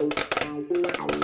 Acabou 0.00 1.17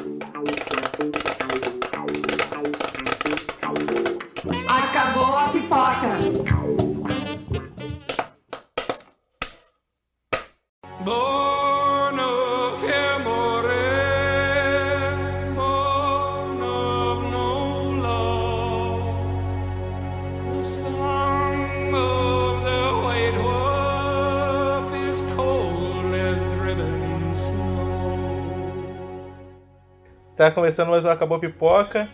Tá 30.44 30.50
começando 30.50 30.90
mais 30.90 31.02
um 31.06 31.08
Acabou 31.08 31.38
Pipoca 31.38 32.06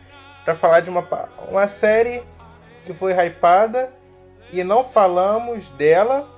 pra 0.44 0.54
falar 0.54 0.78
de 0.78 0.88
uma, 0.88 1.04
uma 1.48 1.66
série 1.66 2.22
que 2.84 2.94
foi 2.94 3.12
hypada 3.12 3.92
e 4.52 4.62
não 4.62 4.84
falamos 4.84 5.72
dela 5.72 6.28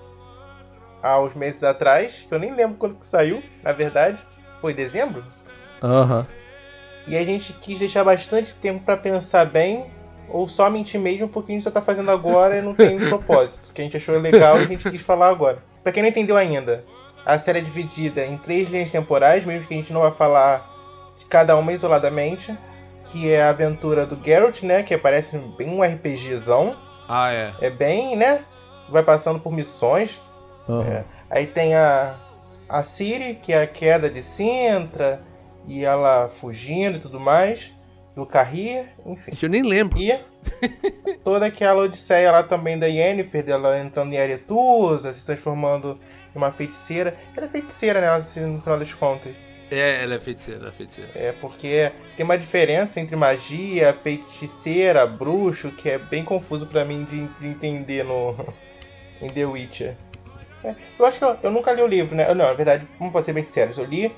há 1.02 1.20
uns 1.20 1.34
meses 1.34 1.62
atrás, 1.62 2.24
que 2.26 2.34
eu 2.34 2.38
nem 2.38 2.54
lembro 2.54 2.78
quando 2.78 2.94
que 2.94 3.04
saiu, 3.04 3.42
na 3.62 3.72
verdade. 3.72 4.24
Foi 4.62 4.72
dezembro? 4.72 5.22
Aham. 5.82 6.26
E 7.06 7.14
a 7.14 7.22
gente 7.26 7.52
quis 7.52 7.78
deixar 7.78 8.04
bastante 8.04 8.54
tempo 8.54 8.82
pra 8.82 8.96
pensar 8.96 9.44
bem, 9.44 9.92
ou 10.30 10.48
só 10.48 10.70
mentir 10.70 10.98
mesmo, 10.98 11.28
porque 11.28 11.52
a 11.52 11.54
gente 11.54 11.64
só 11.64 11.70
tá 11.70 11.82
fazendo 11.82 12.10
agora 12.10 12.56
e 12.56 12.62
não 12.62 12.74
tem 12.74 13.04
um 13.04 13.08
propósito. 13.10 13.70
Que 13.74 13.82
a 13.82 13.84
gente 13.84 13.98
achou 13.98 14.18
legal 14.18 14.56
e 14.56 14.64
a 14.64 14.66
gente 14.66 14.90
quis 14.90 15.02
falar 15.02 15.28
agora. 15.28 15.58
Pra 15.82 15.92
quem 15.92 16.02
não 16.02 16.08
entendeu 16.08 16.38
ainda, 16.38 16.86
a 17.26 17.36
série 17.36 17.58
é 17.58 17.62
dividida 17.62 18.24
em 18.24 18.38
três 18.38 18.70
linhas 18.70 18.90
temporais, 18.90 19.44
mesmo 19.44 19.68
que 19.68 19.74
a 19.74 19.76
gente 19.76 19.92
não 19.92 20.00
vai 20.00 20.12
falar 20.12 20.71
cada 21.28 21.56
uma 21.56 21.72
isoladamente. 21.72 22.56
Que 23.06 23.30
é 23.30 23.42
a 23.42 23.50
aventura 23.50 24.06
do 24.06 24.18
Geralt, 24.24 24.62
né? 24.62 24.82
Que 24.82 24.96
parece 24.96 25.36
bem 25.58 25.68
um 25.68 25.82
RPGzão. 25.82 26.76
Ah, 27.08 27.32
é. 27.32 27.52
É 27.60 27.70
bem, 27.70 28.16
né? 28.16 28.44
Vai 28.88 29.02
passando 29.02 29.40
por 29.40 29.52
missões. 29.52 30.20
Aham. 30.68 30.82
É. 30.84 31.04
Aí 31.30 31.46
tem 31.46 31.74
a, 31.74 32.16
a 32.68 32.82
Ciri, 32.82 33.34
que 33.34 33.52
é 33.52 33.62
a 33.62 33.66
queda 33.66 34.08
de 34.08 34.22
Sintra, 34.22 35.22
e 35.66 35.84
ela 35.84 36.28
fugindo 36.28 36.98
e 36.98 37.00
tudo 37.00 37.18
mais. 37.18 37.72
Do 38.14 38.26
Carrir, 38.26 38.84
enfim. 39.06 39.32
Eu 39.40 39.48
nem 39.48 39.62
lembro. 39.62 39.98
E 39.98 40.18
toda 41.24 41.46
aquela 41.46 41.82
odisseia 41.82 42.30
lá 42.30 42.42
também 42.42 42.78
da 42.78 42.86
Yennefer, 42.86 43.42
dela 43.42 43.78
entrando 43.78 44.12
em 44.12 44.18
Aretusa, 44.18 45.14
se 45.14 45.24
transformando 45.24 45.98
em 46.34 46.38
uma 46.38 46.52
feiticeira. 46.52 47.16
Ela 47.34 47.46
é 47.46 47.48
feiticeira, 47.48 48.02
né? 48.02 48.18
No 48.46 48.60
final 48.60 48.78
das 48.78 48.92
contas. 48.92 49.34
É, 49.72 50.02
ela 50.02 50.16
é 50.16 50.20
feiticeira, 50.20 50.60
ela 50.60 50.68
é 50.68 50.72
feiticeira. 50.72 51.10
É 51.14 51.32
porque 51.32 51.90
tem 52.14 52.24
uma 52.24 52.36
diferença 52.36 53.00
entre 53.00 53.16
magia, 53.16 53.94
feiticeira, 53.94 55.06
bruxo, 55.06 55.70
que 55.70 55.88
é 55.88 55.96
bem 55.96 56.22
confuso 56.22 56.66
pra 56.66 56.84
mim 56.84 57.04
de, 57.04 57.26
de 57.26 57.46
entender 57.46 58.04
no 58.04 58.36
em 59.22 59.28
The 59.28 59.46
Witcher. 59.46 59.96
É, 60.62 60.74
eu 60.98 61.06
acho 61.06 61.18
que 61.18 61.24
eu, 61.24 61.36
eu 61.42 61.50
nunca 61.50 61.72
li 61.72 61.80
o 61.80 61.86
livro, 61.86 62.14
né? 62.14 62.28
Não, 62.28 62.44
na 62.44 62.52
verdade, 62.52 62.86
vamos 62.98 63.24
ser 63.24 63.32
bem 63.32 63.42
sérios, 63.42 63.78
eu 63.78 63.86
li 63.86 64.14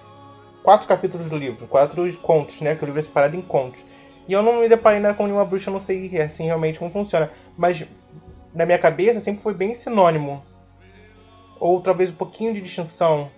quatro 0.65 0.89
capítulos 0.89 1.31
do 1.31 1.37
livro, 1.37 1.69
quatro 1.69 2.13
contos, 2.19 2.61
né? 2.61 2.75
Que 2.75 2.83
o 2.83 2.87
livro 2.87 2.99
é 2.99 3.05
separado 3.05 3.37
em 3.37 3.43
contos. 3.43 3.85
E 4.27 4.33
eu 4.33 4.43
não 4.43 4.61
me 4.61 4.69
deparei 4.69 4.99
nada 4.99 5.15
com 5.15 5.25
nenhuma 5.25 5.45
bruxa, 5.45 5.71
eu 5.71 5.73
não 5.73 5.81
sei 5.81 6.21
assim 6.21 6.47
realmente 6.47 6.81
como 6.81 6.91
funciona. 6.91 7.31
Mas 7.57 7.87
na 8.53 8.67
minha 8.67 8.79
cabeça 8.79 9.21
sempre 9.21 9.41
foi 9.41 9.55
bem 9.55 9.73
sinônimo. 9.73 10.43
Ou 11.61 11.81
talvez 11.81 12.11
um 12.11 12.15
pouquinho 12.15 12.53
de 12.53 12.61
distinção. 12.61 13.31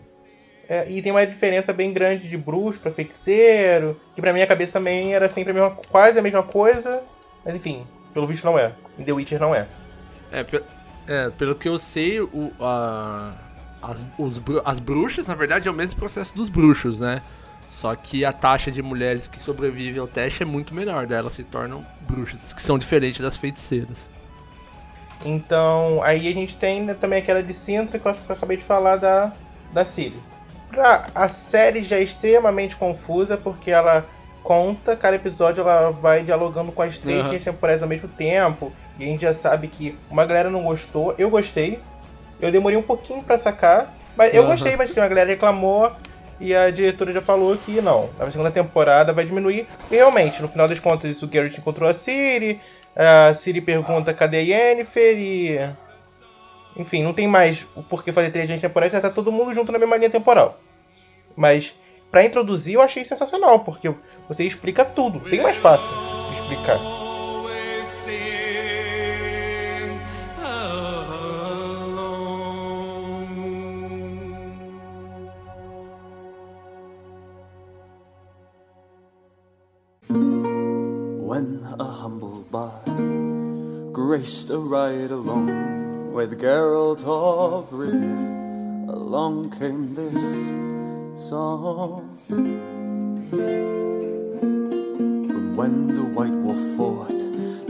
É, 0.68 0.90
e 0.90 1.00
tem 1.00 1.12
uma 1.12 1.26
diferença 1.26 1.72
bem 1.72 1.92
grande 1.92 2.28
de 2.28 2.36
bruxo 2.36 2.80
pra 2.80 2.90
feiticeiro, 2.92 4.00
que 4.14 4.20
pra 4.20 4.32
minha 4.32 4.46
cabeça 4.46 4.74
também 4.74 5.14
era 5.14 5.28
sempre 5.28 5.52
a 5.52 5.54
mesma, 5.54 5.76
quase 5.88 6.18
a 6.18 6.22
mesma 6.22 6.42
coisa, 6.42 7.02
mas 7.44 7.54
enfim, 7.54 7.86
pelo 8.12 8.26
visto 8.26 8.44
não 8.44 8.58
é. 8.58 8.72
Em 8.98 9.04
The 9.04 9.12
Witcher 9.12 9.40
não 9.40 9.54
é. 9.54 9.68
É, 10.30 10.42
pe- 10.42 10.64
é, 11.06 11.30
pelo 11.30 11.54
que 11.54 11.68
eu 11.68 11.78
sei, 11.78 12.20
o, 12.20 12.52
a- 12.60 13.34
as, 13.82 14.04
os 14.18 14.40
as 14.64 14.80
bruxas, 14.80 15.26
na 15.28 15.34
verdade, 15.34 15.68
é 15.68 15.70
o 15.70 15.74
mesmo 15.74 15.98
processo 15.98 16.34
dos 16.34 16.48
bruxos, 16.48 17.00
né? 17.00 17.22
Só 17.68 17.94
que 17.94 18.24
a 18.24 18.32
taxa 18.32 18.70
de 18.70 18.82
mulheres 18.82 19.28
que 19.28 19.38
sobrevivem 19.38 20.00
ao 20.00 20.08
teste 20.08 20.42
é 20.42 20.46
muito 20.46 20.74
menor, 20.74 21.06
daí 21.06 21.18
elas 21.18 21.32
se 21.34 21.44
tornam 21.44 21.84
bruxas, 22.00 22.52
que 22.52 22.62
são 22.62 22.78
diferentes 22.78 23.20
das 23.20 23.36
feiticeiras. 23.36 23.96
Então, 25.24 26.02
aí 26.02 26.28
a 26.28 26.32
gente 26.32 26.56
tem 26.56 26.86
também 26.94 27.18
aquela 27.20 27.42
de 27.42 27.52
Sintra, 27.52 27.98
que 27.98 28.06
eu 28.06 28.10
acho 28.12 28.22
que 28.22 28.30
eu 28.30 28.36
acabei 28.36 28.56
de 28.56 28.64
falar 28.64 28.96
da, 28.96 29.32
da 29.72 29.84
Ciri. 29.84 30.16
Pra, 30.70 31.06
a 31.14 31.28
série 31.28 31.82
já 31.82 31.96
é 31.96 32.02
extremamente 32.02 32.76
confusa, 32.76 33.36
porque 33.36 33.70
ela 33.70 34.06
conta, 34.42 34.96
cada 34.96 35.16
episódio 35.16 35.60
ela 35.62 35.90
vai 35.90 36.22
dialogando 36.22 36.70
com 36.70 36.82
as 36.82 36.98
três 36.98 37.18
linhas 37.30 37.44
temporais 37.44 37.82
ao 37.82 37.88
mesmo 37.88 38.08
tempo. 38.08 38.72
E 38.98 39.04
a 39.04 39.06
gente 39.06 39.22
já 39.22 39.34
sabe 39.34 39.68
que 39.68 39.98
uma 40.10 40.24
galera 40.24 40.50
não 40.50 40.62
gostou, 40.64 41.14
eu 41.18 41.28
gostei. 41.30 41.80
Eu 42.40 42.52
demorei 42.52 42.78
um 42.78 42.82
pouquinho 42.82 43.22
pra 43.22 43.38
sacar, 43.38 43.92
mas 44.16 44.34
eu 44.34 44.42
gostei, 44.46 44.76
mas 44.76 44.94
uma 44.96 45.08
galera 45.08 45.30
reclamou. 45.30 45.90
E 46.38 46.54
a 46.54 46.70
diretora 46.70 47.12
já 47.12 47.22
falou 47.22 47.56
que 47.56 47.80
não, 47.80 48.10
na 48.18 48.30
segunda 48.30 48.50
temporada 48.50 49.12
vai 49.12 49.24
diminuir. 49.24 49.66
E 49.90 49.96
realmente, 49.96 50.42
no 50.42 50.48
final 50.48 50.68
das 50.68 50.78
contas, 50.78 51.22
o 51.22 51.26
Garrett 51.26 51.58
encontrou 51.58 51.88
a 51.88 51.94
Ciri, 51.94 52.60
a 52.94 53.34
Ciri 53.34 53.60
pergunta 53.60 54.12
cadê 54.12 54.38
a 54.38 54.40
Yennefer 54.40 55.18
e. 55.18 55.85
Enfim, 56.76 57.02
não 57.02 57.14
tem 57.14 57.26
mais 57.26 57.66
o 57.74 57.82
porquê 57.82 58.12
fazer 58.12 58.30
três 58.30 58.46
linhas 58.46 58.60
temporais, 58.60 58.92
já 58.92 59.00
tá 59.00 59.10
todo 59.10 59.32
mundo 59.32 59.54
junto 59.54 59.72
na 59.72 59.78
mesma 59.78 59.96
linha 59.96 60.10
temporal. 60.10 60.60
Mas, 61.34 61.74
pra 62.10 62.24
introduzir, 62.24 62.74
eu 62.74 62.82
achei 62.82 63.02
sensacional, 63.04 63.60
porque 63.60 63.92
você 64.28 64.44
explica 64.44 64.84
tudo, 64.84 65.18
bem 65.18 65.42
mais 65.42 65.56
fácil 65.56 65.88
de 66.28 66.34
explicar. 66.34 66.78
Alone. 71.78 72.46
When 81.18 81.64
a 81.78 81.84
humble 81.84 82.44
graced 83.92 84.50
a 84.50 84.58
ride 84.58 85.10
along 85.10 85.75
with 86.16 86.40
Geralt 86.40 87.04
of 87.04 87.68
Rivia, 87.72 88.88
along 88.88 89.50
came 89.50 89.94
this 89.94 91.28
song. 91.28 92.08
From 95.28 95.54
when 95.54 95.88
the 95.88 96.04
White 96.14 96.32
Wolf 96.32 96.56
fought 96.74 97.12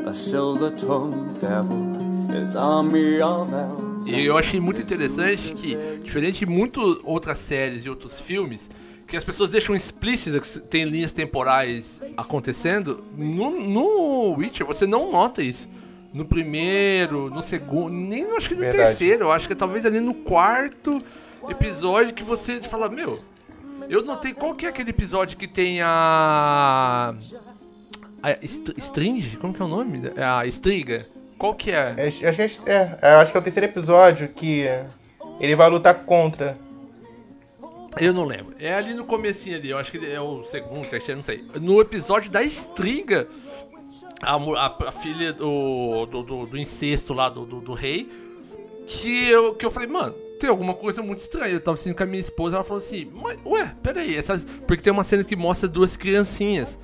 a 0.06 0.14
silver-tongued 0.14 1.40
devil, 1.40 2.30
his 2.30 2.54
army 2.54 3.20
of 3.20 3.52
elves. 3.52 4.06
E 4.06 4.24
eu 4.24 4.38
achei 4.38 4.60
muito 4.60 4.80
interessante 4.80 5.52
que, 5.52 5.76
diferente 6.04 6.38
de 6.38 6.46
muitas 6.46 6.98
outras 7.02 7.38
séries 7.38 7.84
e 7.84 7.90
outros 7.90 8.20
filmes, 8.20 8.70
que 9.08 9.16
as 9.16 9.24
pessoas 9.24 9.50
deixam 9.50 9.74
explícito 9.74 10.40
que 10.40 10.60
tem 10.60 10.84
linhas 10.84 11.12
temporais 11.12 12.00
acontecendo, 12.16 13.02
no, 13.16 13.50
no 13.50 14.36
Witcher 14.36 14.64
você 14.64 14.86
não 14.86 15.10
nota 15.10 15.42
isso. 15.42 15.68
No 16.16 16.25
primeiro, 16.25 17.28
no 17.28 17.43
segundo, 17.43 17.91
nem 17.91 18.25
acho 18.37 18.49
que 18.49 18.54
no 18.54 18.60
Verdade. 18.60 18.84
terceiro, 18.88 19.25
eu 19.25 19.32
acho 19.32 19.47
que 19.47 19.53
é 19.53 19.56
talvez 19.56 19.84
ali 19.84 20.00
no 20.00 20.15
quarto 20.15 21.03
episódio 21.49 22.15
que 22.15 22.22
você 22.25 22.59
fala, 22.60 22.88
meu, 22.88 23.22
eu 23.88 24.03
notei 24.03 24.32
qual 24.32 24.54
que 24.54 24.65
é 24.65 24.71
aquele 24.71 24.91
episódio 24.91 25.37
que 25.37 25.47
tem 25.47 25.81
a. 25.82 27.15
A 28.22 28.32
Str- 28.47 28.72
Stringe? 28.78 29.37
Como 29.37 29.53
que 29.53 29.60
é 29.60 29.65
o 29.65 29.69
nome? 29.69 30.10
É 30.16 30.25
a 30.25 30.47
Striga. 30.47 31.06
Qual 31.38 31.54
que 31.54 31.71
é? 31.71 31.94
É, 31.99 32.10
que 32.10 32.25
é, 32.25 32.98
é, 33.03 33.09
acho 33.16 33.31
que 33.33 33.37
é 33.37 33.41
o 33.41 33.44
terceiro 33.44 33.66
episódio 33.69 34.27
que 34.28 34.65
ele 35.38 35.54
vai 35.54 35.69
lutar 35.69 36.04
contra. 36.06 36.56
Eu 38.00 38.12
não 38.15 38.25
lembro. 38.25 38.54
É 38.59 38.75
ali 38.75 38.94
no 38.94 39.04
comecinho 39.04 39.57
ali, 39.57 39.71
eu 39.71 39.78
acho 39.78 39.92
que 39.92 39.98
é 40.04 40.21
o 40.21 40.42
segundo, 40.42 40.86
terceiro, 40.89 41.19
não 41.19 41.24
sei. 41.24 41.45
No 41.60 41.80
episódio 41.80 42.30
da 42.30 42.42
Estriga, 42.42 43.28
a, 44.22 44.34
a- 44.34 44.89
a 44.89 44.92
filha 44.92 45.33
do, 45.33 46.07
do, 46.07 46.22
do- 46.22 46.47
do 46.47 46.59
incesto 46.59 47.13
lá 47.13 47.28
do, 47.28 47.45
do, 47.45 47.60
do 47.60 47.72
rei, 47.74 48.10
que 48.86 49.28
eu, 49.28 49.54
que 49.54 49.65
eu 49.66 49.71
falei, 49.71 49.89
mano, 49.89 50.13
tem 50.39 50.48
alguma 50.51 50.74
coisa 50.74 51.03
muito 51.03 51.18
estranha. 51.21 51.53
Eu 51.54 51.60
tava 51.60 51.74
assistindo 51.74 51.97
com 51.97 52.03
a 52.03 52.07
minha 52.07 52.21
esposa, 52.21 52.57
ela 52.57 52.65
falou 52.65 52.78
assim, 52.78 53.10
mas, 53.15 53.39
ué, 53.45 53.74
peraí, 53.83 54.15
essas... 54.16 54.45
porque 54.66 54.83
tem 54.83 54.92
uma 54.92 55.04
cena 55.04 55.24
que 55.24 55.34
mostra 55.36 55.68
duas 55.68 55.97
criancinhas. 55.97 56.78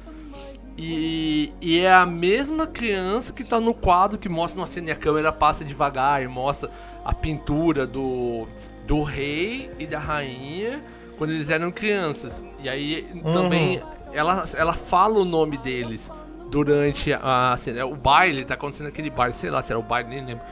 E, 0.77 1.53
e 1.61 1.81
é 1.81 1.93
a 1.93 2.07
mesma 2.07 2.67
criança 2.67 3.33
que 3.33 3.45
tá 3.45 3.61
no 3.61 3.75
quadro 3.75 4.19
que 4.19 4.29
mostra 4.29 4.59
uma 4.59 4.67
cena 4.67 4.89
e 4.89 4.91
a 4.91 4.97
câmera 4.97 5.31
passa 5.31 5.65
devagar 5.65 6.23
e 6.23 6.29
mostra 6.29 6.71
a 7.05 7.13
pintura 7.15 7.87
do, 7.87 8.47
do 8.87 9.03
rei 9.03 9.71
e 9.79 9.87
da 9.87 9.99
rainha 9.99 10.83
quando 11.19 11.31
eles 11.31 11.51
eram 11.51 11.71
crianças. 11.71 12.43
E 12.63 12.71
aí 12.71 13.07
também 13.35 13.83
ela, 14.15 14.45
ela 14.57 14.73
fala 14.73 15.19
o 15.21 15.25
nome 15.27 15.59
deles 15.59 16.11
durante 16.53 17.11
a 17.15 17.57
cena. 17.57 17.87
O 17.87 17.97
baile, 17.97 18.45
tá 18.45 18.53
acontecendo 18.55 18.89
aquele 18.89 19.09
baile, 19.09 19.33
sei 19.33 19.51
lá 19.51 19.63
se 19.63 19.73
era 19.73 19.79
o 19.79 19.83
baile, 19.83 20.11
nem 20.11 20.23
lembro. 20.23 20.45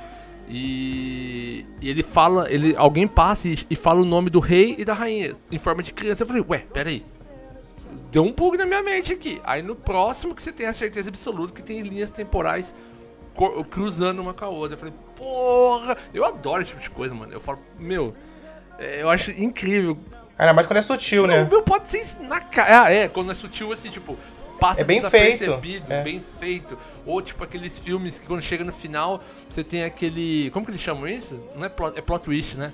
E, 0.49 1.67
e 1.81 1.91
ele 1.91 2.03
fala, 2.03 2.51
ele, 2.51 2.75
alguém 2.75 3.07
passa 3.07 3.47
e, 3.47 3.59
e 3.69 3.77
fala 3.77 4.01
o 4.01 4.05
nome 4.05 4.31
do 4.31 4.41
rei 4.41 4.75
e 4.79 4.85
da 4.85 4.95
rainha 4.95 5.35
em 5.53 5.59
forma 5.59 5.83
de 5.83 5.93
criança. 5.93 6.23
Eu 6.23 6.27
falei, 6.27 6.43
ué, 6.49 6.65
peraí. 6.73 7.05
deu 8.11 8.25
um 8.25 8.33
bug 8.33 8.57
na 8.57 8.65
minha 8.65 8.83
mente 8.83 9.13
aqui. 9.13 9.41
Aí 9.45 9.63
no 9.63 9.77
próximo 9.77 10.35
que 10.35 10.43
você 10.43 10.51
tem 10.51 10.67
a 10.67 10.73
certeza 10.73 11.11
absoluta 11.11 11.53
que 11.53 11.63
tem 11.63 11.83
linhas 11.83 12.09
temporais 12.09 12.75
cruzando 13.71 14.21
uma 14.21 14.33
com 14.33 14.45
a 14.47 14.49
outra. 14.49 14.75
Eu 14.75 14.79
falei, 14.79 14.95
porra, 15.15 15.99
eu 16.15 16.25
adoro 16.25 16.63
esse 16.63 16.71
tipo 16.71 16.83
de 16.83 16.91
coisa, 16.91 17.15
mano. 17.15 17.33
Eu 17.33 17.41
falo, 17.41 17.59
meu, 17.79 18.15
é, 18.79 19.03
eu 19.03 19.11
acho 19.11 19.31
incrível. 19.33 19.99
Ainda 20.39 20.55
mais 20.55 20.67
quando 20.67 20.79
é 20.79 20.83
sutil, 20.83 21.27
né? 21.27 21.43
O 21.43 21.51
meu 21.51 21.63
pode 21.63 21.87
ser 21.87 22.19
na 22.23 22.41
cara. 22.41 22.85
Ah, 22.85 22.91
é, 22.91 23.07
quando 23.09 23.31
é 23.31 23.35
sutil 23.35 23.71
assim, 23.73 23.91
tipo, 23.91 24.19
passa 24.61 24.83
É 24.83 24.85
bem 24.85 24.97
desapercebido, 24.99 25.61
feito, 25.87 25.93
é. 25.93 26.03
bem 26.05 26.21
feito. 26.21 26.79
Ou 27.07 27.21
tipo 27.23 27.43
aqueles 27.43 27.79
filmes 27.79 28.19
que 28.19 28.27
quando 28.27 28.43
chega 28.43 28.63
no 28.63 28.73
final, 28.73 29.21
você 29.49 29.65
tem 29.65 29.83
aquele. 29.85 30.51
Como 30.53 30.65
que 30.65 30.71
eles 30.71 30.81
chamam 30.81 31.09
isso? 31.09 31.41
Não 31.57 31.65
é 31.65 31.69
plot, 31.69 31.99
é 31.99 32.03
plot 32.03 32.23
twist, 32.25 32.57
né? 32.57 32.73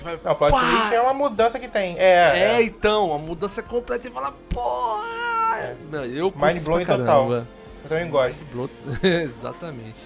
Vai, 0.00 0.18
Não, 0.22 0.34
plot 0.34 0.50
twist 0.52 0.94
é 0.94 1.00
uma 1.00 1.14
mudança 1.14 1.58
que 1.58 1.68
tem. 1.68 1.96
É, 1.98 2.56
É, 2.56 2.62
então, 2.62 3.12
a 3.12 3.18
mudança 3.18 3.60
é 3.60 3.64
completa 3.64 4.06
e 4.08 4.10
fala, 4.10 4.32
porra! 4.48 5.76
Não, 5.90 6.04
eu 6.04 6.32
Mind 6.36 6.62
blowing 6.62 6.84
total. 6.86 7.30
eu 7.32 7.46
também 7.88 8.08
gosto. 8.08 8.44
Blow- 8.52 8.70
Exatamente. 9.02 9.98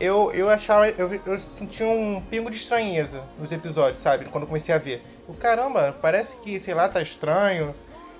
Eu, 0.00 0.32
eu 0.32 0.48
achava, 0.50 0.88
eu, 0.88 1.12
eu 1.26 1.38
senti 1.40 1.84
um 1.84 2.20
pingo 2.28 2.50
de 2.50 2.56
estranheza 2.56 3.22
nos 3.38 3.52
episódios, 3.52 4.02
sabe? 4.02 4.24
Quando 4.26 4.42
eu 4.44 4.48
comecei 4.48 4.74
a 4.74 4.78
ver. 4.78 5.02
O 5.28 5.34
caramba, 5.34 5.96
parece 6.02 6.36
que, 6.38 6.58
sei 6.58 6.74
lá, 6.74 6.88
tá 6.88 7.00
estranho. 7.00 7.74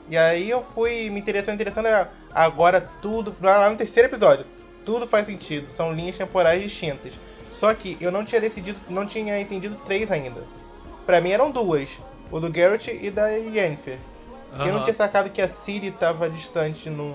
E 0.09 0.17
aí 0.17 0.51
eu 0.51 0.65
fui 0.75 1.09
me 1.11 1.21
interessando, 1.21 1.55
interessando. 1.55 1.89
Agora 2.33 2.89
tudo, 3.01 3.35
lá 3.41 3.69
no 3.71 3.77
terceiro 3.77 4.09
episódio, 4.09 4.45
tudo 4.85 5.07
faz 5.07 5.27
sentido. 5.27 5.71
São 5.71 5.93
linhas 5.93 6.17
temporais 6.17 6.63
distintas. 6.63 7.15
Só 7.51 7.73
que 7.75 7.97
eu 8.01 8.11
não 8.11 8.25
tinha 8.25 8.41
decidido, 8.41 8.79
não 8.89 9.07
tinha 9.07 9.41
entendido 9.41 9.77
três 9.85 10.11
ainda. 10.11 10.43
Pra 11.05 11.21
mim 11.21 11.31
eram 11.31 11.51
duas. 11.51 12.01
O 12.31 12.41
do 12.41 12.51
Garrett 12.51 12.91
e 12.91 13.11
da 13.11 13.29
Yennefer. 13.29 13.99
Eu 14.59 14.73
não 14.73 14.83
tinha 14.83 14.95
sacado 14.95 15.31
que 15.31 15.41
a 15.41 15.49
Siri 15.49 15.91
tava 15.91 16.29
distante 16.29 16.91
num. 16.91 17.15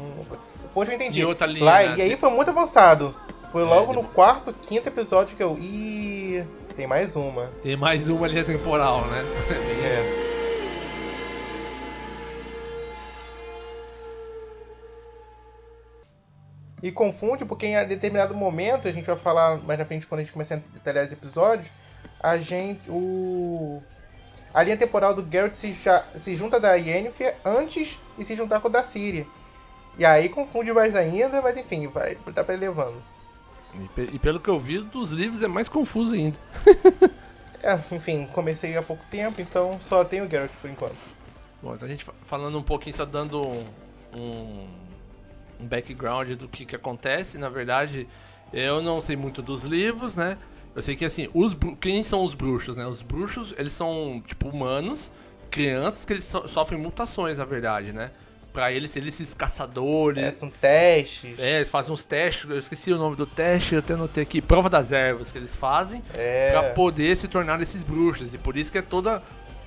Depois 0.61 0.89
eu 0.89 0.95
entendi. 0.95 1.21
Em 1.21 1.25
outra 1.25 1.45
linha, 1.45 1.65
Lá, 1.65 1.79
né? 1.83 1.95
E 1.97 2.01
aí 2.01 2.17
foi 2.17 2.29
muito 2.31 2.49
avançado. 2.49 3.15
Foi 3.51 3.63
logo 3.63 3.87
no 3.87 4.01
demorou. 4.01 4.11
quarto, 4.11 4.53
quinto 4.53 4.89
episódio 4.89 5.37
que 5.37 5.43
eu. 5.43 5.57
Ih, 5.59 6.45
tem 6.75 6.87
mais 6.87 7.15
uma. 7.15 7.47
Tem 7.61 7.75
mais 7.75 8.07
uma 8.07 8.27
linha 8.27 8.43
temporal, 8.43 9.01
né? 9.05 9.23
É. 9.83 10.17
E 16.81 16.91
confunde 16.91 17.43
porque 17.45 17.65
em 17.65 17.87
determinado 17.87 18.35
momento, 18.35 18.87
a 18.87 18.91
gente 18.91 19.05
vai 19.05 19.15
falar 19.15 19.57
mais 19.63 19.79
na 19.79 19.85
frente 19.85 20.05
quando 20.05 20.19
a 20.19 20.23
gente 20.23 20.33
começar 20.33 20.55
a 20.55 20.59
detalhar 20.73 21.05
os 21.05 21.13
episódios, 21.13 21.69
a 22.19 22.37
gente. 22.37 22.89
O. 22.89 23.81
A 24.53 24.63
linha 24.63 24.77
temporal 24.77 25.13
do 25.13 25.21
Garrett 25.21 25.55
se, 25.55 25.73
se 25.73 26.35
junta 26.35 26.59
da 26.59 26.73
Yennefer 26.75 27.35
antes 27.45 27.99
de 28.17 28.25
se 28.25 28.35
juntar 28.35 28.59
com 28.59 28.67
a 28.67 28.71
da 28.71 28.83
Siri. 28.83 29.27
E 29.97 30.05
aí 30.05 30.29
confunde 30.29 30.71
mais 30.71 30.95
ainda, 30.95 31.41
mas 31.41 31.57
enfim, 31.57 31.87
vai 31.87 32.15
tá 32.15 32.43
pra 32.43 32.53
ele 32.53 32.65
levando. 32.67 33.01
E, 33.97 34.01
e 34.15 34.19
pelo 34.19 34.39
que 34.39 34.49
eu 34.49 34.59
vi 34.59 34.79
dos 34.79 35.11
livros 35.11 35.43
é 35.43 35.47
mais 35.47 35.67
confuso 35.67 36.13
ainda. 36.15 36.37
É, 37.63 37.73
enfim, 37.93 38.27
comecei 38.33 38.77
há 38.77 38.83
pouco 38.83 39.03
tempo, 39.09 39.41
então 39.41 39.77
só 39.81 40.05
tem 40.05 40.21
o 40.21 40.27
Garrett 40.27 40.53
por 40.61 40.69
enquanto. 40.69 40.95
Bom, 41.61 41.73
então 41.73 41.87
a 41.87 41.91
gente 41.91 42.03
fa- 42.03 42.13
falando 42.21 42.57
um 42.57 42.61
pouquinho, 42.61 42.95
só 42.95 43.03
dando 43.03 43.41
um, 43.41 43.65
um, 44.17 44.67
um 45.59 45.65
background 45.65 46.31
do 46.33 46.47
que, 46.47 46.65
que 46.65 46.75
acontece. 46.75 47.37
Na 47.37 47.49
verdade, 47.49 48.07
eu 48.53 48.81
não 48.81 49.01
sei 49.01 49.15
muito 49.15 49.41
dos 49.41 49.63
livros, 49.63 50.15
né? 50.15 50.37
Eu 50.75 50.81
sei 50.81 50.95
que 50.95 51.05
assim, 51.05 51.27
os 51.33 51.55
quem 51.81 52.03
são 52.03 52.23
os 52.23 52.33
bruxos, 52.33 52.77
né? 52.77 52.85
Os 52.85 53.01
bruxos, 53.01 53.53
eles 53.57 53.73
são 53.73 54.21
tipo 54.25 54.47
humanos, 54.49 55.11
crianças 55.49 56.05
que 56.05 56.13
eles 56.13 56.23
so- 56.23 56.47
sofrem 56.47 56.79
mutações, 56.79 57.37
na 57.39 57.45
verdade, 57.45 57.91
né? 57.91 58.11
Pra 58.53 58.71
eles, 58.71 58.95
eles 58.95 59.13
esses 59.19 59.33
caçadores. 59.35 60.23
É, 60.23 60.31
com 60.31 60.49
testes. 60.49 61.37
É, 61.39 61.57
eles 61.57 61.69
fazem 61.69 61.93
uns 61.93 62.03
testes, 62.03 62.49
eu 62.49 62.57
esqueci 62.57 62.91
o 62.91 62.97
nome 62.97 63.15
do 63.15 63.25
teste, 63.25 63.73
eu 63.75 63.79
até 63.79 63.93
anotei 63.93 64.23
aqui, 64.23 64.41
prova 64.41 64.67
das 64.69 64.91
ervas 64.91 65.31
que 65.31 65.37
eles 65.37 65.55
fazem 65.55 66.01
É. 66.15 66.51
pra 66.51 66.73
poder 66.73 67.15
se 67.15 67.27
tornar 67.27 67.61
esses 67.61 67.83
bruxos. 67.83 68.33
E 68.33 68.37
por 68.37 68.57
isso 68.57 68.71
que 68.71 68.77
é 68.77 68.81
toda 68.81 69.21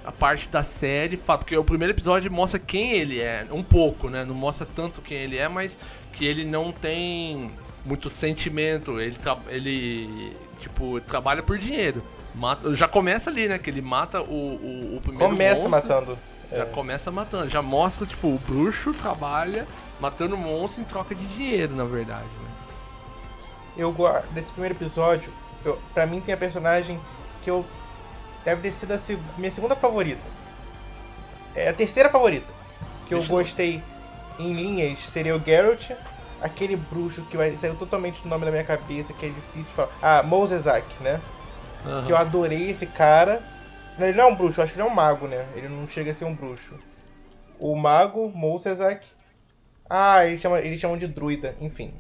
a 0.05 0.13
parte 0.13 0.49
da 0.49 0.63
série, 0.63 1.17
fa- 1.17 1.37
porque 1.39 1.57
o 1.57 1.65
primeiro 1.65 1.93
episódio 1.93 2.31
mostra 2.33 2.59
quem 2.59 2.93
ele 2.93 3.21
é, 3.21 3.47
um 3.51 3.63
pouco, 3.63 4.09
né? 4.09 4.25
Não 4.25 4.35
mostra 4.35 4.67
tanto 4.67 5.01
quem 5.03 5.19
ele 5.19 5.37
é, 5.37 5.49
mas 5.49 5.79
que 6.13 6.25
ele 6.25 6.45
não 6.45 6.73
tem 6.73 7.51
muito 7.85 8.09
sentimento, 8.11 9.01
ele, 9.01 9.17
ele 9.49 10.37
tipo, 10.59 11.01
trabalha 11.03 11.43
por 11.43 11.59
dinheiro. 11.59 12.03
Mata, 12.35 12.75
já 12.75 12.87
começa 12.89 13.29
ali, 13.31 13.49
né? 13.49 13.59
Que 13.59 13.69
ele 13.71 13.83
mata 13.83 14.23
o, 14.23 14.25
o, 14.25 14.97
o 14.97 15.01
primeiro 15.01 15.33
Começa 15.33 15.55
monstro. 15.69 15.71
matando. 15.71 16.19
Já 16.51 16.63
É. 16.63 16.65
começa 16.67 17.11
matando. 17.11 17.49
Já 17.49 17.63
mostra, 17.63 18.07
tipo, 18.07 18.29
o 18.29 18.39
bruxo 18.39 18.93
trabalha 18.95 19.67
matando 20.01 20.37
monstro 20.37 20.83
em 20.83 20.85
troca 20.85 21.15
de 21.15 21.25
dinheiro, 21.27 21.75
na 21.77 21.85
verdade, 21.85 22.25
né? 22.25 22.51
Eu 23.77 23.95
desse 24.33 24.53
primeiro 24.53 24.75
episódio, 24.75 25.33
eu, 25.65 25.79
pra 25.95 26.07
mim 26.07 26.21
tem 26.21 26.35
a 26.35 26.37
personagem 26.37 27.01
que 27.43 27.51
eu 27.51 27.65
deve 28.45 28.63
ter 28.63 28.73
sido 28.73 28.93
a 28.93 28.99
seg- 28.99 29.21
minha 29.39 29.51
segunda 29.51 29.75
favorita. 29.77 30.21
É 31.55 31.69
a 31.69 31.73
terceira 31.73 32.09
favorita. 32.09 32.47
Que 33.07 33.15
eu 33.15 33.19
Deixa 33.19 33.33
eu- 33.33 33.37
gostei 33.39 33.83
em 34.39 34.53
linhas 34.53 34.99
seria 35.01 35.37
o 35.37 35.41
Geralt, 35.45 35.91
aquele 36.41 36.77
bruxo 36.77 37.23
que 37.27 37.37
vai 37.37 37.57
saiu 37.57 37.75
totalmente 37.75 38.25
o 38.25 38.29
nome 38.29 38.45
da 38.45 38.51
minha 38.51 38.65
cabeça, 38.65 39.13
que 39.13 39.27
é 39.27 39.29
difícil 39.29 39.71
falar. 39.75 39.91
Ah, 40.01 40.23
Mosezak, 40.23 40.87
né? 41.03 41.21
Aham. 41.85 42.05
Que 42.05 42.13
eu 42.13 42.17
adorei 42.17 42.71
esse 42.71 42.87
cara. 42.87 43.43
Ele 43.99 44.13
não 44.17 44.25
é 44.25 44.27
um 44.29 44.35
bruxo, 44.37 44.63
acho 44.63 44.73
que 44.73 44.81
ele 44.81 44.89
é 44.89 44.91
um 44.91 44.95
mago, 44.95 45.27
né? 45.27 45.47
Ele 45.55 45.69
não 45.69 45.87
chega 45.87 46.11
a 46.11 46.15
ser 46.15 46.25
um 46.25 46.35
bruxo. 46.35 46.79
O 47.59 47.77
mago, 47.77 48.31
Mosezak. 48.35 49.07
Ah, 49.89 50.25
eles 50.25 50.41
chamam, 50.41 50.57
eles 50.59 50.81
chamam 50.81 50.97
de 50.97 51.07
druida, 51.07 51.55
enfim. 51.61 51.93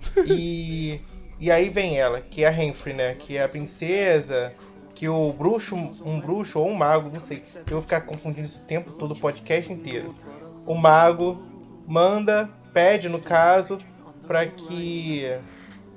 E, 0.26 1.00
e 1.40 1.50
aí 1.50 1.68
vem 1.68 1.98
ela, 1.98 2.20
que 2.20 2.44
é 2.44 2.46
a 2.48 2.50
Renfrey, 2.50 2.94
né? 2.94 3.14
Que 3.16 3.36
é 3.36 3.42
a 3.42 3.48
princesa. 3.48 4.54
Que 4.98 5.08
o 5.08 5.32
bruxo, 5.32 5.76
um 5.76 6.18
bruxo 6.18 6.58
ou 6.58 6.68
um 6.68 6.74
mago, 6.74 7.08
não 7.08 7.20
sei. 7.20 7.40
Eu 7.54 7.74
vou 7.74 7.82
ficar 7.82 8.00
confundindo 8.00 8.48
isso 8.48 8.64
o 8.64 8.66
tempo 8.66 8.90
todo, 8.90 9.12
o 9.12 9.16
podcast 9.16 9.72
inteiro. 9.72 10.12
O 10.66 10.74
mago 10.74 11.40
manda, 11.86 12.50
pede 12.74 13.08
no 13.08 13.20
caso, 13.20 13.78
pra 14.26 14.44
que 14.44 15.22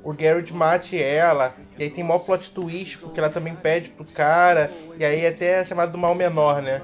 o 0.03 0.13
Garrett 0.13 0.53
mate 0.53 1.01
ela. 1.01 1.55
E 1.79 1.83
aí 1.83 1.89
tem 1.89 2.03
maior 2.03 2.19
plot 2.19 2.53
twist, 2.53 2.99
porque 2.99 3.19
ela 3.19 3.31
também 3.31 3.55
pede 3.55 3.89
pro 3.89 4.05
cara. 4.05 4.71
E 4.99 5.03
aí 5.03 5.25
até 5.25 5.61
é 5.61 5.65
chamado 5.65 5.93
do 5.93 5.97
mal 5.97 6.13
menor, 6.13 6.61
né? 6.61 6.83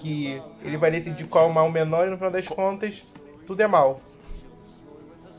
Que 0.00 0.42
ele 0.60 0.76
vai 0.76 0.90
decidir 0.90 1.26
qual 1.28 1.46
é 1.46 1.50
o 1.50 1.54
mal 1.54 1.70
menor 1.70 2.06
e 2.06 2.10
no 2.10 2.18
final 2.18 2.30
das 2.30 2.46
contas, 2.46 3.06
tudo 3.46 3.62
é 3.62 3.66
mal. 3.66 4.02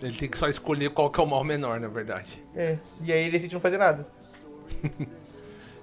Ele 0.02 0.18
tem 0.18 0.28
que 0.28 0.40
só 0.40 0.50
escolher 0.50 0.90
qual 0.90 1.12
que 1.12 1.20
é 1.20 1.24
o 1.24 1.28
mal 1.28 1.44
menor, 1.44 1.80
na 1.80 1.88
verdade. 1.88 2.44
É, 2.56 2.80
e 3.04 3.14
aí 3.14 3.22
ele 3.26 3.32
decide 3.32 3.54
não 3.54 3.62
fazer 3.62 3.78
nada. 3.78 4.08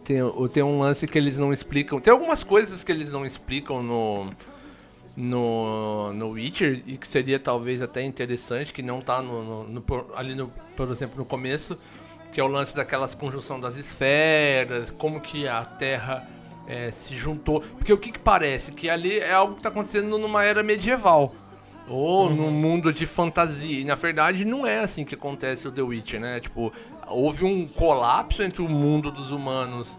Tem, 0.04 0.18
tem 0.52 0.62
um 0.62 0.78
lance 0.80 1.06
que 1.06 1.16
eles 1.16 1.38
não 1.38 1.52
explicam. 1.52 2.00
Tem 2.00 2.12
algumas 2.12 2.42
coisas 2.42 2.82
que 2.82 2.90
eles 2.92 3.10
não 3.12 3.24
explicam 3.24 3.82
no. 3.82 4.28
No, 5.14 6.10
no 6.14 6.30
Witcher 6.30 6.82
e 6.86 6.96
que 6.96 7.06
seria 7.06 7.38
talvez 7.38 7.82
até 7.82 8.02
interessante, 8.02 8.72
que 8.72 8.82
não 8.82 9.02
tá 9.02 9.20
no, 9.20 9.64
no- 9.64 9.68
no 9.68 9.84
ali 10.16 10.34
no, 10.34 10.48
por 10.74 10.90
exemplo, 10.90 11.18
no 11.18 11.24
começo, 11.26 11.76
que 12.32 12.40
é 12.40 12.44
o 12.44 12.46
lance 12.46 12.74
daquelas 12.74 13.14
conjunção 13.14 13.60
das 13.60 13.76
esferas, 13.76 14.90
como 14.90 15.20
que 15.20 15.46
a 15.46 15.66
Terra 15.66 16.26
é, 16.66 16.90
se 16.90 17.14
juntou. 17.14 17.60
Porque 17.60 17.92
o 17.92 17.98
que, 17.98 18.10
que 18.10 18.18
parece? 18.18 18.72
Que 18.72 18.88
ali 18.88 19.18
é 19.18 19.34
algo 19.34 19.52
que 19.52 19.58
está 19.60 19.68
acontecendo 19.68 20.16
numa 20.16 20.44
era 20.44 20.62
medieval. 20.62 21.34
Ou 21.88 22.30
num 22.30 22.50
mundo 22.50 22.90
de 22.90 23.04
fantasia. 23.04 23.80
E 23.80 23.84
na 23.84 23.96
verdade 23.96 24.46
não 24.46 24.66
é 24.66 24.78
assim 24.78 25.04
que 25.04 25.14
acontece 25.14 25.68
o 25.68 25.72
The 25.72 25.82
Witcher, 25.82 26.20
né? 26.20 26.40
Tipo, 26.40 26.72
houve 27.12 27.44
um 27.44 27.66
colapso 27.66 28.42
entre 28.42 28.62
o 28.62 28.68
mundo 28.68 29.10
dos 29.10 29.30
humanos 29.30 29.98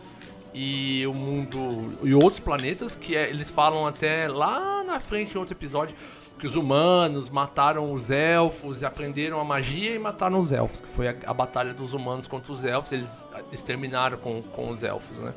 e 0.53 1.05
o 1.07 1.13
mundo. 1.13 1.91
e 2.03 2.13
outros 2.13 2.39
planetas, 2.39 2.93
que 2.95 3.15
é- 3.15 3.29
eles 3.29 3.49
falam 3.49 3.87
até 3.87 4.27
lá 4.27 4.83
na 4.83 4.99
frente 4.99 5.35
em 5.35 5.37
outro 5.37 5.53
episódio. 5.55 5.95
Que 6.37 6.47
os 6.47 6.55
humanos 6.55 7.29
mataram 7.29 7.93
os 7.93 8.11
elfos 8.11 8.81
e 8.81 8.85
aprenderam 8.85 9.39
a 9.39 9.43
magia 9.45 9.95
e 9.95 9.99
mataram 9.99 10.39
os 10.39 10.51
elfos. 10.51 10.81
Que 10.81 10.87
foi 10.87 11.07
a, 11.07 11.15
a 11.27 11.33
batalha 11.33 11.73
dos 11.73 11.93
humanos 11.93 12.27
contra 12.27 12.51
os 12.51 12.65
elfos. 12.65 12.91
Eles 12.91 13.25
exterminaram 13.51 14.17
com, 14.17 14.41
com 14.41 14.69
os 14.69 14.83
elfos, 14.83 15.15
né? 15.17 15.33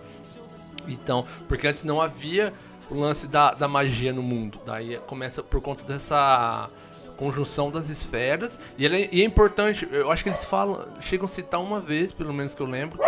Então, 0.89 1.25
porque 1.47 1.67
antes 1.69 1.83
não 1.85 2.01
havia 2.01 2.53
o 2.91 2.99
lance 2.99 3.27
da, 3.29 3.53
da 3.53 3.69
magia 3.69 4.13
no 4.13 4.23
mundo. 4.23 4.61
Daí 4.65 4.99
começa 5.07 5.43
por 5.43 5.61
conta 5.61 5.85
dessa 5.85 6.69
conjunção 7.17 7.71
das 7.71 7.89
esferas. 7.89 8.59
E, 8.79 8.87
é, 8.87 9.09
e 9.15 9.23
é 9.23 9.25
importante, 9.25 9.89
eu 9.91 10.11
acho 10.11 10.23
que 10.23 10.29
eles 10.29 10.45
falam, 10.45 10.87
chegam 11.01 11.25
a 11.25 11.29
citar 11.29 11.61
uma 11.61 11.81
vez, 11.81 12.13
pelo 12.13 12.33
menos 12.33 12.55
que 12.55 12.61
eu 12.63 12.67
lembro. 12.67 12.99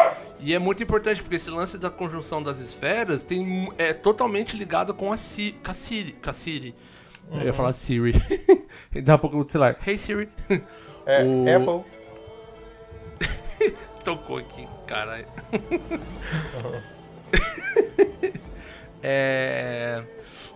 E 0.41 0.55
é 0.55 0.59
muito 0.59 0.83
importante 0.83 1.21
porque 1.23 1.37
esse 1.37 1.50
lance 1.50 1.77
da 1.79 1.91
conjunção 1.91 2.43
das 2.43 2.59
esferas 2.59 3.23
tem, 3.23 3.71
é 3.77 3.93
totalmente 3.93 4.57
ligado 4.57 4.95
com 4.95 5.12
a, 5.12 5.17
Ci, 5.17 5.55
com 5.65 5.71
a 5.71 5.75
Siri. 5.75 6.12
Com 6.12 6.31
a 6.31 6.33
Siri. 6.33 6.75
Eu 7.31 7.43
ia 7.43 7.53
falar 7.53 7.73
Siri. 7.73 8.12
dá 9.05 9.17
um 9.17 9.19
pouco 9.19 9.45
do 9.45 9.50
celular. 9.50 9.77
Hey 9.87 9.99
Siri. 9.99 10.29
É, 11.07 11.23
O- 11.25 11.45
Apple. 11.57 11.93
Tocou 14.05 14.38
aqui, 14.38 14.67
caralho. 14.87 15.27
é... 19.03 20.03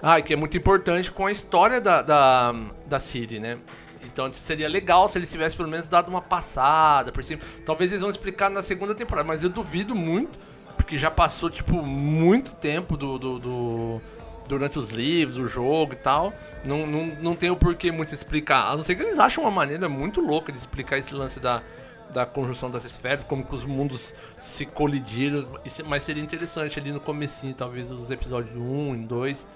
Ah, 0.03 0.21
que 0.21 0.33
é 0.33 0.37
muito 0.37 0.57
importante 0.57 1.11
com 1.13 1.27
a 1.27 1.31
história 1.31 1.81
da, 1.81 2.03
da, 2.03 2.53
da 2.87 2.99
Siri, 2.99 3.39
né? 3.39 3.59
Então 4.05 4.33
seria 4.33 4.69
legal 4.69 5.09
se 5.09 5.17
eles 5.17 5.31
tivessem 5.31 5.57
pelo 5.57 5.69
menos 5.69 5.87
dado 5.87 6.09
uma 6.09 6.21
passada 6.21 7.13
por 7.13 7.23
cima. 7.23 7.41
Talvez 7.65 7.93
eles 7.93 8.01
vão 8.03 8.11
explicar 8.11 8.51
na 8.51 8.63
segunda 8.63 8.95
temporada, 8.97 9.27
mas 9.27 9.45
eu 9.45 9.49
duvido 9.49 9.95
muito, 9.95 10.41
porque 10.77 10.99
já 10.99 11.09
passou, 11.09 11.49
tipo, 11.49 11.83
muito 11.85 12.51
tempo 12.53 12.97
do, 12.97 13.17
do, 13.17 13.39
do- 13.39 14.01
durante 14.49 14.77
os 14.77 14.91
livros, 14.91 15.39
o 15.39 15.47
jogo 15.47 15.93
e 15.93 15.97
tal. 15.97 16.33
Não, 16.65 16.85
não, 16.85 17.07
não 17.21 17.37
tem 17.37 17.51
o 17.51 17.57
porquê 17.57 17.93
muito 17.93 18.13
explicar. 18.13 18.73
A 18.73 18.77
não 18.77 18.83
ser 18.83 18.97
que 18.97 19.03
eles 19.03 19.21
acham 19.21 19.45
uma 19.45 19.53
maneira 19.53 19.89
muito 19.89 20.21
louca 20.21 20.51
de 20.51 20.59
explicar 20.59 20.99
esse 20.99 21.15
lance 21.15 21.39
da, 21.39 21.63
da 22.13 22.27
conjunção 22.27 22.69
das 22.69 22.85
esferas, 22.85 23.23
como 23.23 23.45
que 23.45 23.55
os 23.55 23.65
mundos 23.65 24.13
se 24.41 24.67
colidiram. 24.67 25.47
Mas 25.87 26.03
seria 26.03 26.23
interessante 26.25 26.77
ali 26.81 26.91
no 26.91 26.99
comecinho, 26.99 27.55
talvez, 27.55 27.89
dos 27.89 28.11
episódios 28.11 28.57
1 28.57 28.97
e 28.97 28.99
2, 29.07 29.47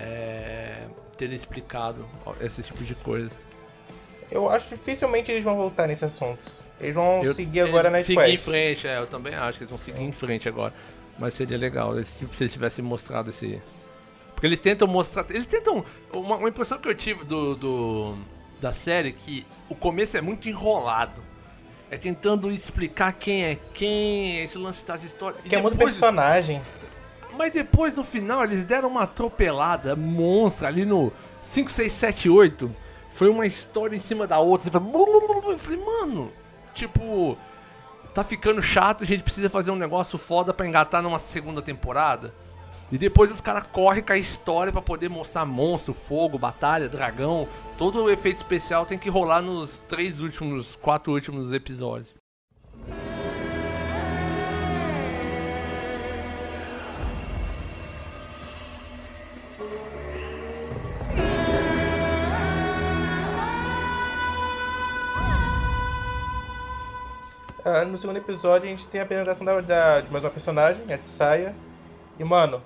é, 0.00 0.84
terem 1.16 1.34
explicado 1.34 2.06
esse 2.40 2.62
tipo 2.62 2.82
de 2.82 2.94
coisa. 2.94 3.30
Eu 4.30 4.48
acho 4.48 4.68
que 4.70 4.74
dificilmente 4.76 5.30
eles 5.30 5.44
vão 5.44 5.56
voltar 5.56 5.86
nesse 5.86 6.04
assunto. 6.04 6.38
Eles 6.80 6.94
vão 6.94 7.22
Eu- 7.22 7.34
seguir 7.34 7.60
agora 7.60 7.90
na 7.90 8.02
seguir 8.02 8.28
em 8.30 8.36
frente, 8.38 8.86
é, 8.88 8.98
eu 8.98 9.06
também 9.06 9.34
acho 9.34 9.58
que 9.58 9.64
eles 9.64 9.70
vão 9.70 9.78
seguir 9.78 10.00
em 10.00 10.12
frente 10.12 10.48
agora. 10.48 10.72
Mas 11.18 11.34
seria 11.34 11.58
legal 11.58 11.94
eles- 11.96 12.18
se 12.32 12.42
eles 12.42 12.52
tivessem 12.52 12.82
mostrado 12.84 13.28
esse. 13.28 13.60
Porque 14.34 14.46
eles 14.46 14.58
tentam 14.60 14.88
mostrar. 14.88 15.26
Eles 15.28 15.44
tentam. 15.44 15.84
Uma, 16.14 16.36
uma 16.36 16.48
impressão 16.48 16.78
que 16.78 16.88
eu 16.88 16.94
tive 16.94 17.24
do, 17.24 17.54
do- 17.56 18.18
da 18.58 18.72
série 18.72 19.10
é 19.10 19.12
que 19.12 19.44
o 19.68 19.74
começo 19.74 20.16
é 20.16 20.22
muito 20.22 20.48
enrolado. 20.48 21.20
É 21.90 21.98
tentando 21.98 22.50
explicar 22.50 23.12
quem 23.12 23.44
é 23.44 23.58
quem, 23.74 24.40
esse 24.42 24.56
lance 24.56 24.86
das 24.86 25.02
histórias. 25.02 25.42
Que 25.42 25.56
é 25.56 25.60
muito 25.60 25.76
personagem. 25.76 26.62
Mas 27.40 27.52
depois, 27.52 27.96
no 27.96 28.04
final, 28.04 28.44
eles 28.44 28.66
deram 28.66 28.90
uma 28.90 29.04
atropelada 29.04 29.96
monstra 29.96 30.68
ali 30.68 30.84
no 30.84 31.10
5, 31.40 31.70
6, 31.70 31.90
7, 31.90 32.28
8. 32.28 32.70
Foi 33.08 33.30
uma 33.30 33.46
história 33.46 33.96
em 33.96 33.98
cima 33.98 34.26
da 34.26 34.38
outra. 34.38 34.70
Eu 34.70 35.58
falei, 35.58 35.82
mano, 35.82 36.30
tipo, 36.74 37.38
tá 38.12 38.22
ficando 38.22 38.60
chato, 38.60 39.04
a 39.04 39.06
gente 39.06 39.22
precisa 39.22 39.48
fazer 39.48 39.70
um 39.70 39.76
negócio 39.76 40.18
foda 40.18 40.52
pra 40.52 40.66
engatar 40.66 41.02
numa 41.02 41.18
segunda 41.18 41.62
temporada. 41.62 42.34
E 42.92 42.98
depois 42.98 43.30
os 43.30 43.40
caras 43.40 43.62
correm 43.72 44.02
com 44.02 44.12
a 44.12 44.18
história 44.18 44.70
pra 44.70 44.82
poder 44.82 45.08
mostrar 45.08 45.46
monstro, 45.46 45.94
fogo, 45.94 46.38
batalha, 46.38 46.90
dragão. 46.90 47.48
Todo 47.78 48.04
o 48.04 48.10
efeito 48.10 48.36
especial 48.36 48.84
tem 48.84 48.98
que 48.98 49.08
rolar 49.08 49.40
nos 49.40 49.80
três 49.88 50.20
últimos, 50.20 50.76
quatro 50.76 51.10
últimos 51.10 51.54
episódios. 51.54 52.19
Ah, 67.72 67.84
no 67.84 67.96
segundo 67.96 68.16
episódio 68.16 68.66
a 68.68 68.70
gente 68.70 68.86
tem 68.88 69.00
a 69.00 69.04
apresentação 69.04 69.44
da, 69.44 69.60
da- 69.60 70.00
de 70.00 70.10
mais 70.10 70.24
uma 70.24 70.30
personagem, 70.30 70.82
a 70.92 70.98
Tsaya. 70.98 71.54
E 72.18 72.24
mano, 72.24 72.62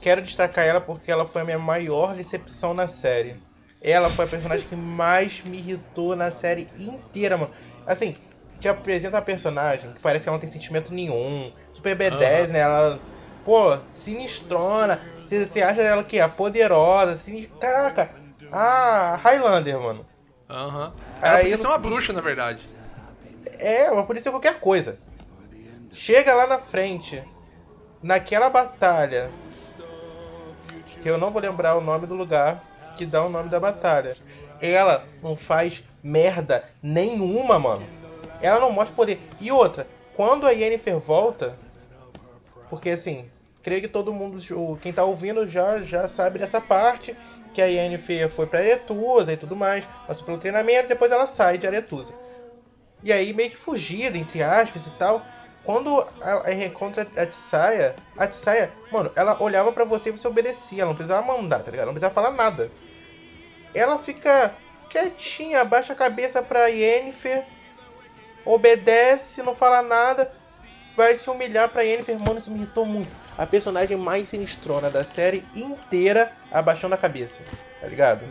quero 0.00 0.22
destacar 0.22 0.66
ela 0.66 0.80
porque 0.80 1.10
ela 1.10 1.26
foi 1.26 1.42
a 1.42 1.44
minha 1.44 1.58
maior 1.58 2.14
decepção 2.14 2.74
na 2.74 2.88
série. 2.88 3.36
Ela 3.80 4.08
foi 4.08 4.24
a 4.24 4.28
personagem 4.28 4.66
que 4.68 4.76
mais 4.76 5.42
me 5.44 5.58
irritou 5.58 6.14
na 6.16 6.30
série 6.30 6.68
inteira, 6.78 7.36
mano. 7.36 7.52
Assim, 7.86 8.16
te 8.60 8.68
apresenta 8.68 9.16
uma 9.16 9.22
personagem 9.22 9.92
que 9.92 10.00
parece 10.00 10.24
que 10.24 10.28
ela 10.28 10.36
não 10.36 10.40
tem 10.40 10.50
sentimento 10.52 10.92
nenhum. 10.92 11.52
Super 11.72 11.96
B10, 11.96 12.50
né? 12.50 12.60
Ela, 12.60 12.98
pô, 13.44 13.76
sinistrona. 13.88 15.00
Você 15.26 15.62
acha 15.62 15.80
ela 15.80 16.04
que 16.04 16.18
é 16.18 16.28
poderosa, 16.28 17.16
sinis... 17.16 17.48
Caraca, 17.60 18.10
a 18.52 19.16
Highlander, 19.16 19.80
mano. 19.80 20.04
Aham. 20.48 20.92
Ela 21.22 21.36
Aí 21.38 21.42
podia 21.44 21.56
ser 21.56 21.66
uma 21.66 21.78
bruxa, 21.78 22.12
na 22.12 22.20
verdade. 22.20 22.60
É, 23.58 23.90
mas 23.90 24.06
podia 24.06 24.22
ser 24.22 24.30
qualquer 24.30 24.60
coisa. 24.60 24.98
Chega 25.90 26.34
lá 26.34 26.46
na 26.46 26.58
frente, 26.58 27.22
naquela 28.02 28.48
batalha, 28.48 29.30
que 31.02 31.08
eu 31.08 31.18
não 31.18 31.30
vou 31.30 31.42
lembrar 31.42 31.76
o 31.76 31.80
nome 31.80 32.06
do 32.06 32.14
lugar 32.14 32.62
que 32.96 33.06
dá 33.06 33.24
o 33.24 33.30
nome 33.30 33.48
da 33.48 33.58
batalha. 33.58 34.14
Ela 34.60 35.04
não 35.22 35.36
faz 35.36 35.84
merda 36.02 36.64
nenhuma, 36.82 37.58
mano. 37.58 37.86
Ela 38.40 38.60
não 38.60 38.72
mostra 38.72 38.94
poder. 38.94 39.20
E 39.40 39.50
outra, 39.50 39.86
quando 40.14 40.46
a 40.46 40.50
Yennefer 40.50 40.98
volta, 40.98 41.56
porque 42.70 42.90
assim, 42.90 43.28
creio 43.62 43.80
que 43.80 43.88
todo 43.88 44.12
mundo, 44.12 44.38
quem 44.80 44.92
tá 44.92 45.04
ouvindo 45.04 45.48
já, 45.48 45.82
já 45.82 46.06
sabe 46.06 46.38
dessa 46.38 46.60
parte, 46.60 47.16
que 47.52 47.60
a 47.60 47.66
Yennefer 47.66 48.28
foi 48.28 48.46
pra 48.46 48.60
Aretusa 48.60 49.32
e 49.32 49.36
tudo 49.36 49.54
mais, 49.54 49.84
passou 50.06 50.24
pelo 50.24 50.38
treinamento, 50.38 50.88
depois 50.88 51.12
ela 51.12 51.26
sai 51.26 51.58
de 51.58 51.66
Aretusa. 51.66 52.14
E 53.02 53.12
aí 53.12 53.32
meio 53.32 53.50
que 53.50 53.56
fugida, 53.56 54.16
entre 54.16 54.42
aspas 54.42 54.86
e 54.86 54.90
tal. 54.90 55.24
Quando 55.64 56.04
ela 56.20 56.42
reencontra 56.44 57.06
a 57.16 57.26
Tsaya, 57.26 57.94
a 58.16 58.26
Tsaya, 58.26 58.72
mano, 58.90 59.12
ela 59.14 59.40
olhava 59.40 59.72
pra 59.72 59.84
você 59.84 60.08
e 60.08 60.12
você 60.12 60.26
obedecia, 60.26 60.82
ela 60.82 60.88
não 60.88 60.96
precisava 60.96 61.26
mandar, 61.26 61.60
tá 61.60 61.70
ligado? 61.70 61.86
Não 61.86 61.94
precisava 61.94 62.14
falar 62.14 62.32
nada. 62.32 62.70
Ela 63.72 63.98
fica 63.98 64.54
quietinha, 64.90 65.60
abaixa 65.60 65.92
a 65.92 65.96
cabeça 65.96 66.42
pra 66.42 66.66
Yennefer, 66.66 67.44
obedece, 68.44 69.42
não 69.42 69.54
fala 69.54 69.82
nada, 69.82 70.32
vai 70.96 71.16
se 71.16 71.30
humilhar 71.30 71.68
pra 71.68 71.82
Yennefer, 71.82 72.18
mano, 72.18 72.38
isso 72.38 72.50
me 72.50 72.58
irritou 72.58 72.84
muito. 72.84 73.10
A 73.38 73.46
personagem 73.46 73.96
mais 73.96 74.28
sinistrona 74.28 74.90
da 74.90 75.04
série 75.04 75.44
inteira 75.54 76.32
abaixando 76.50 76.94
a 76.94 76.98
cabeça, 76.98 77.42
tá 77.80 77.86
ligado? 77.86 78.26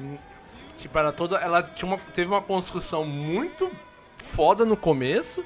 Tipo, 0.78 1.00
ela 1.00 1.12
toda. 1.12 1.38
Ela 1.38 1.68
uma, 1.84 1.98
teve 2.14 2.30
uma 2.30 2.42
construção 2.42 3.06
muito 3.06 3.72
foda 4.22 4.64
no 4.64 4.78
começo. 4.78 5.44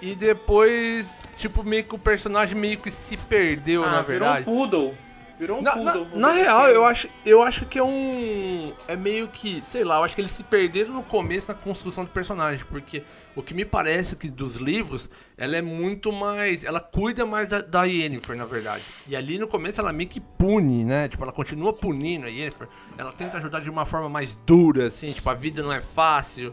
E 0.00 0.14
depois, 0.14 1.24
tipo, 1.36 1.62
meio 1.64 1.84
que 1.84 1.94
o 1.94 1.98
personagem 1.98 2.56
meio 2.56 2.78
que 2.78 2.90
se 2.90 3.16
perdeu, 3.16 3.82
na 3.82 4.00
verdade. 4.02 4.44
virou 4.44 4.54
um 4.54 4.68
poodle. 4.68 4.98
Virou 5.38 5.58
um 5.58 5.62
Na, 5.62 5.74
na- 5.76 5.92
poodle. 5.92 6.18
na 6.18 6.32
real, 6.32 6.68
eu 6.68 6.84
acho, 6.84 7.08
eu 7.24 7.42
acho 7.42 7.64
que 7.66 7.78
é 7.78 7.82
um. 7.82 8.72
É 8.88 8.94
meio 8.96 9.28
que. 9.28 9.60
Sei 9.64 9.82
lá, 9.84 9.96
eu 9.98 10.04
acho 10.04 10.14
que 10.14 10.20
eles 10.20 10.30
se 10.32 10.42
perderam 10.44 10.94
no 10.94 11.02
começo 11.02 11.48
na 11.52 11.54
construção 11.58 12.04
do 12.04 12.10
personagem. 12.10 12.64
Porque 12.68 13.02
o 13.36 13.42
que 13.42 13.54
me 13.54 13.64
parece 13.64 14.14
que 14.16 14.28
dos 14.28 14.56
livros, 14.56 15.08
ela 15.36 15.56
é 15.56 15.62
muito 15.62 16.12
mais. 16.12 16.62
Ela 16.64 16.80
cuida 16.80 17.24
mais 17.26 17.48
da, 17.48 17.60
da 17.60 17.82
Yennefer, 17.84 18.36
na 18.36 18.44
verdade. 18.44 18.82
E 19.08 19.14
ali 19.16 19.36
no 19.38 19.46
começo 19.48 19.80
ela 19.80 19.92
meio 19.92 20.08
que 20.08 20.20
pune, 20.20 20.84
né? 20.84 21.08
Tipo, 21.08 21.22
ela 21.24 21.32
continua 21.32 21.72
punindo 21.72 22.26
a 22.26 22.28
Yennefer. 22.28 22.68
Ela 22.96 23.12
tenta 23.12 23.38
ajudar 23.38 23.60
de 23.60 23.70
uma 23.70 23.84
forma 23.84 24.08
mais 24.08 24.36
dura, 24.46 24.86
assim. 24.88 25.12
Tipo, 25.12 25.28
a 25.30 25.34
vida 25.34 25.60
não 25.62 25.72
é 25.72 25.80
fácil. 25.80 26.52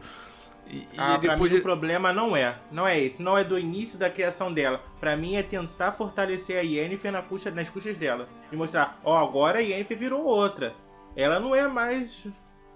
E, 0.68 0.78
e 0.78 0.88
Ah, 0.98 1.18
pra 1.20 1.34
depois. 1.34 1.52
mim 1.52 1.60
o 1.60 1.62
problema 1.62 2.12
não 2.12 2.36
é. 2.36 2.56
Não 2.72 2.88
é 2.88 3.00
esse. 3.00 3.22
Não 3.22 3.38
é 3.38 3.44
do 3.44 3.58
início 3.58 4.00
da 4.00 4.10
criação 4.10 4.52
dela. 4.54 4.82
Pra 5.00 5.16
mim 5.16 5.36
é 5.36 5.44
tentar 5.44 5.92
fortalecer 5.92 6.58
a 6.58 6.62
Yennefer 6.62 7.12
na 7.12 7.22
custa, 7.22 7.52
nas 7.52 7.70
custas 7.70 7.98
dela. 7.98 8.28
E 8.52 8.56
mostrar, 8.56 9.00
ó, 9.04 9.16
agora 9.18 9.60
a 9.60 9.62
Yennefer 9.62 9.98
virou 9.98 10.24
outra. 10.24 10.74
Ela 11.16 11.40
não 11.40 11.56
é 11.56 11.68
mais. 11.68 12.28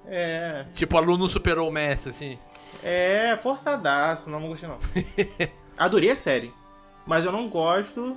É. 0.06 0.66
Tipo, 0.74 0.96
o 0.96 0.98
aluno 1.00 1.28
superou 1.28 1.68
o 1.68 1.72
mestre, 1.72 2.10
assim. 2.12 2.38
É 2.84 3.38
forçadaço, 3.42 4.30
não, 4.30 4.40
não 4.40 4.48
gostei 4.50 4.70
não. 4.70 4.80
Adorei 5.78 6.12
a 6.12 6.16
série. 6.16 6.54
Mas 7.06 7.26
eu 7.26 7.32
não 7.32 7.50
gosto 7.50 8.16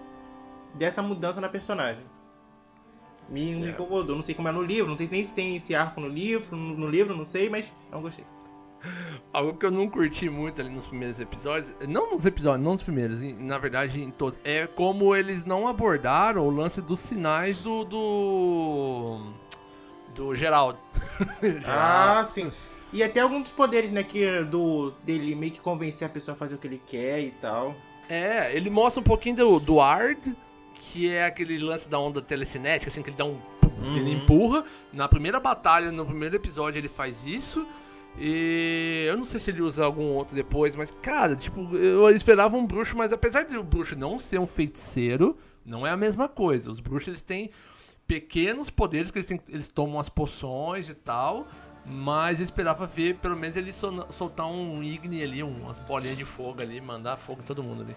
dessa 0.75 1.03
mudança 1.03 1.41
na 1.41 1.49
personagem. 1.49 2.05
Me, 3.29 3.55
me 3.55 3.67
É. 3.67 3.71
incomodou. 3.71 4.15
Não 4.15 4.23
sei 4.23 4.35
como 4.35 4.49
é 4.49 4.53
no 4.53 4.63
livro, 4.63 4.91
não 4.91 4.99
sei 4.99 5.09
nem 5.11 5.25
se 5.25 5.33
tem 5.33 5.57
esse 5.57 5.75
arco 5.75 6.01
no 6.01 6.09
livro, 6.09 6.55
no, 6.57 6.77
no 6.77 6.89
livro, 6.89 7.17
não 7.17 7.25
sei, 7.25 7.49
mas 7.49 7.73
não 7.91 8.03
gostei. 8.03 8.25
Algo 9.33 9.55
que 9.55 9.65
eu 9.67 9.71
não 9.71 9.89
curti 9.89 10.29
muito 10.29 10.61
ali 10.61 10.71
nos 10.71 10.87
primeiros 10.87 11.21
episódios, 11.21 11.73
não 11.89 12.11
nos 12.11 12.27
episódios, 12.27 12.63
não 12.65 12.73
nos 12.73 12.83
primeiros, 12.83 13.23
em- 13.23 13.35
na 13.35 13.57
verdade 13.59 14.03
em 14.03 14.11
todos, 14.11 14.39
é 14.45 14.67
como 14.67 15.15
eles 15.17 15.45
não 15.45 15.67
abordaram 15.69 16.43
o 16.47 16.51
lance 16.51 16.81
dos 16.83 17.01
sinais 17.01 17.59
do. 17.61 17.85
do. 17.85 19.21
do 20.15 20.35
Geraldo. 20.35 20.79
Ah, 21.65 22.25
sim. 22.29 22.51
E 22.93 23.03
até 23.03 23.21
alguns 23.21 23.45
dos 23.45 23.53
poderes, 23.53 23.91
né, 23.91 24.03
que 24.03 24.43
do 24.45 24.93
dele 25.05 25.35
meio 25.35 25.51
que 25.53 25.61
convencer 25.61 26.07
a 26.07 26.11
pessoa 26.11 26.35
a 26.35 26.39
fazer 26.39 26.57
o 26.57 26.59
que 26.59 26.67
ele 26.67 26.81
quer 26.87 27.21
e 27.21 27.31
tal. 27.31 27.75
É, 28.09 28.55
ele 28.55 28.69
mostra 28.69 29.01
um 29.01 29.05
pouquinho 29.05 29.37
do, 29.37 29.59
do 29.59 29.81
Ard, 29.81 30.19
que 30.75 31.09
é 31.11 31.25
aquele 31.25 31.59
lance 31.59 31.89
da 31.89 31.99
onda 31.99 32.21
telecinética, 32.21 32.91
assim, 32.91 33.01
que 33.03 33.09
ele 33.09 33.17
dá 33.17 33.25
um. 33.25 33.39
pum, 33.61 33.97
Ele 33.97 34.13
empurra. 34.13 34.65
Na 34.93 35.09
primeira 35.09 35.41
batalha, 35.41 35.91
no 35.91 36.05
primeiro 36.05 36.37
episódio, 36.37 36.79
ele 36.79 36.89
faz 36.89 37.25
isso. 37.25 37.67
E 38.19 39.07
eu 39.09 39.17
não 39.17 39.25
sei 39.25 39.41
se 39.41 39.51
ele 39.51 39.63
usa 39.63 39.85
algum 39.85 40.11
outro 40.13 40.35
depois, 40.35 40.77
mas, 40.77 40.91
cara, 40.91 41.35
tipo, 41.35 41.75
eu 41.77 42.09
esperava 42.11 42.57
um 42.57 42.67
bruxo, 42.67 42.97
mas 42.97 43.13
apesar 43.13 43.43
de 43.45 43.57
o 43.57 43.63
bruxo 43.65 43.97
não 43.97 44.19
ser 44.19 44.39
um 44.39 44.47
feiticeiro, 44.47 45.37
não 45.65 45.87
é 45.87 45.91
a 45.91 45.97
mesma 45.97 46.29
coisa. 46.29 46.71
Os 46.71 46.79
bruxos 46.81 47.09
eles 47.09 47.23
têm 47.23 47.51
pequenos 48.07 48.69
poderes 48.71 49.11
que 49.11 49.19
eles, 49.19 49.29
têm- 49.29 49.41
eles 49.49 49.69
tomam 49.69 49.99
as 49.99 50.09
poções 50.09 50.89
e 50.89 50.95
tal. 50.95 51.47
Mas 51.85 52.39
eu 52.39 52.45
esperava 52.45 52.87
ver 52.87 53.17
pelo 53.17 53.37
menos 53.37 53.57
ele 53.57 53.73
sol- 53.73 54.07
soltar 54.13 54.47
um 54.47 54.81
Igni 54.85 55.21
ali, 55.21 55.43
um- 55.43 55.63
umas 55.63 55.81
bolinhas 55.81 56.17
de 56.17 56.25
fogo 56.25 56.63
ali, 56.63 56.81
mandar 56.81 57.17
fogo 57.17 57.41
em 57.43 57.45
todo 57.45 57.61
mundo 57.61 57.83
ali. 57.83 57.97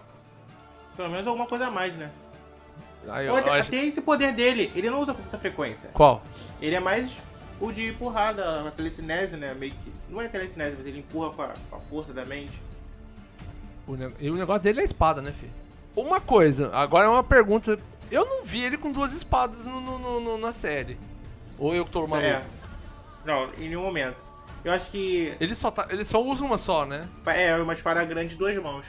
Pelo 0.96 1.08
menos 1.10 1.24
alguma 1.26 1.46
coisa 1.46 1.68
a 1.68 1.70
mais, 1.70 1.94
né? 1.94 2.10
Aí, 3.08 3.26
eu 3.28 3.34
Olha, 3.34 3.52
acho- 3.52 3.68
até 3.68 3.84
esse 3.84 4.00
poder 4.00 4.32
dele, 4.32 4.72
ele 4.74 4.90
não 4.90 5.00
usa 5.00 5.14
com 5.14 5.20
muita 5.22 5.38
frequência. 5.38 5.90
Qual? 5.92 6.20
Ele 6.60 6.74
é 6.74 6.80
mais 6.80 7.22
o 7.60 7.72
de 7.72 7.88
empurrada, 7.88 8.66
a 8.68 8.70
telecinese, 8.70 9.36
né? 9.36 9.54
Meio 9.54 9.72
que. 9.72 9.92
Não 10.10 10.20
é 10.20 10.28
telecinese, 10.28 10.76
mas 10.78 10.86
ele 10.86 10.98
empurra 11.00 11.30
com 11.30 11.42
a, 11.42 11.54
com 11.70 11.76
a 11.76 11.80
força 11.80 12.12
da 12.12 12.24
mente. 12.24 12.60
O 13.86 13.94
ne- 13.96 14.12
E 14.20 14.30
o 14.30 14.34
negócio 14.34 14.62
dele 14.62 14.78
é 14.80 14.82
a 14.82 14.84
espada, 14.84 15.20
né, 15.22 15.32
filho? 15.32 15.52
Uma 15.94 16.20
coisa, 16.20 16.74
agora 16.74 17.06
é 17.06 17.08
uma 17.08 17.24
pergunta. 17.24 17.78
Eu 18.10 18.24
não 18.24 18.44
vi 18.44 18.60
ele 18.62 18.76
com 18.78 18.92
duas 18.92 19.12
espadas 19.14 19.64
no, 19.66 19.80
no- 19.80 20.20
no- 20.20 20.38
na 20.38 20.52
série. 20.52 20.98
Ou 21.58 21.74
eu 21.74 21.84
que 21.84 21.90
tô 21.90 22.06
maluco? 22.06 22.28
É. 22.28 22.42
Não, 23.24 23.50
em 23.54 23.68
nenhum 23.68 23.82
momento. 23.82 24.24
Eu 24.64 24.72
acho 24.72 24.90
que 24.90 25.34
Ele, 25.40 25.54
só 25.54 25.70
tá, 25.70 25.86
ele 25.90 26.04
só 26.04 26.20
usa 26.22 26.44
uma 26.44 26.58
só, 26.58 26.84
né? 26.84 27.08
é 27.26 27.56
uma 27.56 27.72
espada 27.72 28.04
grande 28.04 28.30
de 28.30 28.36
duas 28.36 28.56
mãos. 28.60 28.86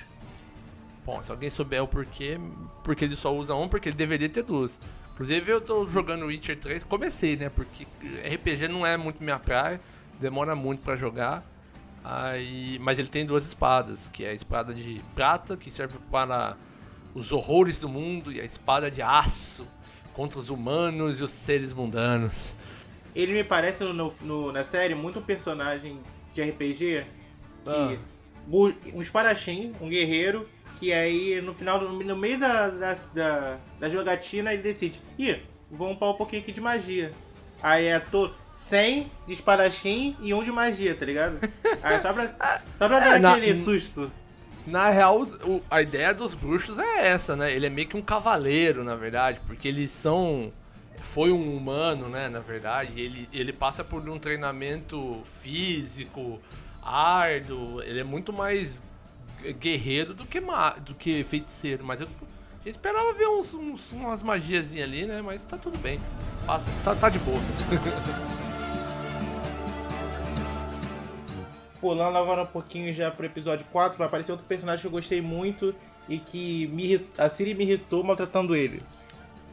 Bom, 1.06 1.22
se 1.22 1.32
alguém 1.32 1.50
souber 1.50 1.82
o 1.84 1.88
porquê, 1.88 2.40
porque 2.84 3.06
ele 3.06 3.16
só 3.16 3.34
usa 3.34 3.56
um, 3.56 3.70
porque 3.70 3.90
ele 3.90 3.96
deveria 3.96 4.28
ter 4.28 4.44
duas. 4.44 4.80
Inclusive 5.18 5.52
eu 5.52 5.60
tô 5.60 5.84
jogando 5.88 6.28
Witcher 6.28 6.60
3, 6.60 6.84
comecei, 6.84 7.36
né? 7.36 7.50
Porque 7.50 7.88
RPG 8.24 8.68
não 8.68 8.86
é 8.86 8.96
muito 8.96 9.24
minha 9.24 9.40
praia, 9.40 9.82
demora 10.20 10.56
muito 10.56 10.84
pra 10.84 10.96
jogar. 10.96 11.44
Aí, 12.04 12.78
mas 12.80 13.00
ele 13.00 13.08
tem 13.08 13.26
duas 13.26 13.44
espadas, 13.48 14.10
que 14.10 14.24
é 14.24 14.30
a 14.30 14.34
espada 14.34 14.76
de 14.76 15.02
prata, 15.16 15.58
que 15.58 15.72
serve 15.72 15.98
para 16.12 16.56
os 17.16 17.32
horrores 17.32 17.80
do 17.80 17.90
mundo, 17.90 18.32
e 18.32 18.40
a 18.40 18.46
espada 18.46 18.92
de 18.92 19.02
aço 19.02 19.66
contra 20.14 20.38
os 20.38 20.52
humanos 20.52 21.20
e 21.20 21.24
os 21.24 21.32
seres 21.32 21.74
mundanos. 21.74 22.54
Ele 23.16 23.34
me 23.34 23.44
parece 23.44 23.84
no, 23.84 24.14
no- 24.22 24.52
na 24.52 24.64
série 24.64 24.94
muito 24.94 25.18
um 25.18 25.24
personagem 25.24 26.00
de 26.32 26.44
RPG 26.44 27.06
que. 27.66 27.70
Ah. 27.70 27.98
Um 28.94 29.02
espadachim, 29.02 29.74
um 29.82 29.90
guerreiro, 29.90 30.48
que 30.80 30.92
aí 30.94 31.42
no 31.42 31.54
final, 31.54 31.80
do- 31.80 32.04
no 32.04 32.16
meio 32.16 32.40
da, 32.40 32.70
da, 32.70 32.94
da, 33.14 33.58
da 33.80 33.90
jogatina, 33.90 34.54
ele 34.54 34.62
decide: 34.62 35.00
Ih, 35.18 35.38
vou 35.72 35.92
upar 35.94 36.10
um 36.10 36.14
pouquinho 36.14 36.42
aqui 36.42 36.52
de 36.52 36.62
magia. 36.62 37.12
Aí 37.62 37.86
é 37.86 38.00
todo 38.00 38.34
100 38.54 39.12
de 39.26 39.34
espadachim 39.34 40.16
e 40.22 40.34
um 40.34 40.44
de 40.44 40.52
magia, 40.52 40.94
tá 40.96 41.06
ligado? 41.06 41.40
Aí 41.82 42.00
só 42.00 42.14
pra, 42.14 42.60
só 42.78 42.88
pra 42.88 43.00
dar 43.00 43.16
É, 43.16 43.20
na- 43.20 43.32
aquele 43.32 43.56
susto. 43.56 44.12
Na 44.66 44.90
real, 44.90 45.22
o- 45.22 45.62
a 45.72 45.82
ideia 45.82 46.14
dos 46.14 46.36
bruxos 46.36 46.78
é 46.78 47.08
essa, 47.08 47.36
né? 47.36 47.52
Ele 47.56 47.66
é 47.66 47.70
meio 47.70 47.88
que 47.88 47.96
um 47.98 48.02
cavaleiro, 48.02 48.84
na 48.84 48.96
verdade, 48.96 49.40
porque 49.48 49.68
eles 49.68 49.90
são. 49.90 50.52
Foi 51.00 51.32
um 51.32 51.56
humano, 51.56 52.10
né? 52.10 52.28
Na 52.28 52.40
verdade, 52.40 53.00
ele, 53.00 53.30
ele 53.32 53.54
passa 53.54 53.84
por 53.84 54.08
um 54.10 54.20
treinamento 54.20 55.22
físico, 55.42 56.40
árduo. 56.84 57.82
Ele 57.84 58.00
é 58.00 58.04
muito 58.04 58.34
mais 58.34 58.82
guerreiro 59.54 60.14
do 60.14 60.26
que, 60.26 60.40
ma 60.42 60.72
do 60.72 60.94
que 60.96 61.24
feiticeiro. 61.24 61.84
Mas 61.86 62.02
eu, 62.02 62.08
eu 62.66 62.70
esperava 62.70 63.14
ver 63.14 63.28
uns, 63.28 63.54
uns- 63.54 63.92
umas 63.92 64.22
magiazinhas 64.24 64.88
ali, 64.88 65.06
né? 65.06 65.22
Mas 65.22 65.44
tá 65.46 65.58
tudo 65.58 65.78
bem. 65.78 66.00
Passa, 66.46 66.70
tá, 66.84 66.96
tá 66.96 67.10
de 67.10 67.20
boa. 67.20 67.40
Pulando 71.80 72.18
agora 72.18 72.42
um 72.44 72.48
pouquinho 72.48 72.92
já 72.92 73.12
pro 73.12 73.26
episódio 73.26 73.66
4, 73.72 73.98
vai 73.98 74.08
aparecer 74.08 74.32
outro 74.32 74.48
personagem 74.48 74.82
que 74.82 74.88
eu 74.88 74.92
gostei 74.92 75.22
muito 75.22 75.76
e 76.10 76.18
que 76.18 76.68
me 76.70 77.06
a 77.18 77.30
Siri 77.30 77.54
me 77.54 77.64
irritou 77.66 78.04
maltratando 78.04 78.56
ele. 78.56 78.82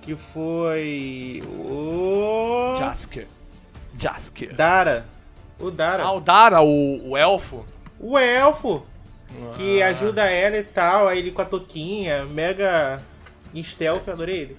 Que 0.01 0.17
foi. 0.17 1.43
O. 1.47 2.77
Jasker. 2.79 3.27
Jasker. 3.99 4.55
Dara. 4.55 5.07
O 5.59 5.71
Dara. 5.71 6.03
Ah, 6.03 6.13
o 6.13 6.21
Dara, 6.21 6.63
o, 6.63 7.11
o 7.11 7.17
elfo. 7.17 7.65
O 8.01 8.19
elfo 8.19 8.85
que 9.57 9.83
Ah. 9.83 9.88
ajuda 9.88 10.25
ela 10.31 10.57
e 10.57 10.62
tal, 10.64 11.09
aí 11.09 11.19
ele 11.19 11.31
com 11.31 11.43
a 11.43 11.45
toquinha, 11.45 12.25
mega 12.26 13.03
stealth, 13.62 14.07
eu 14.07 14.12
adorei 14.14 14.37
ele. 14.41 14.57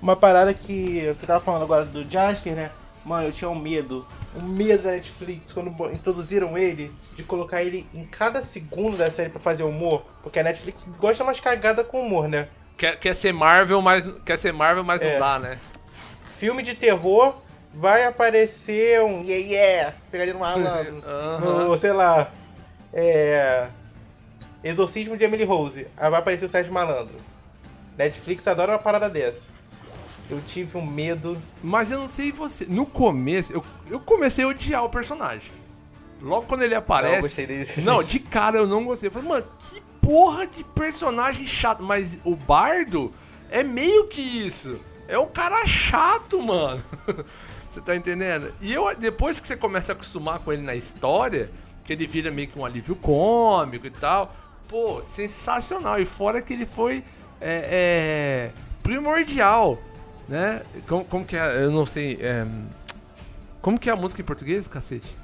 Uma 0.00 0.16
parada 0.16 0.52
que 0.54 1.12
você 1.18 1.26
tava 1.26 1.40
falando 1.40 1.62
agora 1.62 1.84
do 1.84 2.04
Jasker, 2.10 2.54
né? 2.54 2.70
Mano, 3.04 3.28
eu 3.28 3.32
tinha 3.32 3.50
um 3.50 3.54
medo. 3.58 4.06
Um 4.36 4.42
medo 4.46 4.82
da 4.84 4.92
Netflix 4.92 5.52
quando 5.52 5.70
introduziram 5.92 6.56
ele, 6.56 6.92
de 7.16 7.24
colocar 7.24 7.62
ele 7.62 7.86
em 7.92 8.04
cada 8.06 8.40
segundo 8.42 8.96
da 8.96 9.10
série 9.10 9.28
pra 9.30 9.40
fazer 9.40 9.64
humor. 9.64 10.04
Porque 10.22 10.38
a 10.38 10.42
Netflix 10.44 10.84
gosta 10.98 11.24
mais 11.24 11.40
cagada 11.40 11.82
com 11.82 12.00
humor, 12.02 12.28
né? 12.28 12.46
Quer, 12.76 12.98
quer 12.98 13.14
ser 13.14 13.32
Marvel, 13.32 13.82
mas 13.82 14.08
quer 14.24 14.38
ser 14.38 14.52
Marvel, 14.52 14.84
mas 14.84 15.02
É. 15.02 15.12
não 15.12 15.18
dá, 15.18 15.38
né? 15.38 15.58
Filme 16.38 16.62
de 16.62 16.74
terror, 16.74 17.34
vai 17.74 18.04
aparecer 18.04 19.02
um 19.02 19.22
yeah 19.24 19.46
yeah, 19.46 19.94
pegadinha 20.10 20.34
no 20.34 20.40
malandro. 20.40 21.02
Aham. 21.04 21.64
no, 21.68 21.76
sei 21.76 21.92
lá, 21.92 22.30
é. 22.92 23.66
Exorcismo 24.62 25.16
de 25.16 25.24
Emily 25.24 25.44
Rose. 25.44 25.86
Aí 25.96 26.10
vai 26.10 26.20
aparecer 26.20 26.44
o 26.44 26.48
Sérgio 26.48 26.72
Malandro. 26.72 27.16
Netflix 27.96 28.46
adora 28.46 28.72
uma 28.72 28.78
parada 28.78 29.08
dessa. 29.08 29.42
Eu 30.28 30.40
tive 30.46 30.78
um 30.78 30.86
medo. 30.86 31.40
Mas 31.62 31.90
eu 31.90 31.98
não 31.98 32.06
sei 32.08 32.30
você. 32.30 32.66
No 32.66 32.86
começo, 32.86 33.52
eu, 33.52 33.64
eu 33.90 33.98
comecei 33.98 34.44
a 34.44 34.48
odiar 34.48 34.84
o 34.84 34.88
personagem. 34.88 35.50
Logo 36.22 36.46
quando 36.46 36.62
ele 36.62 36.74
Não, 36.74 36.78
aparece. 36.78 37.22
gostei 37.22 37.46
dele. 37.46 37.68
Não, 37.78 38.02
de 38.02 38.20
cara 38.20 38.58
eu 38.58 38.66
não 38.66 38.84
gostei. 38.84 39.08
Eu 39.08 39.12
falei, 39.12 39.28
mano, 39.28 39.46
que 39.58 39.82
porra 40.00 40.46
de 40.46 40.62
personagem 40.62 41.46
chato. 41.46 41.82
Mas 41.82 42.18
o 42.24 42.36
Bardo 42.36 43.12
é 43.50 43.62
meio 43.62 44.06
que 44.06 44.20
isso. 44.20 44.78
É 45.08 45.18
um 45.18 45.26
cara 45.26 45.66
chato, 45.66 46.40
mano. 46.40 46.82
Você 47.68 47.80
tá 47.80 47.94
entendendo? 47.96 48.52
E 48.60 48.72
eu, 48.72 48.94
depois 48.96 49.38
que 49.38 49.46
você 49.46 49.56
começa 49.56 49.92
a 49.92 49.94
acostumar 49.94 50.40
com 50.40 50.52
ele 50.52 50.62
na 50.62 50.74
história, 50.74 51.48
que 51.84 51.92
ele 51.92 52.04
vira 52.04 52.28
meio 52.28 52.48
que 52.48 52.58
um 52.58 52.64
alívio 52.64 52.96
cômico 52.96 53.86
e 53.86 53.90
tal, 53.90 54.34
pô, 54.70 55.02
sensacional. 55.02 55.98
E 55.98 56.06
fora 56.06 56.40
que 56.40 56.52
ele 56.52 56.64
foi 56.64 57.04
é, 57.40 58.50
é, 58.50 58.50
primordial, 58.82 59.76
né? 60.28 60.62
Como, 60.88 61.04
como 61.04 61.24
que 61.24 61.36
é? 61.36 61.64
Eu 61.64 61.72
não 61.72 61.84
sei. 61.84 62.18
é, 62.22 62.46
como 63.60 63.78
que 63.78 63.90
é 63.90 63.92
a 63.92 63.96
música 63.96 64.22
em 64.22 64.24
português, 64.24 64.68
cacete? 64.68 65.14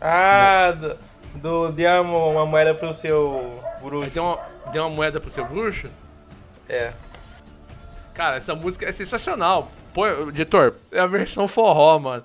Ah, 0.00 0.72
do, 0.72 0.98
do 1.40 1.72
dê 1.72 1.86
uma, 1.86 2.26
uma 2.26 2.46
moeda 2.46 2.74
pro 2.74 2.92
seu 2.92 3.62
bruxo. 3.80 4.10
deu 4.10 4.24
uma, 4.24 4.38
deu 4.72 4.82
uma 4.82 4.90
moeda 4.90 5.20
pro 5.20 5.30
seu 5.30 5.46
bruxo? 5.46 5.88
É. 6.68 6.92
Cara, 8.12 8.36
essa 8.36 8.54
música 8.54 8.86
é 8.86 8.92
sensacional. 8.92 9.70
Pô, 9.94 10.06
editor, 10.28 10.74
é 10.90 11.00
a 11.00 11.06
versão 11.06 11.46
forró, 11.46 11.98
mano. 11.98 12.24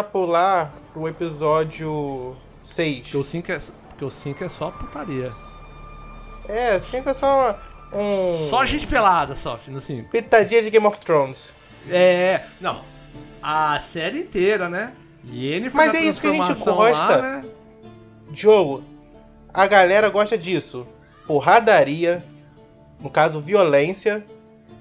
Ia 0.00 0.04
pular 0.04 0.72
pro 0.94 1.06
episódio 1.06 2.34
6. 2.62 3.02
Porque 3.02 3.16
o 3.18 3.24
5 3.24 3.52
é, 3.52 3.58
porque 3.90 4.04
o 4.06 4.10
5 4.10 4.44
é 4.44 4.48
só 4.48 4.70
putaria. 4.70 5.28
É, 6.48 6.78
5 6.78 7.10
é 7.10 7.14
só 7.14 7.58
um. 7.92 8.48
Só 8.48 8.64
gente 8.64 8.86
pelada, 8.86 9.34
só, 9.36 9.58
no 9.68 9.78
5. 9.78 10.08
Pitadinha 10.10 10.62
de 10.62 10.70
Game 10.70 10.86
of 10.86 10.98
Thrones. 11.00 11.54
É, 11.88 12.46
não. 12.60 12.82
A 13.42 13.78
série 13.78 14.20
inteira, 14.20 14.70
né? 14.70 14.94
Yennefer 15.30 15.76
Mas 15.76 15.92
na 15.92 15.98
é 15.98 16.02
isso 16.04 16.20
que 16.22 16.28
a 16.28 16.32
gente 16.32 16.64
gosta. 16.64 17.16
Lá, 17.16 17.22
né? 17.22 17.44
Jogo, 18.32 18.82
a 19.52 19.66
galera 19.66 20.08
gosta 20.08 20.38
disso. 20.38 20.86
Porradaria, 21.26 22.24
no 23.00 23.10
caso 23.10 23.38
violência, 23.40 24.24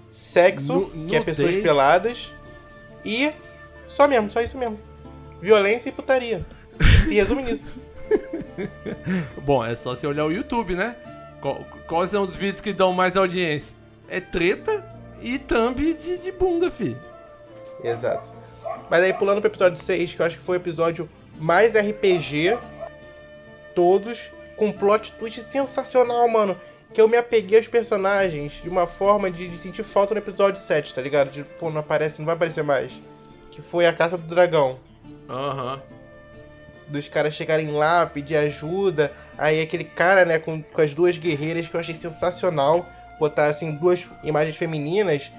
sexo, 0.10 0.74
Nu- 0.74 1.08
que 1.08 1.16
é 1.16 1.22
pessoas 1.22 1.58
peladas, 1.58 2.34
e 3.04 3.32
só 3.88 4.08
mesmo, 4.08 4.32
só 4.32 4.42
isso 4.42 4.58
mesmo. 4.58 4.80
Violência 5.42 5.90
e 5.90 5.92
putaria. 5.92 6.46
Se 7.06 7.14
resume 7.14 7.44
nisso. 7.44 7.82
Bom, 9.44 9.66
é 9.66 9.76
só 9.76 9.96
você 9.96 10.06
olhar 10.08 10.26
o 10.26 10.32
YouTube, 10.32 10.76
né? 10.76 10.96
Qual- 11.42 11.64
quais 11.88 12.10
são 12.10 12.24
os 12.24 12.36
vídeos 12.36 12.62
que 12.62 12.74
dão 12.74 12.92
mais 12.94 13.16
audiência? 13.16 13.76
É 14.08 14.20
treta 14.20 14.84
e 15.22 15.38
thumb 15.40 15.94
de, 15.94 16.18
de 16.18 16.32
bunda, 16.32 16.70
fi. 16.72 16.96
Exato. 17.84 18.32
Mas 18.90 19.04
aí 19.04 19.14
pulando 19.14 19.40
pro 19.42 19.50
episódio 19.50 19.78
6, 19.82 20.16
que 20.16 20.22
eu 20.22 20.26
acho 20.26 20.38
que 20.40 20.44
foi 20.44 20.58
o 20.58 20.62
episódio 20.62 21.10
mais 21.40 21.74
RPG, 21.74 22.58
todos, 23.76 24.32
com 24.58 24.68
um 24.68 24.72
plot 24.72 25.14
twist 25.14 25.42
sensacional, 25.44 26.28
mano. 26.28 26.58
Que 26.94 27.00
eu 27.00 27.08
me 27.08 27.18
apeguei 27.18 27.60
aos 27.60 27.68
personagens 27.68 28.54
de 28.64 28.68
uma 28.70 28.88
forma 28.88 29.30
de, 29.30 29.48
de 29.48 29.58
sentir 29.58 29.84
falta 29.84 30.14
no 30.16 30.20
episódio 30.20 30.60
7, 30.60 30.96
tá 30.96 31.02
ligado? 31.02 31.30
De, 31.30 31.44
pô, 31.44 31.70
não 31.70 31.82
aparece, 31.82 32.18
não 32.20 32.26
vai 32.26 32.34
aparecer 32.36 32.64
mais. 32.64 32.92
Que 33.52 33.62
foi 33.62 33.86
a 33.86 33.94
Caça 33.94 34.18
do 34.18 34.28
Dragão. 34.28 34.80
Aham. 35.30 35.82
Dos 36.88 37.08
caras 37.08 37.36
chegarem 37.36 37.72
lá, 37.72 38.06
pedir 38.06 38.36
ajuda. 38.36 39.14
Aí 39.38 39.62
aquele 39.62 39.84
cara, 39.84 40.26
né, 40.26 40.40
com, 40.40 40.62
com 40.62 40.82
as 40.82 40.94
duas 40.94 41.18
guerreiras 41.18 41.68
que 41.68 41.76
eu 41.76 41.80
achei 41.80 41.94
sensacional. 41.94 42.86
Botar, 43.20 43.48
assim, 43.48 43.76
duas 43.76 44.10
imagens 44.24 44.56
femininas 44.56 45.32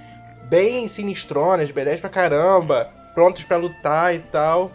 bem 0.44 0.88
sinistronas, 0.88 1.70
B10 1.70 2.00
pra 2.00 2.10
caramba. 2.10 2.90
prontos 3.14 3.44
pra 3.44 3.56
lutar 3.56 4.14
e 4.14 4.20
tal. 4.20 4.72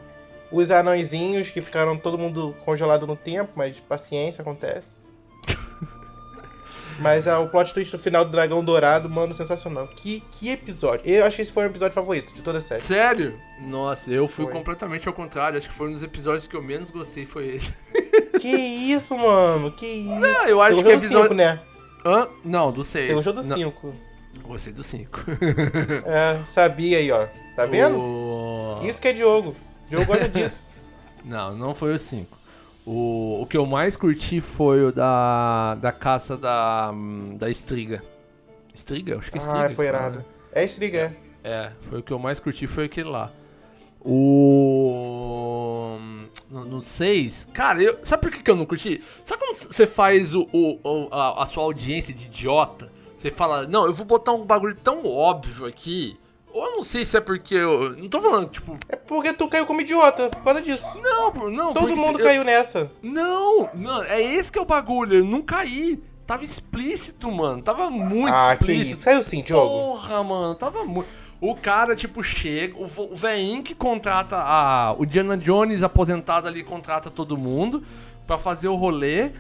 Os 0.51 0.71
anõezinhos 0.71 1.49
que 1.49 1.61
ficaram 1.61 1.97
todo 1.97 2.17
mundo 2.17 2.55
congelado 2.63 3.07
no 3.07 3.15
tempo, 3.15 3.51
mas 3.55 3.79
paciência, 3.79 4.41
acontece. 4.41 4.94
Mas 6.99 7.27
ah, 7.27 7.39
o 7.39 7.49
plot 7.49 7.73
twist 7.73 7.93
no 7.93 7.99
final 7.99 8.23
do 8.23 8.31
Dragão 8.31 8.63
Dourado, 8.63 9.09
mano, 9.09 9.33
sensacional. 9.33 9.87
Que, 9.87 10.23
que 10.31 10.49
episódio. 10.49 11.05
Eu 11.05 11.25
acho 11.25 11.35
que 11.35 11.41
esse 11.41 11.51
foi 11.51 11.65
o 11.65 11.67
episódio 11.67 11.93
favorito 11.93 12.33
de 12.33 12.41
toda 12.41 12.59
a 12.59 12.61
série. 12.61 12.81
Sério? 12.81 13.39
Nossa, 13.61 14.11
eu 14.11 14.27
fui 14.27 14.45
Foi. 14.45 14.53
completamente 14.53 15.07
ao 15.07 15.13
contrário. 15.13 15.57
Acho 15.57 15.67
que 15.67 15.75
foi 15.75 15.89
um 15.89 15.91
dos 15.91 16.03
episódios 16.03 16.47
que 16.47 16.55
eu 16.55 16.63
menos 16.63 16.89
gostei, 16.89 17.25
foi 17.25 17.47
esse. 17.47 17.73
que 18.39 18.47
isso, 18.47 19.17
mano? 19.17 19.71
Que 19.71 19.85
isso? 19.85 20.25
Ah, 20.25 20.49
eu 20.49 20.61
acho 20.61 20.77
Você 20.77 20.83
que 20.83 20.91
é 20.91 20.95
episódio. 20.95 21.23
5, 21.29 21.33
né? 21.33 21.59
Hã? 22.05 22.27
Não, 22.43 22.71
do 22.71 22.83
6. 22.83 23.07
Você 23.07 23.13
gostou 23.13 23.33
do 23.33 23.43
5. 23.43 23.95
Gostei 24.43 24.73
do 24.73 24.83
5. 24.83 25.25
É, 26.05 26.39
sabia 26.53 26.99
aí, 26.99 27.11
ó. 27.11 27.27
Tá 27.55 27.65
vendo? 27.65 27.97
O... 27.97 28.79
Isso 28.83 29.01
que 29.01 29.07
é 29.07 29.13
Diogo. 29.13 29.55
Diogo 29.89 30.05
gosta 30.05 30.29
disso. 30.29 30.67
Não, 31.25 31.55
não 31.55 31.73
foi 31.73 31.95
o 31.95 31.97
5. 31.97 32.37
O, 32.85 33.41
o 33.41 33.45
que 33.47 33.57
eu 33.57 33.65
mais 33.65 33.97
curti 33.97 34.39
foi 34.39 34.83
o 34.85 34.91
da, 34.91 35.75
da 35.75 35.91
caça 35.91 36.37
da, 36.37 36.91
hum, 36.93 37.35
da 37.37 37.49
estriga. 37.49 38.03
Estriga? 38.73 39.17
Acho 39.17 39.31
que 39.31 39.37
é 39.37 39.41
estriga. 39.41 39.65
ah, 39.65 39.69
foi 39.71 39.87
irado. 39.87 40.17
né? 40.19 40.25
É 40.51 40.63
estriga. 40.65 41.15
É, 41.43 41.71
foi 41.81 41.99
o 41.99 42.03
que 42.03 42.13
eu 42.13 42.19
mais 42.19 42.39
curti, 42.39 42.67
foi 42.67 42.85
aquele 42.85 43.09
lá. 43.09 43.31
O. 44.05 45.97
No, 46.49 46.63
no 46.63 46.81
6, 46.81 47.47
cara, 47.53 47.81
eu, 47.81 47.97
sabe 48.03 48.21
por 48.21 48.31
que, 48.31 48.43
que 48.43 48.51
eu 48.51 48.55
não 48.55 48.65
curti? 48.67 49.03
Sabe 49.23 49.41
quando 49.41 49.57
você 49.57 49.87
faz 49.87 50.33
o, 50.35 50.47
o- 50.53 50.79
o- 50.83 51.09
a, 51.11 51.41
a 51.43 51.45
sua 51.47 51.63
audiência 51.63 52.13
de 52.13 52.25
idiota? 52.25 52.91
Você 53.17 53.31
fala, 53.31 53.65
não, 53.65 53.85
eu 53.85 53.93
vou 53.93 54.05
botar 54.05 54.31
um 54.33 54.45
bagulho 54.45 54.75
tão 54.75 55.05
óbvio 55.07 55.65
aqui. 55.65 56.17
Ou 56.55 56.63
eu 56.63 56.71
não 56.77 56.83
sei 56.83 57.03
se 57.03 57.17
é 57.17 57.19
porque 57.19 57.53
eu. 57.53 57.97
Não 57.97 58.07
tô 58.07 58.21
falando, 58.21 58.49
tipo. 58.49 58.77
É 58.87 58.95
porque 58.95 59.33
tu 59.33 59.45
caiu 59.49 59.65
como 59.65 59.81
idiota, 59.81 60.29
por 60.29 60.41
causa 60.41 60.61
disso. 60.61 61.01
Não, 61.01 61.51
não, 61.51 61.73
Todo 61.73 61.97
mundo 61.97 62.17
caiu 62.17 62.45
nessa. 62.45 62.89
Não, 63.03 63.69
não, 63.73 64.01
é 64.03 64.21
esse 64.21 64.53
que 64.53 64.57
é 64.57 64.61
o 64.61 64.65
bagulho, 64.65 65.17
eu 65.17 65.25
não 65.25 65.41
caí. 65.41 66.01
Tava 66.25 66.45
explícito, 66.45 67.29
mano. 67.29 67.61
Tava 67.61 67.89
muito 67.89 68.33
ah, 68.33 68.53
explícito. 68.53 68.95
isso. 68.95 69.03
Caiu 69.03 69.21
sim, 69.21 69.41
Diogo. 69.41 69.67
Porra, 69.67 70.23
mano, 70.23 70.55
tava 70.55 70.85
muito. 70.85 71.09
O 71.41 71.55
cara, 71.57 71.93
tipo, 71.93 72.23
chega, 72.23 72.73
o, 72.77 72.85
o 72.85 73.61
que 73.61 73.75
contrata 73.75 74.37
a. 74.37 74.95
O 74.97 75.05
Diana 75.05 75.37
Jones 75.37 75.83
aposentado 75.83 76.47
ali 76.47 76.63
contrata 76.63 77.11
todo 77.11 77.35
mundo 77.35 77.83
pra 78.25 78.37
fazer 78.37 78.69
o 78.69 78.75
rolê. 78.75 79.33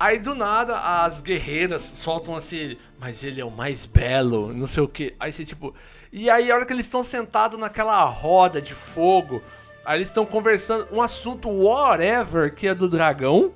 Aí 0.00 0.18
do 0.18 0.34
nada 0.34 0.76
as 1.04 1.22
guerreiras 1.22 1.82
soltam 1.82 2.34
assim, 2.34 2.76
mas 2.98 3.22
ele 3.22 3.40
é 3.40 3.44
o 3.44 3.50
mais 3.50 3.86
belo, 3.86 4.52
não 4.52 4.66
sei 4.66 4.82
o 4.82 4.88
que. 4.88 5.14
Aí 5.20 5.30
você 5.30 5.44
tipo. 5.44 5.72
E 6.12 6.30
aí 6.30 6.50
a 6.50 6.54
hora 6.54 6.66
que 6.66 6.72
eles 6.72 6.86
estão 6.86 7.02
sentados 7.02 7.58
naquela 7.58 8.02
roda 8.04 8.60
de 8.60 8.74
fogo, 8.74 9.42
aí 9.84 9.98
eles 9.98 10.08
estão 10.08 10.24
conversando 10.24 10.88
um 10.90 11.02
assunto 11.02 11.48
whatever 11.48 12.54
que 12.54 12.68
é 12.68 12.74
do 12.74 12.88
dragão. 12.88 13.52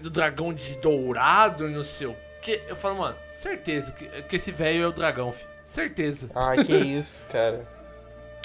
Do 0.00 0.10
dragão 0.10 0.54
de 0.54 0.78
dourado, 0.78 1.68
não 1.68 1.84
sei 1.84 2.06
o 2.06 2.16
que. 2.40 2.62
Eu 2.68 2.76
falo, 2.76 2.98
mano, 2.98 3.16
certeza 3.28 3.92
que, 3.92 4.06
que 4.22 4.36
esse 4.36 4.52
velho 4.52 4.84
é 4.84 4.86
o 4.86 4.92
dragão, 4.92 5.32
filho. 5.32 5.50
Certeza. 5.64 6.30
Ah, 6.34 6.54
que 6.56 6.72
isso, 6.74 7.22
cara. 7.30 7.68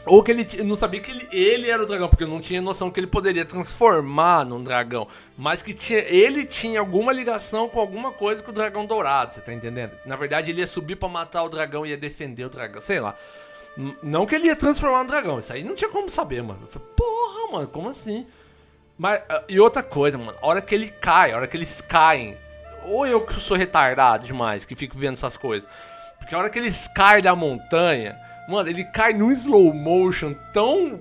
Ou 0.06 0.24
que 0.24 0.32
ele 0.32 0.64
não 0.64 0.76
sabia 0.76 1.00
que 1.00 1.12
ele, 1.12 1.28
ele 1.32 1.70
era 1.70 1.84
o 1.84 1.86
dragão, 1.86 2.10
porque 2.10 2.24
eu 2.24 2.28
não 2.28 2.40
tinha 2.40 2.60
noção 2.60 2.90
que 2.90 3.00
ele 3.00 3.08
poderia 3.08 3.46
transformar 3.46 4.44
num 4.44 4.64
dragão. 4.64 5.08
Mas 5.38 5.62
que 5.62 5.74
tinha, 5.74 6.00
ele 6.00 6.44
tinha 6.44 6.80
alguma 6.80 7.14
ligação 7.14 7.70
com 7.70 7.80
alguma 7.80 8.12
coisa 8.12 8.42
com 8.42 8.50
o 8.50 8.54
dragão 8.54 8.86
dourado, 8.86 9.34
você 9.34 9.42
tá 9.42 9.54
entendendo? 9.54 9.92
Na 10.06 10.16
verdade, 10.16 10.50
ele 10.50 10.62
ia 10.62 10.68
subir 10.68 10.96
pra 10.96 11.08
matar 11.08 11.44
o 11.44 11.50
dragão 11.50 11.86
e 11.86 11.90
ia 11.90 11.98
defender 11.98 12.46
o 12.46 12.50
dragão, 12.50 12.82
sei 12.82 13.00
lá. 13.00 13.16
Não 14.02 14.26
que 14.26 14.36
ele 14.36 14.48
ia 14.48 14.56
transformar 14.56 15.04
no 15.04 15.10
dragão, 15.10 15.40
isso 15.40 15.54
aí 15.54 15.64
não 15.64 15.76
tinha 15.76 15.90
como 15.90 16.10
saber, 16.10 16.42
mano. 16.42 16.62
Eu 16.64 16.68
falei, 16.68 16.88
porra, 16.96 17.52
mano, 17.52 17.68
como 17.68 17.90
assim? 17.90 18.26
Mas, 18.98 19.22
ah, 19.30 19.44
e 19.48 19.60
outra 19.60 19.84
coisa, 19.84 20.18
mano, 20.18 20.38
a 20.42 20.48
hora 20.48 20.62
que 20.62 20.74
ele 20.74 20.90
cai, 20.90 21.32
a 21.32 21.38
hora 21.38 21.48
que 21.48 21.56
eles 21.56 21.80
caem, 21.80 22.38
ou 22.86 23.06
eu 23.06 23.22
que 23.22 23.34
sou 23.34 23.56
retardado 23.56 24.26
demais, 24.26 24.66
que 24.66 24.76
fico 24.76 24.98
vendo 24.98 25.14
essas 25.14 25.38
coisas, 25.38 25.70
porque 26.20 26.36
a 26.36 26.38
hora 26.38 26.50
que 26.50 26.60
eles 26.60 26.88
caem 26.88 27.22
da 27.22 27.36
montanha, 27.36 28.20
mano, 28.52 28.70
ele 28.70 28.84
cai 28.86 29.14
num 29.14 29.32
slow 29.32 29.74
motion 29.74 30.36
tão. 30.54 31.00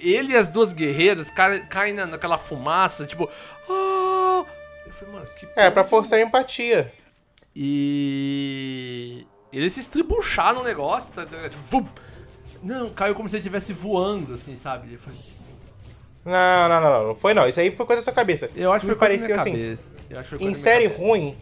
Ele 0.00 0.32
e 0.32 0.36
as 0.36 0.48
duas 0.48 0.72
guerreiras 0.72 1.30
caem, 1.30 1.64
caem 1.66 1.92
na- 1.94 2.06
naquela 2.06 2.38
fumaça, 2.38 3.04
tipo. 3.06 3.28
Ah! 3.68 4.44
Eu 4.86 4.92
falei, 4.92 5.14
mano, 5.14 5.26
que. 5.38 5.46
É, 5.54 5.70
pra 5.70 5.84
forçar 5.84 6.18
a 6.18 6.22
empatia. 6.22 6.90
E. 7.54 9.26
Ele 9.52 9.70
se 9.70 9.80
estribuchar 9.80 10.54
no 10.54 10.62
negócio, 10.62 11.12
tá? 11.14 11.24
tá, 11.26 11.48
Tipo, 11.48 11.62
vum! 11.70 11.86
Não, 12.62 12.90
caiu 12.90 13.14
como 13.14 13.28
se 13.28 13.36
ele 13.36 13.40
estivesse 13.40 13.72
voando, 13.72 14.34
assim, 14.34 14.56
sabe? 14.56 14.92
Eu 14.94 14.98
falei, 14.98 15.18
Não, 16.24 16.68
não, 16.68 16.80
não, 16.80 16.90
não. 17.00 17.08
Não 17.08 17.14
foi 17.16 17.32
não. 17.34 17.48
Isso 17.48 17.60
aí 17.60 17.74
foi 17.74 17.86
coisa 17.86 18.00
da 18.02 18.04
sua 18.04 18.12
cabeça. 18.12 18.50
Eu 18.54 18.72
acho 18.72 18.86
que 18.86 18.94
foi 18.94 18.98
coisa 19.08 19.20
da 19.22 19.26
minha 19.26 19.40
assim. 19.40 19.52
cabeça. 19.52 19.92
Eu 20.10 20.18
acho 20.18 20.30
que 20.36 20.44
foi 20.44 20.52
Em 20.52 20.54
série 20.54 20.84
cabeça. 20.88 21.02
ruim, 21.02 21.36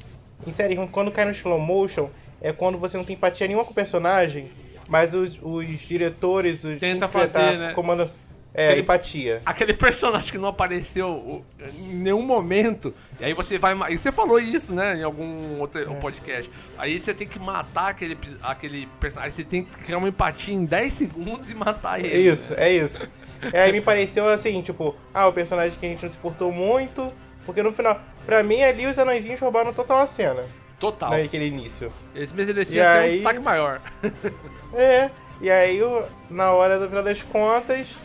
em 0.47 0.53
série 0.53 0.75
ruim, 0.75 0.87
quando 0.89 1.11
cai 1.11 1.25
no 1.25 1.33
slow 1.33 1.59
motion, 1.59 2.11
é 2.41 2.53
quando 2.53 2.79
você 2.79 2.97
não 2.97 3.05
tem 3.05 3.17
empatia 3.17 3.47
nenhuma 3.47 3.65
com 3.65 3.73
o 3.73 3.75
personagem, 3.75 4.53
mas 4.89 5.13
os, 5.15 5.39
os 5.43 5.67
diretores, 5.81 6.65
os 6.65 6.79
Tenta 6.79 7.09
fazer, 7.09 7.33
tá 7.39 7.53
né? 7.53 7.73
comandam 7.75 8.09
é, 8.55 8.67
Aquele- 8.69 8.81
empatia. 8.81 9.43
Aquele 9.45 9.75
personagem 9.75 10.31
que 10.33 10.39
não 10.39 10.49
apareceu 10.49 11.45
em 11.79 11.95
nenhum 11.97 12.23
momento. 12.23 12.95
E 13.21 13.25
aí 13.27 13.35
você 13.35 13.59
vai. 13.59 13.77
E 13.93 13.99
você 13.99 14.11
falou 14.11 14.39
isso, 14.41 14.75
né? 14.75 14.97
Em 14.97 15.03
algum 15.03 15.59
outro 15.61 15.81
É. 15.83 15.85
podcast. 15.97 16.51
Aí 16.79 16.99
você 16.99 17.13
tem 17.13 17.29
que 17.29 17.39
matar 17.39 17.91
aquele, 17.91 18.17
aquele 18.43 18.89
personagem. 18.99 19.27
Aí 19.27 19.31
você 19.33 19.45
tem 19.45 19.63
que 19.63 19.79
criar 19.85 19.99
uma 19.99 20.09
empatia 20.09 20.55
em 20.55 20.65
10 20.65 20.91
segundos 20.93 21.51
e 21.51 21.55
matar 21.55 22.01
É 22.01 22.07
ele. 22.07 22.31
isso, 22.31 22.55
é 22.57 22.73
isso. 22.73 23.11
É, 23.53 23.61
aí 23.65 23.73
me 23.73 23.83
pareceu 23.83 24.27
assim, 24.27 24.63
tipo, 24.63 24.97
ah, 25.13 25.27
o 25.29 25.33
personagem 25.35 25.79
que 25.79 25.85
a 25.85 25.89
gente 25.91 26.03
não 26.07 26.11
se 26.11 26.17
portou 26.17 26.51
muito, 26.51 27.13
porque 27.45 27.63
no 27.63 27.71
final, 27.75 28.01
pra 28.25 28.43
mim 28.43 28.63
ali 28.63 28.87
os 28.87 28.99
anõezinhos 28.99 29.39
roubaram 29.39 29.75
total 29.75 29.99
a 29.99 30.07
cena, 30.07 30.43
Total. 30.79 31.11
naquele 31.11 31.47
início. 31.47 31.93
Eles 32.15 32.33
mereciam 32.33 32.85
E 32.85 32.93
ter 32.93 32.99
um 32.99 33.03
aí- 33.03 33.13
destaque 33.13 33.41
maior. 33.41 33.81
É, 34.75 35.11
e 35.41 35.49
aí 35.51 35.81
na 36.29 36.53
hora 36.53 36.79
do 36.79 36.87
final 36.89 37.03
das 37.03 37.23
contas, 37.23 37.97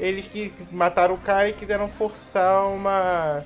eles 0.00 0.26
que 0.26 0.52
mataram 0.72 1.14
o 1.14 1.18
cara 1.18 1.48
e 1.50 1.52
quiseram 1.52 1.88
forçar 1.88 2.66
uma 2.68 3.44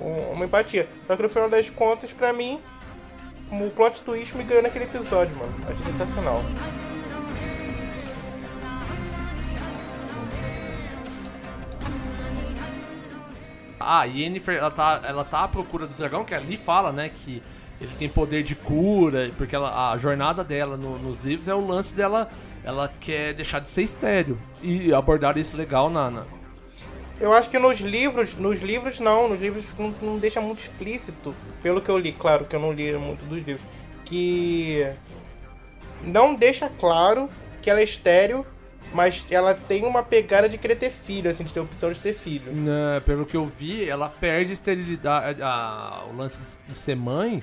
um- 0.00 0.32
uma 0.32 0.44
empatia. 0.44 0.88
Só 1.06 1.16
que 1.16 1.22
no 1.22 1.28
final 1.28 1.48
das 1.48 1.68
contas, 1.70 2.12
pra 2.12 2.32
mim, 2.32 2.60
o 3.50 3.70
plot 3.70 4.02
twist 4.02 4.36
me 4.36 4.44
ganhou 4.44 4.62
naquele 4.62 4.84
episódio, 4.84 5.34
mano. 5.36 5.52
Achei 5.68 5.92
sensacional. 5.92 6.42
Ah, 13.82 14.00
a 14.00 14.04
Yennefer, 14.04 14.56
ela 14.56 14.70
tá, 14.70 15.00
ela 15.04 15.24
tá 15.24 15.44
à 15.44 15.48
procura 15.48 15.86
do 15.86 15.94
dragão, 15.94 16.24
que 16.24 16.34
ali 16.34 16.56
fala, 16.56 16.92
né, 16.92 17.08
que 17.10 17.42
ele 17.80 17.92
tem 17.98 18.08
poder 18.08 18.42
de 18.42 18.54
cura, 18.54 19.30
porque 19.36 19.54
ela, 19.56 19.92
a 19.92 19.98
jornada 19.98 20.44
dela 20.44 20.76
no- 20.76 20.98
nos 20.98 21.24
livros 21.24 21.48
é 21.48 21.54
o 21.54 21.66
lance 21.66 21.94
dela, 21.94 22.30
ela 22.64 22.92
quer 23.00 23.34
deixar 23.34 23.58
de 23.58 23.68
ser 23.68 23.82
estéreo. 23.82 24.38
E 24.62 24.94
abordaram 24.94 25.40
isso 25.40 25.56
legal 25.56 25.90
na, 25.90 26.10
na- 26.10 26.24
Eu 27.20 27.32
acho 27.32 27.50
que 27.50 27.58
nos 27.58 27.80
livros, 27.80 28.36
nos 28.36 28.60
livros 28.62 28.98
não, 29.00 29.28
nos 29.28 29.40
livros 29.40 29.64
não, 29.78 29.92
não 30.00 30.18
deixa 30.18 30.40
muito 30.40 30.60
explícito, 30.60 31.34
pelo 31.62 31.80
que 31.80 31.88
eu 31.88 31.98
li, 31.98 32.12
claro 32.12 32.44
que 32.44 32.54
eu 32.56 32.60
não 32.60 32.72
li 32.72 32.92
muito 32.94 33.24
dos 33.26 33.44
livros, 33.44 33.66
que 34.04 34.86
não 36.02 36.34
deixa 36.34 36.68
claro 36.68 37.28
que 37.60 37.70
ela 37.70 37.80
é 37.80 37.84
estéreo, 37.84 38.44
mas 38.92 39.26
ela 39.30 39.54
tem 39.54 39.84
uma 39.84 40.02
pegada 40.02 40.48
de 40.48 40.58
querer 40.58 40.76
ter 40.76 40.90
filho, 40.90 41.30
assim, 41.30 41.44
de 41.44 41.52
ter 41.52 41.60
opção 41.60 41.92
de 41.92 42.00
ter 42.00 42.12
filho. 42.14 42.52
na- 42.54 43.00
pelo 43.02 43.24
que 43.26 43.36
eu 43.36 43.46
vi, 43.46 43.88
ela 43.88 44.08
perde 44.08 44.50
a 44.50 44.52
esterilidade, 44.52 45.42
a- 45.42 46.04
o 46.10 46.16
lance 46.16 46.40
de, 46.42 46.72
de 46.72 46.74
ser 46.78 46.94
mãe, 46.96 47.42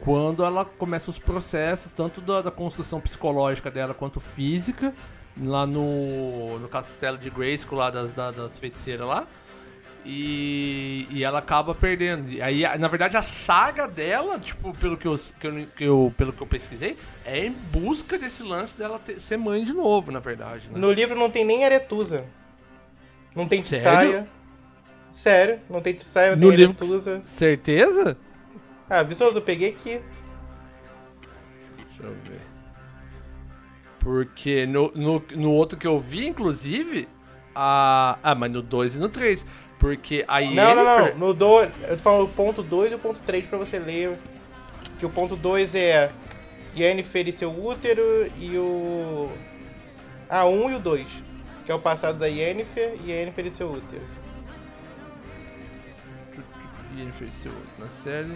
quando 0.00 0.44
ela 0.44 0.64
começa 0.64 1.08
os 1.10 1.18
processos, 1.18 1.92
tanto 1.92 2.20
da, 2.20 2.42
da 2.42 2.50
construção 2.50 3.00
psicológica 3.00 3.70
dela 3.70 3.94
quanto 3.94 4.20
física, 4.20 4.92
lá 5.42 5.66
no, 5.66 6.58
no 6.58 6.68
castelo 6.68 7.16
de 7.18 7.30
Grayskull, 7.30 7.78
lá 7.78 7.90
das, 7.90 8.12
da- 8.12 8.30
das 8.30 8.58
feiticeiras 8.58 9.06
lá. 9.06 9.26
E, 10.06 11.06
e 11.10 11.24
ela 11.24 11.38
acaba 11.38 11.74
perdendo. 11.74 12.30
E 12.30 12.42
aí, 12.42 12.62
na 12.78 12.88
verdade, 12.88 13.16
a 13.16 13.22
saga 13.22 13.88
dela, 13.88 14.38
tipo, 14.38 14.74
pelo 14.74 14.98
que 14.98 15.06
eu, 15.08 15.14
que 15.40 15.46
eu, 15.46 15.66
que 15.76 15.84
eu- 15.84 16.14
pelo 16.16 16.32
que 16.32 16.42
eu 16.42 16.46
pesquisei, 16.46 16.96
é 17.24 17.46
em 17.46 17.52
busca 17.52 18.18
desse 18.18 18.42
lance 18.42 18.76
dela 18.76 18.98
ter- 18.98 19.18
ser 19.18 19.38
mãe 19.38 19.64
de 19.64 19.72
novo, 19.72 20.12
na 20.12 20.18
verdade. 20.18 20.68
Né? 20.70 20.78
No 20.78 20.92
livro 20.92 21.18
não 21.18 21.30
tem 21.30 21.44
nem 21.44 21.64
aretusa. 21.64 22.26
Não 23.34 23.48
tem 23.48 23.62
Sério? 23.62 23.84
tissaia. 24.10 24.28
Sério, 25.10 25.60
não 25.70 25.80
tem 25.80 25.94
tissaia, 25.94 26.32
não 26.36 26.42
No 26.42 26.48
tem 26.50 26.56
livro- 26.58 26.76
aretusa. 26.78 27.22
Certeza? 27.24 28.18
Ah, 28.90 29.00
absoluto, 29.00 29.38
eu 29.38 29.42
peguei 29.42 29.70
aqui. 29.70 30.02
Deixa 31.78 32.02
eu 32.02 32.14
ver. 32.24 32.40
Porque 34.00 34.66
no, 34.66 34.92
no, 34.94 35.24
no 35.34 35.50
outro 35.50 35.78
que 35.78 35.86
eu 35.86 35.98
vi, 35.98 36.26
inclusive, 36.26 37.08
a. 37.54 38.18
Ah, 38.22 38.34
mas 38.34 38.52
no 38.52 38.60
2 38.60 38.96
e 38.96 38.98
no 38.98 39.08
3. 39.08 39.46
Porque 39.84 40.24
a 40.26 40.40
Não, 40.40 40.74
não, 40.74 40.82
Yennefer. 40.82 41.18
não. 41.18 41.26
No 41.28 41.34
do... 41.34 41.60
Eu 41.60 41.96
tô 41.98 42.02
falando 42.02 42.24
o 42.24 42.28
ponto 42.28 42.62
2 42.62 42.92
e 42.92 42.94
o 42.94 42.98
ponto 42.98 43.20
3 43.20 43.44
pra 43.44 43.58
você 43.58 43.78
ler. 43.78 44.18
Que 44.98 45.04
o 45.04 45.10
ponto 45.10 45.36
2 45.36 45.74
é 45.74 46.10
Yennefer 46.74 47.28
e 47.28 47.32
seu 47.32 47.50
útero 47.50 48.02
e 48.38 48.56
o. 48.56 49.30
Ah, 50.26 50.46
um 50.46 50.70
e 50.70 50.74
o 50.76 50.78
dois. 50.78 51.22
Que 51.66 51.70
é 51.70 51.74
o 51.74 51.78
passado 51.80 52.18
da 52.18 52.26
Yennefer 52.26 52.96
e 53.04 53.10
Yennefer 53.10 53.44
e 53.44 53.50
seu 53.50 53.72
útero. 53.72 54.02
E 56.96 57.02
ele 57.02 57.12
fez 57.12 57.34
seu 57.34 57.52
na 57.78 57.90
série. 57.90 58.32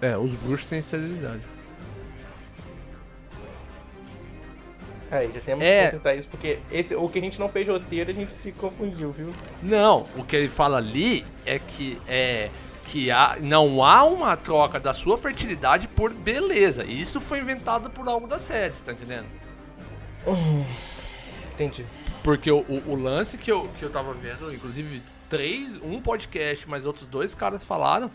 É, 0.00 0.18
os 0.18 0.34
bruxos 0.34 0.68
têm 0.68 0.80
esterilidade. 0.80 1.51
Aí, 5.12 5.30
já 5.32 5.40
temos 5.40 5.62
É. 5.64 5.78
que 5.78 5.84
consertar 5.90 6.14
isso, 6.16 6.28
porque 6.28 6.58
esse, 6.70 6.94
o 6.96 7.08
que 7.08 7.18
a 7.18 7.22
gente 7.22 7.38
não 7.38 7.48
fez 7.48 7.68
roteiro, 7.68 8.10
a 8.10 8.14
gente 8.14 8.32
se 8.32 8.50
confundiu, 8.50 9.12
viu? 9.12 9.30
Não, 9.62 10.06
o 10.16 10.24
que 10.24 10.34
ele 10.34 10.48
fala 10.48 10.78
ali 10.78 11.24
é 11.46 11.58
que 11.58 12.00
é 12.08 12.48
que 12.86 13.10
há, 13.10 13.36
não 13.40 13.84
há 13.84 14.02
uma 14.04 14.36
troca 14.36 14.80
da 14.80 14.92
sua 14.92 15.16
fertilidade 15.16 15.86
por 15.86 16.12
beleza. 16.12 16.82
Isso 16.84 17.20
foi 17.20 17.38
inventado 17.38 17.88
por 17.90 18.08
algo 18.08 18.26
da 18.26 18.38
série, 18.40 18.74
tá 18.74 18.92
entendendo? 18.92 19.26
Entendi. 21.54 21.84
Porque 22.22 22.50
o, 22.50 22.58
o- 22.60 22.82
o 22.92 22.94
lance 22.94 23.36
que 23.38 23.50
eu, 23.50 23.68
que 23.78 23.84
eu 23.84 23.90
tava 23.90 24.12
vendo, 24.14 24.52
inclusive 24.52 25.02
três, 25.28 25.76
um 25.82 26.00
podcast, 26.00 26.68
mas 26.68 26.84
outros 26.86 27.06
dois 27.06 27.34
caras 27.34 27.64
falaram 27.64 28.10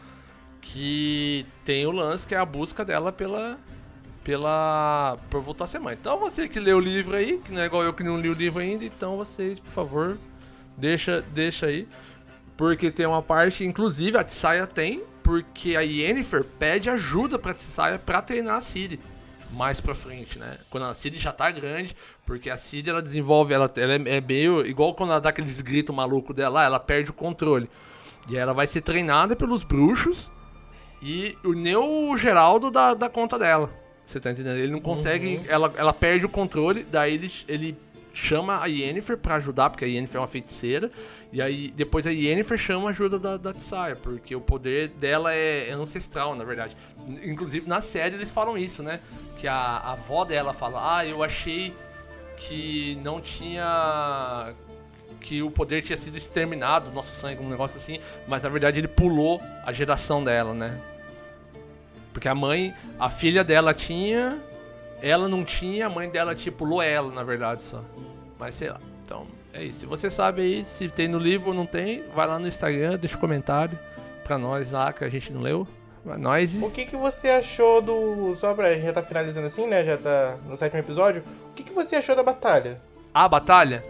que 0.61 1.45
tem 1.63 1.85
o 1.85 1.91
lance 1.91 2.25
que 2.27 2.35
é 2.35 2.37
a 2.37 2.45
busca 2.45 2.83
dela 2.83 3.11
pela 3.11 3.57
pela 4.27 5.17
por 5.29 5.39
voltar 5.41 5.69
a 5.73 5.79
mãe. 5.79 5.97
Então 5.97 6.19
você 6.19 6.49
que 6.49 6.59
lê 6.59 6.73
o 6.73 6.81
livro 6.81 7.15
aí, 7.15 7.37
que 7.37 7.53
não 7.53 7.61
é 7.61 7.65
igual 7.65 7.81
eu 7.81 7.93
que 7.93 8.03
não 8.03 8.19
li 8.19 8.27
o 8.27 8.33
livro 8.33 8.59
ainda, 8.59 8.83
então 8.83 9.15
vocês, 9.15 9.57
por 9.57 9.71
favor, 9.71 10.17
deixa 10.75 11.21
deixa 11.33 11.67
aí, 11.67 11.87
porque 12.57 12.91
tem 12.91 13.05
uma 13.05 13.21
parte, 13.21 13.63
inclusive 13.63 14.17
a 14.17 14.25
Tsaya 14.25 14.67
tem, 14.67 15.01
porque 15.23 15.77
a 15.77 15.81
Yennefer 15.81 16.43
pede 16.43 16.89
ajuda 16.89 17.39
pra 17.39 17.53
Tsaya 17.53 17.97
pra 17.97 18.21
treinar 18.21 18.57
a 18.57 18.61
Ciri 18.61 18.99
mais 19.49 19.79
pra 19.79 19.95
frente, 19.95 20.37
né? 20.37 20.57
Quando 20.69 20.87
a 20.87 20.93
Ciri 20.93 21.17
já 21.17 21.31
tá 21.31 21.49
grande, 21.49 21.95
porque 22.25 22.49
a 22.49 22.57
Ciri 22.57 22.89
ela 22.89 23.01
desenvolve, 23.01 23.53
ela, 23.53 23.71
ela 23.77 23.93
é, 23.93 24.17
é 24.17 24.19
meio 24.19 24.65
igual 24.65 24.93
quando 24.93 25.11
ela 25.11 25.21
dá 25.21 25.29
aqueles 25.29 25.61
gritos 25.61 25.95
malucos 25.95 26.35
dela, 26.35 26.65
ela 26.65 26.81
perde 26.81 27.11
o 27.11 27.13
controle. 27.13 27.69
E 28.27 28.35
aí 28.35 28.41
ela 28.41 28.53
vai 28.53 28.67
ser 28.67 28.81
treinada 28.81 29.37
pelos 29.37 29.63
bruxos 29.63 30.29
e 31.01 31.37
o 31.45 31.53
Neo 31.53 32.17
Geraldo 32.17 32.69
dá, 32.69 32.93
dá 32.93 33.07
conta 33.07 33.39
dela. 33.39 33.86
Você 34.07 34.21
tá 34.21 34.31
entendendo? 34.31 34.55
Ele 34.55 34.71
não 34.71 34.79
consegue. 34.79 35.41
Ela, 35.49 35.73
ela 35.75 35.91
perde 35.91 36.25
o 36.25 36.29
controle, 36.29 36.87
daí 36.89 37.15
ele, 37.15 37.29
ele 37.45 37.77
chama 38.13 38.63
a 38.63 38.65
Yennefer 38.65 39.17
pra 39.17 39.35
ajudar, 39.35 39.69
porque 39.69 39.83
a 39.83 39.87
Yennefer 39.87 40.15
é 40.15 40.19
uma 40.21 40.27
feiticeira. 40.29 40.89
E 41.31 41.41
aí 41.41 41.73
depois 41.75 42.07
a 42.07 42.09
Yennefer 42.09 42.57
chama 42.57 42.87
a 42.87 42.91
ajuda 42.91 43.19
da, 43.19 43.35
da 43.35 43.53
Tsaya, 43.53 43.97
porque 43.97 44.33
o 44.33 44.39
poder 44.39 44.87
dela 44.87 45.33
é, 45.33 45.67
é 45.67 45.73
ancestral, 45.73 46.35
na 46.35 46.45
verdade. 46.45 46.77
Inclusive 47.21 47.67
na 47.67 47.81
série 47.81 48.15
eles 48.15 48.31
falam 48.31 48.57
isso, 48.57 48.81
né? 48.81 49.01
Que 49.37 49.45
a, 49.45 49.53
a 49.53 49.91
avó 49.91 50.23
dela 50.23 50.53
fala: 50.53 50.99
Ah, 50.99 51.05
eu 51.05 51.21
achei 51.21 51.75
que 52.37 52.97
não 53.03 53.19
tinha. 53.19 54.53
Que 55.19 55.41
o 55.41 55.51
poder 55.51 55.81
tinha 55.81 55.97
sido 55.97 56.17
exterminado, 56.17 56.91
nosso 56.91 57.13
sangue, 57.13 57.43
um 57.43 57.49
negócio 57.49 57.77
assim, 57.77 57.99
mas 58.25 58.43
na 58.43 58.49
verdade 58.49 58.79
ele 58.79 58.87
pulou 58.87 59.41
a 59.65 59.73
geração 59.73 60.23
dela, 60.23 60.53
né? 60.53 60.79
Porque 62.17 62.27
a 62.27 62.33
mãe, 62.33 62.73
a 62.99 63.11
filha 63.11 63.43
dela 63.43 63.75
tinha, 63.75 64.41
ela 65.03 65.29
não 65.29 65.43
tinha, 65.43 65.85
a 65.85 65.89
mãe 65.89 66.09
dela 66.09 66.33
pulou 66.57 66.81
ela, 66.81 67.11
na 67.13 67.21
verdade, 67.21 67.61
só. 67.61 67.83
Mas 68.39 68.55
sei 68.55 68.69
lá. 68.71 68.79
Então, 69.05 69.27
é 69.53 69.63
isso. 69.63 69.81
Se 69.81 69.85
você 69.85 70.09
sabe 70.09 70.41
aí, 70.41 70.65
se 70.65 70.89
tem 70.89 71.07
no 71.07 71.19
livro 71.19 71.49
ou 71.49 71.53
não 71.53 71.67
tem, 71.67 72.03
vai 72.15 72.25
lá 72.25 72.39
no 72.39 72.47
Instagram, 72.47 72.97
deixa 72.97 73.15
um 73.17 73.19
comentário 73.19 73.77
pra 74.23 74.35
nós 74.35 74.71
lá 74.71 74.91
que 74.91 75.03
a 75.03 75.09
gente 75.09 75.31
não 75.31 75.41
leu. 75.41 75.67
Pra 76.03 76.17
nós. 76.17 76.55
O 76.59 76.71
que, 76.71 76.85
que 76.87 76.95
você 76.95 77.29
achou 77.29 77.83
do. 77.83 78.35
Só 78.35 78.55
pra 78.55 78.73
já 78.73 78.91
tá 78.93 79.03
finalizando 79.03 79.45
assim, 79.45 79.67
né? 79.67 79.85
Já 79.85 79.99
tá 79.99 80.39
no 80.47 80.57
sétimo 80.57 80.79
episódio. 80.79 81.23
O 81.51 81.53
que, 81.53 81.61
que 81.61 81.71
você 81.73 81.97
achou 81.97 82.15
da 82.15 82.23
batalha? 82.23 82.81
A 83.13 83.29
batalha, 83.29 83.85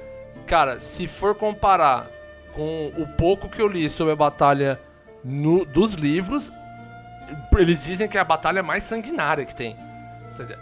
cara, 0.45 0.79
se 0.79 1.07
for 1.07 1.33
comparar 1.33 2.07
com 2.51 2.91
o 2.97 3.07
pouco 3.07 3.47
que 3.47 3.61
eu 3.61 3.69
li 3.69 3.89
sobre 3.89 4.11
a 4.11 4.17
batalha 4.17 4.77
no- 5.23 5.63
dos 5.63 5.93
livros, 5.93 6.51
eles 7.57 7.85
dizem 7.85 8.07
que 8.07 8.17
é 8.17 8.21
a 8.21 8.25
batalha 8.25 8.61
mais 8.63 8.83
sanguinária 8.83 9.45
que 9.45 9.55
tem. 9.55 9.75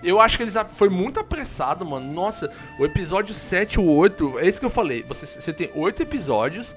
Eu 0.04 0.22
acho 0.22 0.38
que 0.38 0.44
eles 0.44 0.54
foi 0.70 0.90
muito 0.90 1.20
apressado, 1.20 1.86
mano. 1.86 2.12
Nossa, 2.12 2.50
o 2.80 2.86
episódio 2.86 3.34
7 3.34 3.74
e 3.74 3.80
o 3.80 3.90
8, 3.90 4.40
é 4.40 4.48
isso 4.48 4.60
que 4.60 4.66
eu 4.66 4.70
falei. 4.70 5.04
Você, 5.04 5.26
você 5.26 5.52
tem 5.52 5.70
oito 5.74 6.02
episódios. 6.02 6.76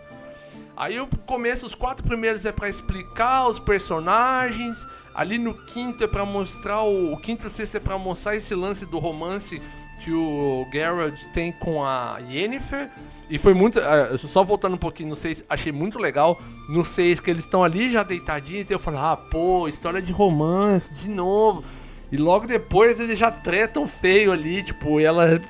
Aí 0.76 0.98
o 1.00 1.08
começo, 1.26 1.66
os 1.66 1.74
quatro 1.74 2.04
primeiros 2.04 2.44
é 2.44 2.52
pra 2.52 2.68
explicar 2.68 3.48
os 3.48 3.58
personagens. 3.60 4.86
Ali 5.14 5.38
no 5.38 5.54
quinto 5.54 6.04
é 6.04 6.06
pra 6.06 6.24
mostrar 6.24 6.82
o, 6.82 7.12
o 7.12 7.16
quinto 7.16 7.46
e 7.46 7.50
sexto 7.50 7.76
é 7.76 7.80
pra 7.80 7.98
mostrar 7.98 8.36
esse 8.36 8.54
lance 8.54 8.86
do 8.86 8.98
romance 8.98 9.60
que 9.98 10.12
o 10.12 10.66
Geralt 10.72 11.18
tem 11.32 11.52
com 11.52 11.84
a 11.84 12.18
Yennefer. 12.28 12.90
E 13.30 13.36
foi 13.36 13.52
muito. 13.52 13.78
ah, 13.78 14.16
Só 14.16 14.42
voltando 14.42 14.74
um 14.74 14.78
pouquinho 14.78 15.10
no 15.10 15.16
6, 15.16 15.44
achei 15.48 15.72
muito 15.72 15.98
legal. 15.98 16.40
No 16.68 16.84
6 16.84 17.20
que 17.20 17.30
eles 17.30 17.44
estão 17.44 17.62
ali 17.62 17.90
já 17.90 18.02
deitadinhos. 18.02 18.70
E 18.70 18.72
eu 18.72 18.78
falei, 18.78 19.00
ah, 19.00 19.16
pô, 19.16 19.68
história 19.68 20.00
de 20.00 20.12
romance, 20.12 20.92
de 20.94 21.08
novo. 21.08 21.62
E 22.10 22.16
logo 22.16 22.46
depois 22.46 23.00
eles 23.00 23.18
já 23.18 23.30
tretam 23.30 23.86
feio 23.86 24.32
ali, 24.32 24.62
tipo, 24.62 24.98
e 24.98 25.04
ela 25.04 25.40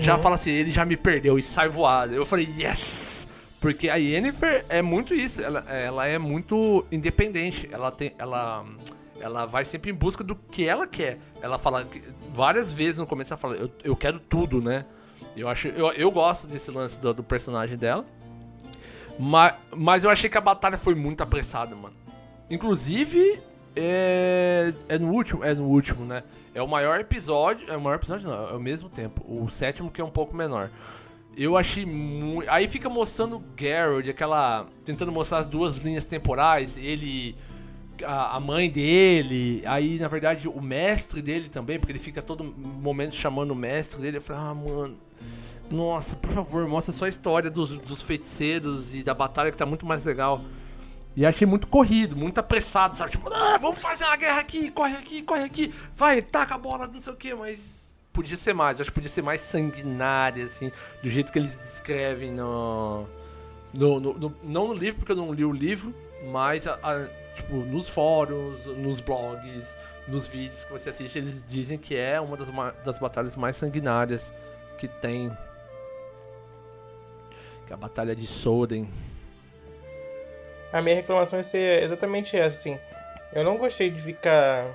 já 0.00 0.18
fala 0.18 0.34
assim, 0.34 0.50
ele 0.50 0.70
já 0.70 0.84
me 0.84 0.96
perdeu 0.96 1.38
e 1.38 1.42
sai 1.42 1.68
voada. 1.68 2.14
Eu 2.14 2.26
falei, 2.26 2.46
yes! 2.58 3.26
Porque 3.58 3.88
a 3.88 3.94
Yennefer 3.96 4.66
é 4.68 4.82
muito 4.82 5.14
isso, 5.14 5.40
ela, 5.40 5.60
ela 5.60 6.06
é 6.06 6.18
muito 6.18 6.84
independente. 6.92 7.66
Ela 7.72 7.90
tem. 7.90 8.12
Ela. 8.18 8.62
Ela 9.20 9.46
vai 9.46 9.64
sempre 9.64 9.90
em 9.90 9.94
busca 9.94 10.24
do 10.24 10.34
que 10.34 10.66
ela 10.66 10.86
quer. 10.86 11.18
Ela 11.40 11.58
fala 11.58 11.86
várias 12.30 12.72
vezes 12.72 12.98
no 12.98 13.06
começo 13.06 13.32
ela 13.32 13.40
fala, 13.40 13.54
eu, 13.56 13.70
eu 13.82 13.96
quero 13.96 14.18
tudo, 14.18 14.60
né? 14.60 14.84
Eu 15.36 15.48
acho. 15.48 15.68
Eu, 15.68 15.92
eu 15.92 16.10
gosto 16.10 16.46
desse 16.46 16.70
lance 16.70 16.98
do, 17.00 17.14
do 17.14 17.22
personagem 17.22 17.76
dela. 17.76 18.04
Mas, 19.18 19.54
mas 19.74 20.04
eu 20.04 20.10
achei 20.10 20.28
que 20.28 20.38
a 20.38 20.40
batalha 20.40 20.76
foi 20.76 20.94
muito 20.94 21.22
apressada, 21.22 21.74
mano. 21.74 21.94
Inclusive, 22.50 23.40
é, 23.76 24.72
é 24.88 24.98
no 24.98 25.12
último, 25.12 25.44
é 25.44 25.54
no 25.54 25.64
último, 25.64 26.04
né? 26.04 26.22
É 26.54 26.62
o 26.62 26.68
maior 26.68 27.00
episódio, 27.00 27.68
é 27.70 27.76
o 27.76 27.80
maior 27.80 27.96
episódio 27.96 28.28
não, 28.28 28.48
é 28.48 28.52
o 28.52 28.60
mesmo 28.60 28.88
tempo. 28.88 29.24
O 29.26 29.48
sétimo 29.48 29.90
que 29.90 30.00
é 30.00 30.04
um 30.04 30.10
pouco 30.10 30.36
menor. 30.36 30.70
Eu 31.36 31.56
achei 31.56 31.84
muito, 31.84 32.48
aí 32.48 32.68
fica 32.68 32.88
mostrando 32.88 33.38
o 33.38 33.44
Geralt, 33.58 34.08
aquela 34.08 34.66
tentando 34.84 35.10
mostrar 35.10 35.38
as 35.38 35.48
duas 35.48 35.78
linhas 35.78 36.04
temporais, 36.04 36.76
ele 36.76 37.34
a, 38.04 38.36
a 38.36 38.40
mãe 38.40 38.70
dele, 38.70 39.62
aí 39.66 39.98
na 39.98 40.08
verdade 40.08 40.48
o 40.48 40.60
mestre 40.60 41.20
dele 41.22 41.48
também, 41.48 41.78
porque 41.78 41.92
ele 41.92 41.98
fica 41.98 42.22
todo 42.22 42.42
momento 42.44 43.14
chamando 43.14 43.50
o 43.50 43.54
mestre 43.54 44.00
dele. 44.00 44.16
Eu 44.16 44.22
falei: 44.22 44.42
"Ah, 44.42 44.54
mano, 44.54 44.96
nossa, 45.70 46.16
por 46.16 46.30
favor, 46.30 46.66
mostra 46.68 46.92
só 46.92 47.04
a 47.04 47.08
história 47.08 47.50
dos, 47.50 47.72
dos 47.72 48.02
feiticeiros 48.02 48.94
e 48.94 49.02
da 49.02 49.14
batalha 49.14 49.50
que 49.50 49.56
tá 49.56 49.66
muito 49.66 49.86
mais 49.86 50.04
legal. 50.04 50.42
E 51.16 51.24
achei 51.24 51.46
muito 51.46 51.68
corrido, 51.68 52.16
muito 52.16 52.38
apressado, 52.38 52.96
sabe? 52.96 53.12
Tipo, 53.12 53.32
ah, 53.32 53.56
vamos 53.60 53.80
fazer 53.80 54.04
uma 54.04 54.16
guerra 54.16 54.40
aqui, 54.40 54.68
corre 54.70 54.96
aqui, 54.96 55.22
corre 55.22 55.44
aqui, 55.44 55.72
vai, 55.92 56.20
taca 56.20 56.56
a 56.56 56.58
bola, 56.58 56.88
não 56.88 56.98
sei 57.00 57.12
o 57.12 57.16
que, 57.16 57.32
mas 57.34 57.94
podia 58.12 58.36
ser 58.36 58.52
mais, 58.52 58.80
acho 58.80 58.90
que 58.90 58.94
podia 58.94 59.08
ser 59.10 59.22
mais 59.22 59.40
sanguinária, 59.40 60.44
assim, 60.44 60.72
do 61.02 61.08
jeito 61.08 61.30
que 61.32 61.38
eles 61.38 61.56
descrevem 61.56 62.32
no. 62.32 63.06
no, 63.72 64.00
no- 64.00 64.14
no- 64.14 64.34
não 64.42 64.68
no 64.68 64.74
livro, 64.74 64.96
porque 64.98 65.12
eu 65.12 65.16
não 65.16 65.32
li 65.32 65.44
o 65.44 65.52
livro, 65.52 65.94
mas 66.32 66.66
a- 66.66 66.78
a- 66.82 67.08
tipo, 67.34 67.56
nos 67.56 67.88
fóruns, 67.88 68.64
nos 68.66 69.00
blogs, 69.00 69.76
nos 70.06 70.26
vídeos 70.26 70.64
que 70.64 70.72
você 70.72 70.90
assiste, 70.90 71.18
eles 71.18 71.44
dizem 71.46 71.76
que 71.76 71.96
é 71.96 72.20
uma 72.20 72.36
das, 72.36 72.48
das 72.84 72.98
batalhas 72.98 73.36
mais 73.36 73.56
sanguinárias 73.56 74.32
que 74.78 74.88
tem. 74.88 75.30
Que 77.66 77.72
é 77.72 77.74
a 77.74 77.76
Batalha 77.76 78.14
de 78.14 78.26
Soden. 78.26 78.88
A 80.72 80.80
minha 80.82 80.96
reclamação 80.96 81.38
vai 81.38 81.44
ser 81.44 81.82
exatamente 81.82 82.36
essa, 82.36 82.58
assim. 82.58 82.78
Eu 83.32 83.44
não 83.44 83.58
gostei 83.58 83.90
de 83.90 84.00
ficar 84.00 84.68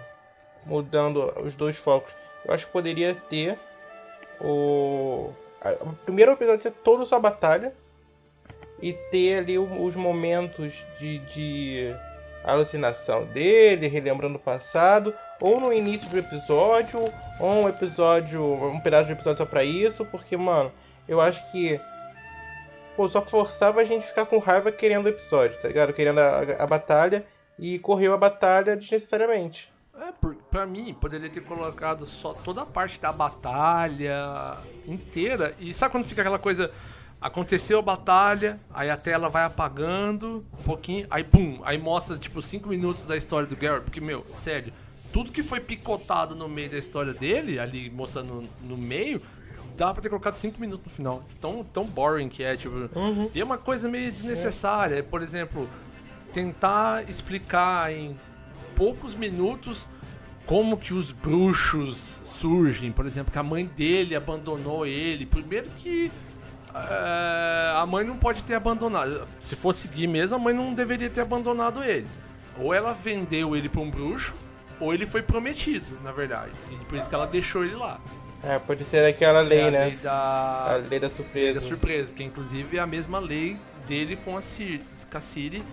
mudando 0.66 1.34
os 1.44 1.56
dois 1.56 1.78
focos. 1.78 2.14
Eu 2.46 2.54
acho 2.54 2.66
que 2.66 2.72
poderia 2.72 3.16
ter 3.16 3.58
o. 4.40 5.32
O 5.82 5.94
primeiro 6.06 6.32
episódio 6.32 6.62
ser 6.62 6.72
todo 6.72 7.06
só 7.06 7.20
batalha. 7.20 7.74
E 8.82 8.94
ter 8.94 9.40
ali 9.40 9.60
os 9.60 9.94
momentos 9.98 10.86
de, 10.98 11.20
de 11.20 11.96
alucinação 12.44 13.26
dele, 13.26 13.88
relembrando 13.88 14.36
o 14.38 14.40
passado. 14.42 15.14
Ou 15.42 15.60
no 15.60 15.72
início 15.72 16.10
do 16.10 16.20
episódio, 16.20 17.00
ou 17.40 17.64
um 17.64 17.70
episódio. 17.70 18.44
um 18.44 18.80
pedaço 18.82 19.08
do 19.08 19.14
episódio 19.14 19.38
só 19.38 19.46
pra 19.46 19.64
isso. 19.64 20.06
Porque, 20.06 20.36
mano, 20.36 20.72
eu 21.08 21.20
acho 21.22 21.50
que 21.52 21.80
pô, 22.98 23.08
só 23.08 23.22
forçava 23.26 23.80
a 23.82 23.86
gente 23.86 24.06
ficar 24.06 24.26
com 24.26 24.38
raiva 24.40 24.72
querendo 24.72 25.06
o 25.06 25.10
episódio, 25.10 25.58
tá 25.62 25.68
ligado? 25.70 25.94
Querendo 25.94 26.20
a, 26.20 26.40
a- 26.64 26.68
batalha 26.68 27.26
e 27.58 27.80
correu 27.80 28.14
a 28.14 28.18
batalha 28.18 28.76
desnecessariamente. 28.76 29.72
É, 29.98 30.14
pra 30.52 30.66
mim, 30.66 30.94
poderia 30.94 31.30
ter 31.30 31.42
colocado 31.42 32.06
só 32.08 32.34
toda 32.34 32.62
a 32.62 32.66
parte 32.66 33.00
da 33.02 33.12
batalha 33.14 34.58
inteira. 34.88 35.54
E 35.60 35.74
sabe 35.74 35.92
quando 35.92 36.06
fica 36.06 36.22
aquela 36.22 36.40
coisa. 36.40 36.72
Aconteceu 37.22 37.80
a 37.80 37.82
batalha, 37.82 38.60
aí 38.74 38.90
a 38.90 38.96
tela 38.96 39.28
vai 39.28 39.44
apagando 39.44 40.46
um 40.58 40.64
pouquinho, 40.64 41.06
aí 41.10 41.24
pum, 41.24 41.60
aí 41.66 41.78
mostra 41.78 42.18
tipo 42.18 42.42
5 42.42 42.70
minutos 42.70 43.04
da 43.04 43.18
história 43.18 43.46
do 43.46 43.58
Garrett, 43.58 43.84
porque, 43.84 44.00
meu, 44.00 44.26
sério, 44.34 44.72
tudo 45.12 45.32
que 45.32 45.44
foi 45.44 45.60
picotado 45.60 46.34
no 46.34 46.48
meio 46.48 46.70
da 46.70 46.78
história 46.78 47.14
dele, 47.14 47.60
ali 47.60 47.90
mostrando 47.90 48.48
no, 48.62 48.70
no 48.70 48.78
meio, 48.78 49.22
dá 49.76 49.94
pra 49.94 50.02
ter 50.02 50.10
colocado 50.10 50.36
5 50.36 50.60
minutos 50.62 50.86
no 50.86 50.92
final. 50.92 51.24
Tão, 51.42 51.64
tão 51.64 51.86
boring 51.86 52.30
que 52.30 52.44
é, 52.44 52.56
tipo. 52.56 52.90
E 53.34 53.42
é 53.42 53.44
uma 53.44 53.58
coisa 53.58 53.90
meio 53.90 54.12
desnecessária. 54.12 55.02
Por 55.04 55.22
exemplo, 55.22 55.68
tentar 56.34 57.10
explicar 57.10 57.92
em 57.92 58.18
poucos 58.76 59.16
minutos 59.16 59.88
como 60.46 60.78
que 60.78 60.94
os 60.94 61.12
bruxos 61.12 62.20
surgem. 62.24 62.92
Por 62.92 63.06
exemplo, 63.06 63.32
que 63.32 63.40
a 63.40 63.44
mãe 63.44 63.66
dele 63.66 64.16
abandonou 64.16 64.86
ele. 64.86 65.26
Primeiro 65.26 65.70
que 65.72 66.12
é, 66.12 66.12
a 66.74 67.86
mãe 67.86 68.06
não 68.06 68.18
pode 68.18 68.44
ter 68.44 68.56
abandonado. 68.56 69.28
Se 69.42 69.56
for 69.56 69.74
seguir 69.74 70.08
mesmo, 70.08 70.36
a 70.36 70.40
mãe 70.40 70.54
não 70.54 70.74
deveria 70.74 71.10
ter 71.10 71.22
abandonado 71.22 71.84
ele. 71.84 72.08
Ou 72.58 72.74
ela 72.74 72.94
vendeu 72.94 73.56
ele 73.56 73.70
pra 73.70 73.82
um 73.82 73.90
bruxo, 73.90 74.34
ou 74.80 74.94
ele 74.94 75.06
foi 75.06 75.22
prometido, 75.22 76.00
na 76.04 76.12
verdade. 76.12 76.52
E 76.72 76.86
por 76.86 76.98
isso 76.98 77.08
que 77.08 77.16
ela 77.16 77.28
deixou 77.28 77.64
ele 77.64 77.76
lá. 77.76 78.00
É, 78.44 78.58
pode 78.58 78.84
ser 78.86 79.06
aquela 79.06 79.42
lei, 79.42 79.60
é 79.60 79.68
a 79.68 79.72
né? 79.72 79.86
lei 79.86 79.96
da... 79.98 80.14
A 80.14 80.76
lei 80.76 81.00
da 81.00 81.08
Lei 81.08 81.16
surpresa. 81.16 81.60
da 81.60 81.66
surpresa, 81.66 82.14
que 82.14 82.24
inclusive 82.24 82.78
é 82.78 82.80
a 82.80 82.88
mesma 82.88 83.20
lei 83.20 83.58
dele 83.86 84.16
com 84.16 84.38
a 84.38 84.42
Ciri, 84.42 84.82
com 85.10 85.18
a 85.18 85.22
Ciri, 85.22 85.64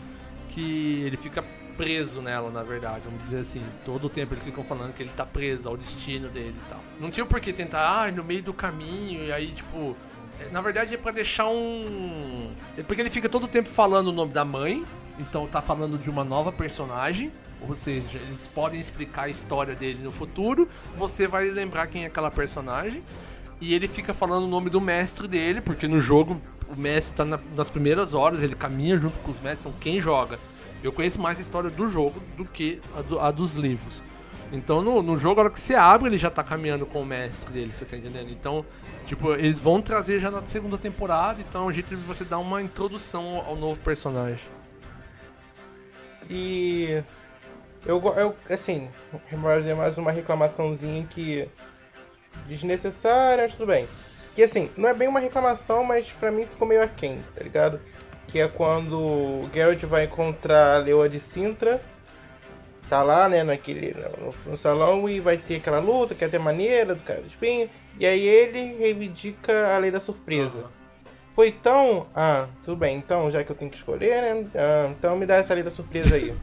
que 0.50 1.02
ele 1.04 1.16
fica 1.16 1.44
preso 1.76 2.20
nela, 2.22 2.50
na 2.50 2.62
verdade, 2.62 3.02
vamos 3.04 3.22
dizer 3.22 3.38
assim. 3.38 3.62
Todo 3.84 4.06
o 4.06 4.10
tempo 4.10 4.34
eles 4.34 4.44
ficam 4.44 4.64
falando 4.64 4.92
que 4.94 5.02
ele 5.02 5.12
tá 5.14 5.24
preso 5.24 5.68
ao 5.68 5.76
destino 5.76 6.28
dele 6.28 6.56
e 6.56 6.68
tal. 6.68 6.80
Não 6.98 7.10
tinha 7.10 7.26
por 7.26 7.40
que 7.40 7.52
tentar, 7.52 8.04
ah, 8.04 8.10
no 8.10 8.24
meio 8.24 8.42
do 8.42 8.52
caminho, 8.54 9.22
e 9.24 9.32
aí, 9.32 9.48
tipo. 9.48 9.96
Na 10.52 10.60
verdade 10.60 10.94
é 10.94 10.98
pra 10.98 11.12
deixar 11.12 11.48
um. 11.48 12.50
É 12.76 12.82
porque 12.82 13.00
ele 13.02 13.10
fica 13.10 13.28
todo 13.28 13.44
o 13.44 13.48
tempo 13.48 13.68
falando 13.68 14.08
o 14.08 14.12
nome 14.12 14.32
da 14.32 14.44
mãe, 14.44 14.84
então 15.18 15.46
tá 15.46 15.60
falando 15.60 15.98
de 15.98 16.08
uma 16.10 16.24
nova 16.24 16.52
personagem. 16.52 17.32
Ou 17.66 17.74
seja, 17.74 18.18
eles 18.18 18.46
podem 18.48 18.78
explicar 18.78 19.22
a 19.24 19.28
história 19.30 19.74
dele 19.74 20.00
no 20.02 20.12
futuro, 20.12 20.68
você 20.94 21.26
vai 21.26 21.48
lembrar 21.48 21.86
quem 21.86 22.04
é 22.04 22.06
aquela 22.06 22.30
personagem. 22.30 23.02
E 23.60 23.72
ele 23.74 23.88
fica 23.88 24.12
falando 24.12 24.44
o 24.44 24.46
nome 24.46 24.68
do 24.68 24.78
mestre 24.80 25.26
dele, 25.26 25.62
porque 25.62 25.88
no 25.88 25.98
jogo 25.98 26.38
o 26.68 26.78
mestre 26.78 27.16
tá 27.16 27.24
na- 27.24 27.40
nas 27.56 27.70
primeiras 27.70 28.12
horas, 28.12 28.42
ele 28.42 28.54
caminha 28.54 28.98
junto 28.98 29.18
com 29.20 29.30
os 29.30 29.40
mestres, 29.40 29.60
são 29.60 29.72
quem 29.80 29.98
joga. 30.00 30.38
Eu 30.82 30.92
conheço 30.92 31.18
mais 31.18 31.38
a 31.38 31.40
história 31.40 31.70
do 31.70 31.88
jogo 31.88 32.22
do 32.36 32.44
que 32.44 32.80
a, 32.96 33.00
do- 33.02 33.18
a 33.18 33.30
dos 33.30 33.54
livros. 33.56 34.02
Então 34.52 34.80
no, 34.82 35.02
no 35.02 35.16
jogo, 35.16 35.40
a 35.40 35.44
hora 35.44 35.52
que 35.52 35.60
você 35.60 35.74
abre, 35.74 36.08
ele 36.08 36.18
já 36.18 36.30
tá 36.30 36.42
caminhando 36.42 36.86
com 36.86 37.02
o 37.02 37.06
mestre 37.06 37.52
dele, 37.52 37.72
você 37.72 37.84
tá 37.84 37.96
entendendo? 37.96 38.30
Então, 38.30 38.64
tipo, 39.04 39.32
eles 39.32 39.60
vão 39.60 39.82
trazer 39.82 40.20
já 40.20 40.30
na 40.30 40.44
segunda 40.46 40.78
temporada, 40.78 41.40
então 41.40 41.64
é 41.64 41.66
um 41.66 41.72
jeito 41.72 41.88
de 41.88 41.96
você 41.96 42.24
dar 42.24 42.38
uma 42.38 42.62
introdução 42.62 43.36
ao, 43.36 43.46
ao 43.50 43.56
novo 43.56 43.80
personagem. 43.80 44.44
E 46.28 47.02
eu, 47.84 48.02
eu 48.16 48.36
assim, 48.50 48.90
fazer 49.30 49.74
mais 49.74 49.96
uma 49.96 50.10
reclamaçãozinha 50.10 51.06
que 51.06 51.48
desnecessária, 52.46 53.44
mas 53.44 53.52
tudo 53.52 53.66
bem. 53.66 53.88
Que 54.34 54.42
assim, 54.42 54.70
não 54.76 54.88
é 54.88 54.94
bem 54.94 55.08
uma 55.08 55.20
reclamação, 55.20 55.84
mas 55.84 56.12
pra 56.12 56.30
mim 56.30 56.46
ficou 56.46 56.68
meio 56.68 56.82
aquém, 56.82 57.24
tá 57.34 57.42
ligado? 57.42 57.80
Que 58.28 58.40
é 58.40 58.48
quando 58.48 58.98
o 58.98 59.50
Geralt 59.54 59.82
vai 59.84 60.04
encontrar 60.04 60.76
a 60.76 60.78
Leoa 60.78 61.08
de 61.08 61.20
Sintra. 61.20 61.80
Tá 62.88 63.02
lá, 63.02 63.28
né, 63.28 63.42
naquele, 63.42 63.96
no, 64.20 64.52
no 64.52 64.56
salão 64.56 65.08
e 65.08 65.18
vai 65.18 65.36
ter 65.36 65.56
aquela 65.56 65.80
luta 65.80 66.14
que 66.14 66.22
é 66.22 66.26
até 66.28 66.38
maneira 66.38 66.94
do 66.94 67.02
cara 67.02 67.20
do 67.20 67.26
espinho. 67.26 67.68
E 67.98 68.06
aí 68.06 68.26
ele 68.26 68.76
reivindica 68.78 69.74
a 69.74 69.78
lei 69.78 69.90
da 69.90 70.00
surpresa. 70.00 70.58
Aham. 70.58 70.76
Foi 71.36 71.52
tão. 71.52 72.06
Ah, 72.14 72.48
tudo 72.64 72.78
bem, 72.78 72.96
então, 72.96 73.30
já 73.30 73.44
que 73.44 73.50
eu 73.50 73.56
tenho 73.56 73.70
que 73.70 73.76
escolher, 73.76 74.22
né? 74.22 74.46
Ah, 74.54 74.88
então 74.90 75.14
me 75.16 75.26
dá 75.26 75.36
essa 75.36 75.52
lei 75.52 75.62
da 75.62 75.70
surpresa 75.70 76.14
aí. 76.14 76.34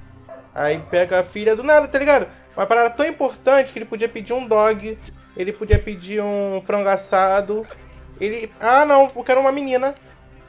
aí 0.53 0.79
pega 0.91 1.19
a 1.19 1.23
filha 1.23 1.55
do 1.55 1.63
nada, 1.63 1.87
tá 1.87 1.97
ligado? 1.97 2.27
Uma 2.55 2.67
parada 2.67 2.91
tão 2.91 3.03
importante 3.03 3.73
que 3.73 3.79
ele 3.79 3.87
podia 3.87 4.07
pedir 4.07 4.33
um 4.33 4.47
dog, 4.47 4.95
ele 5.35 5.51
podia 5.51 5.79
pedir 5.79 6.21
um 6.21 6.61
frango 6.63 6.89
assado. 6.89 7.65
Ele. 8.21 8.51
Ah 8.59 8.85
não, 8.85 9.11
eu 9.15 9.23
quero 9.23 9.41
uma 9.41 9.51
menina. 9.51 9.95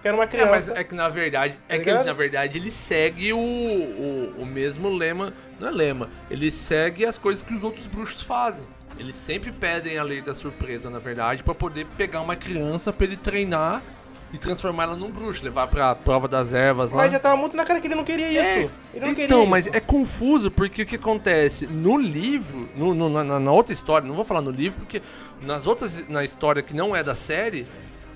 Quero 0.05 0.17
uma 0.19 0.25
É, 0.25 0.27
criança. 0.27 0.51
mas 0.51 0.69
é 0.69 0.85
que 0.85 0.95
na 0.95 1.09
verdade, 1.09 1.59
é 1.69 1.79
que 1.79 1.89
ele, 1.89 2.05
na 2.05 2.13
verdade 2.13 2.59
ele 2.59 2.71
segue 2.71 3.33
o, 3.33 3.39
o, 3.39 4.35
o 4.43 4.47
mesmo 4.47 4.89
lema, 4.91 5.33
não 5.59 5.69
é 5.69 5.71
lema, 5.71 6.09
ele 6.31 6.51
segue 6.51 7.07
as 7.07 7.17
coisas 7.19 7.43
que 7.43 7.55
os 7.55 7.63
outros 7.65 7.87
bruxos 7.87 8.23
fazem. 8.23 8.67
Eles 8.99 9.15
sempre 9.15 9.51
pedem 9.51 9.97
a 9.99 10.03
lei 10.05 10.21
da 10.21 10.35
surpresa, 10.35 10.89
na 10.91 10.99
verdade, 10.99 11.43
pra 11.43 11.55
poder 11.55 11.87
pegar 11.97 12.21
uma 12.21 12.37
criança 12.37 12.93
pra 12.93 13.07
ele 13.07 13.17
treinar 13.17 13.83
e 14.33 14.37
transformar 14.39 14.83
ela 14.85 14.97
num 14.97 15.11
bruxo, 15.11 15.43
levar 15.45 15.69
pra 15.69 15.95
prova 15.95 16.29
das 16.29 16.53
ervas 16.53 16.91
lá. 16.93 16.99
Mas 16.99 17.13
já 17.13 17.19
tava 17.19 17.37
muito 17.37 17.57
na 17.57 17.65
cara 17.65 17.81
que 17.81 17.87
ele 17.87 17.95
não 17.95 18.05
queria 18.05 18.29
isso. 18.31 18.71
ele 18.93 19.05
não 19.07 19.09
queria 19.09 19.25
então, 19.25 19.47
mas 19.47 19.67
isso. 19.67 19.75
é 19.77 19.81
confuso 19.81 20.51
porque 20.51 20.83
o 20.83 20.87
que 20.87 20.97
acontece 20.97 21.67
no 21.67 21.97
livro, 21.97 22.69
no, 22.77 22.93
no- 22.95 23.09
na, 23.09 23.41
na 23.41 23.53
outra 23.53 23.73
história, 23.73 24.07
não 24.07 24.15
vou 24.15 24.25
falar 24.25 24.43
no 24.43 24.51
livro 24.51 24.79
porque 24.81 25.01
nas 25.41 25.67
outras 25.67 26.07
na 26.09 26.23
história 26.23 26.63
que 26.63 26.75
não 26.75 26.95
é 26.95 27.03
da 27.03 27.15
série, 27.15 27.67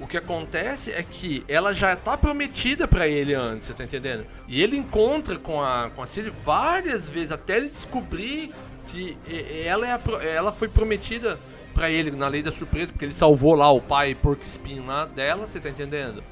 o 0.01 0.07
que 0.07 0.17
acontece 0.17 0.93
é 0.93 1.03
que 1.03 1.43
ela 1.49 1.73
já 1.73 1.95
tá 1.97 2.17
prometida 2.17 2.87
pra 2.87 3.09
ele 3.09 3.35
antes, 3.35 3.67
você 3.67 3.75
tá 3.75 3.85
entendendo? 3.85 4.25
E 4.47 4.63
ele 4.63 4.77
encontra 4.77 5.37
com 5.37 5.63
a 5.63 5.91
com 5.95 6.03
a 6.03 6.07
Ciri 6.07 6.31
várias 6.31 7.09
vezes 7.09 7.33
até 7.33 7.57
ele 7.57 7.69
descobrir 7.69 8.53
que 8.87 9.17
ela 9.65 9.87
é 9.87 9.93
a 9.93 10.01
ela 10.25 10.53
foi 10.53 10.69
prometida 10.69 11.39
pra 11.75 11.91
ele 11.91 12.11
na 12.11 12.27
lei 12.27 12.43
da 12.43 12.51
surpresa, 12.51 12.93
porque 12.93 13.05
ele 13.05 13.13
salvou 13.13 13.55
lá 13.55 13.71
o 13.71 13.81
pai 13.81 14.15
porco 14.15 14.43
espinho 14.43 14.85
lá 14.85 15.05
dela, 15.05 15.47
você 15.47 15.61
tá 15.61 15.69
entendendo? 15.69 16.23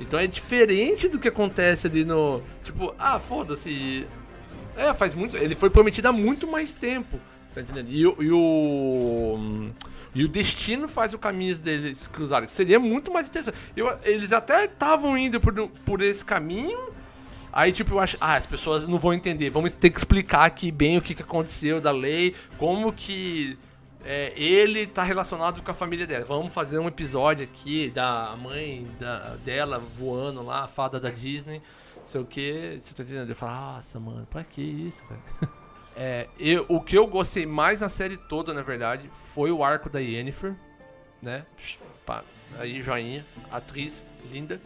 Então 0.00 0.18
é 0.18 0.26
diferente 0.26 1.08
do 1.08 1.18
que 1.18 1.28
acontece 1.28 1.86
ali 1.86 2.04
no. 2.04 2.42
Tipo, 2.62 2.94
ah, 2.98 3.20
foda-se. 3.20 4.06
É, 4.76 4.92
faz 4.92 5.14
muito. 5.14 5.36
Ele 5.36 5.54
foi 5.54 5.70
prometido 5.70 6.08
há 6.08 6.12
muito 6.12 6.46
mais 6.46 6.72
tempo. 6.72 7.20
Tá 7.54 7.60
entendendo? 7.60 7.88
E, 7.88 8.00
e 8.00 8.32
o. 8.32 9.70
E 10.14 10.24
o 10.24 10.28
destino 10.28 10.86
faz 10.86 11.12
o 11.12 11.18
caminho 11.18 11.56
deles 11.56 12.06
cruzarem. 12.06 12.48
Seria 12.48 12.78
muito 12.78 13.12
mais 13.12 13.28
interessante. 13.28 13.58
Eu- 13.76 13.98
eles 14.04 14.32
até 14.32 14.64
estavam 14.66 15.18
indo 15.18 15.40
por, 15.40 15.52
por 15.84 16.00
esse 16.00 16.24
caminho. 16.24 16.92
Aí, 17.52 17.72
tipo, 17.72 17.94
eu 17.94 18.00
acho. 18.00 18.16
Ah, 18.20 18.34
as 18.36 18.46
pessoas 18.46 18.86
não 18.86 18.98
vão 18.98 19.12
entender. 19.12 19.50
Vamos 19.50 19.72
ter 19.72 19.90
que 19.90 19.98
explicar 19.98 20.44
aqui 20.44 20.70
bem 20.70 20.96
o 20.98 21.02
que, 21.02 21.14
que 21.14 21.22
aconteceu 21.22 21.80
da 21.80 21.90
lei. 21.90 22.34
Como 22.58 22.92
que. 22.92 23.58
é, 24.04 24.32
ele 24.36 24.86
tá 24.86 25.02
relacionado 25.02 25.62
com 25.62 25.70
a 25.70 25.74
família 25.74 26.06
dela. 26.06 26.24
Vamos 26.24 26.52
fazer 26.52 26.78
um 26.78 26.86
episódio 26.88 27.44
aqui 27.44 27.90
da 27.90 28.36
mãe 28.36 28.86
da, 28.98 29.36
dela 29.44 29.78
voando 29.78 30.42
lá, 30.44 30.64
a 30.64 30.68
fada 30.68 31.00
da 31.00 31.10
Disney. 31.10 31.60
Sei 32.04 32.20
o 32.20 32.24
que. 32.24 32.76
Você 32.78 32.94
tá 32.94 33.02
entendendo? 33.02 33.30
Eu 33.30 33.36
falo, 33.36 33.52
nossa, 33.52 33.98
mano, 33.98 34.26
pra 34.30 34.44
que 34.44 34.60
isso, 34.62 35.04
velho? 35.08 35.22
É, 35.96 36.26
eu, 36.38 36.66
o 36.68 36.80
que 36.80 36.96
eu 36.96 37.06
gostei 37.06 37.46
mais 37.46 37.80
na 37.80 37.88
série 37.88 38.16
toda, 38.16 38.52
na 38.52 38.62
verdade, 38.62 39.08
foi 39.12 39.50
o 39.52 39.62
arco 39.62 39.88
da 39.88 40.00
Yennefer, 40.00 40.54
né? 41.22 41.46
Pá, 42.04 42.24
aí, 42.58 42.82
joinha, 42.82 43.24
atriz, 43.50 44.02
linda. 44.30 44.60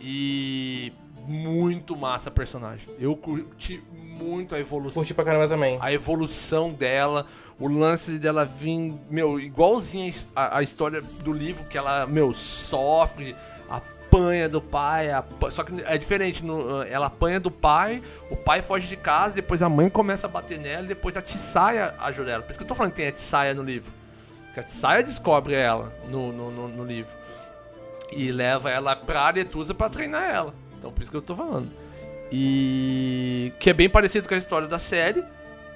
E 0.00 0.92
muito 1.26 1.96
massa 1.96 2.28
a 2.28 2.32
personagem. 2.32 2.88
Eu 2.98 3.16
curti 3.16 3.82
muito 3.92 4.54
a 4.54 4.58
evolução. 4.58 5.00
Curti 5.00 5.14
pra 5.14 5.24
caramba 5.24 5.48
também. 5.48 5.78
A 5.80 5.92
evolução 5.92 6.72
dela, 6.72 7.26
o 7.58 7.68
lance 7.68 8.18
dela 8.18 8.44
vir, 8.44 8.94
meu, 9.08 9.40
igualzinho 9.40 10.12
a 10.34 10.58
a 10.58 10.62
história 10.62 11.00
do 11.00 11.32
livro, 11.32 11.64
que 11.64 11.78
ela, 11.78 12.06
meu, 12.06 12.32
sofre, 12.32 13.34
apanha 14.16 14.48
do 14.48 14.60
pai, 14.60 15.08
só 15.50 15.62
que 15.64 15.72
é 15.84 15.98
diferente, 15.98 16.44
no- 16.44 16.82
ela 16.84 17.06
apanha 17.06 17.40
do 17.40 17.50
pai, 17.50 18.02
o 18.30 18.36
pai 18.36 18.62
foge 18.62 18.86
de 18.86 18.96
casa, 18.96 19.34
depois 19.34 19.62
a 19.62 19.68
mãe 19.68 19.88
começa 19.90 20.26
a 20.26 20.30
bater 20.30 20.58
nela, 20.58 20.84
depois 20.84 21.16
a 21.16 21.22
Tissaia 21.22 21.94
ajuda 21.98 22.30
ela. 22.30 22.42
Por 22.42 22.50
isso 22.50 22.58
que 22.58 22.64
eu 22.64 22.68
tô 22.68 22.74
falando 22.74 22.92
que 22.92 22.96
tem 22.98 23.08
a 23.08 23.12
Tissaia 23.12 23.52
no 23.54 23.62
livro. 23.62 23.92
Que 24.52 24.60
a 24.60 24.62
Tissaia 24.62 25.02
descobre 25.02 25.54
ela 25.54 25.92
no, 26.08 26.32
no, 26.32 26.50
no- 26.50 26.68
no 26.68 26.84
livro. 26.84 27.12
E 28.12 28.30
leva 28.30 28.70
ela 28.70 28.94
pra 28.94 29.22
Aretusa 29.22 29.74
pra 29.74 29.88
treinar 29.88 30.22
ela. 30.32 30.54
Então 30.78 30.92
por 30.92 31.02
isso 31.02 31.10
que 31.10 31.16
eu 31.16 31.22
tô 31.22 31.34
falando. 31.34 31.70
E 32.30 33.52
que 33.58 33.70
é 33.70 33.72
bem 33.72 33.88
parecido 33.88 34.28
com 34.28 34.34
a 34.34 34.38
história 34.38 34.68
da 34.68 34.78
série. 34.78 35.24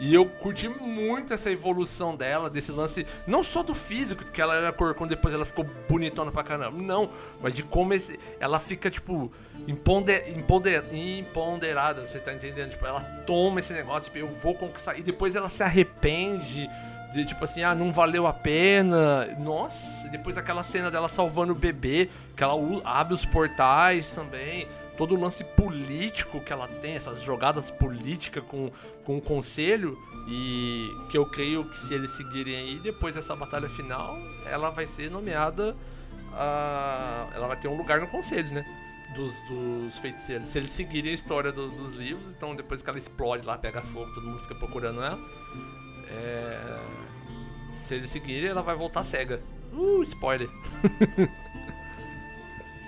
E 0.00 0.14
eu 0.14 0.26
curti 0.26 0.68
muito 0.68 1.34
essa 1.34 1.50
evolução 1.50 2.14
dela, 2.14 2.48
desse 2.48 2.70
lance, 2.70 3.04
não 3.26 3.42
só 3.42 3.62
do 3.62 3.74
físico, 3.74 4.24
que 4.30 4.40
ela 4.40 4.54
era 4.54 4.72
cor 4.72 4.94
quando 4.94 5.10
depois 5.10 5.34
ela 5.34 5.44
ficou 5.44 5.66
bonitona 5.88 6.30
pra 6.30 6.44
caramba, 6.44 6.80
não, 6.80 7.10
mas 7.42 7.56
de 7.56 7.64
como 7.64 7.92
esse, 7.92 8.18
ela 8.38 8.60
fica, 8.60 8.88
tipo, 8.90 9.30
imponder, 9.66 10.36
imponder, 10.36 10.84
imponderada, 10.94 12.06
você 12.06 12.20
tá 12.20 12.32
entendendo? 12.32 12.70
Tipo, 12.70 12.86
ela 12.86 13.00
toma 13.26 13.58
esse 13.58 13.72
negócio, 13.72 14.04
tipo, 14.04 14.18
eu 14.18 14.28
vou 14.28 14.54
conquistar, 14.54 14.96
e 14.96 15.02
depois 15.02 15.34
ela 15.34 15.48
se 15.48 15.64
arrepende, 15.64 16.70
de 17.12 17.24
tipo 17.24 17.44
assim, 17.44 17.62
ah, 17.62 17.74
não 17.74 17.92
valeu 17.92 18.26
a 18.26 18.32
pena. 18.32 19.26
Nossa, 19.38 20.08
depois 20.08 20.36
aquela 20.36 20.62
cena 20.62 20.90
dela 20.90 21.08
salvando 21.08 21.52
o 21.52 21.56
bebê, 21.56 22.08
que 22.36 22.42
ela 22.42 22.54
abre 22.84 23.14
os 23.14 23.24
portais 23.24 24.10
também. 24.10 24.68
Todo 24.96 25.14
o 25.14 25.20
lance 25.20 25.44
político 25.44 26.40
que 26.40 26.52
ela 26.52 26.66
tem, 26.66 26.96
essas 26.96 27.22
jogadas 27.22 27.70
políticas 27.70 28.42
com, 28.42 28.70
com 29.08 29.16
o 29.16 29.20
conselho. 29.22 29.98
E 30.30 30.94
que 31.08 31.16
eu 31.16 31.24
creio 31.24 31.64
que 31.64 31.74
se 31.78 31.94
eles 31.94 32.10
seguirem 32.10 32.54
aí, 32.54 32.78
depois 32.78 33.14
dessa 33.14 33.34
batalha 33.34 33.66
final, 33.66 34.14
ela 34.44 34.68
vai 34.68 34.86
ser 34.86 35.10
nomeada. 35.10 35.74
a- 36.40 37.26
ela 37.34 37.48
vai 37.48 37.56
ter 37.58 37.66
um 37.68 37.76
lugar 37.76 37.98
no 38.00 38.06
conselho, 38.06 38.52
né? 38.52 38.62
Dos, 39.14 39.32
dos 39.48 39.98
feiticeiros. 39.98 40.50
Se 40.50 40.58
eles 40.58 40.68
seguirem 40.70 41.10
a 41.10 41.14
história 41.14 41.50
do- 41.50 41.70
dos 41.70 41.92
livros, 41.94 42.30
então 42.32 42.54
depois 42.54 42.82
que 42.82 42.88
ela 42.90 42.98
explode 42.98 43.44
lá, 43.46 43.56
pega 43.56 43.80
fogo, 43.80 44.12
todo 44.14 44.26
mundo 44.26 44.38
fica 44.38 44.54
procurando 44.54 45.02
ela. 45.02 45.18
é, 46.10 46.78
Se 47.72 47.94
eles 47.94 48.10
seguirem, 48.10 48.50
ela 48.50 48.62
vai 48.62 48.76
voltar 48.76 49.02
cega. 49.04 49.40
Uh, 49.72 50.02
spoiler. 50.02 50.48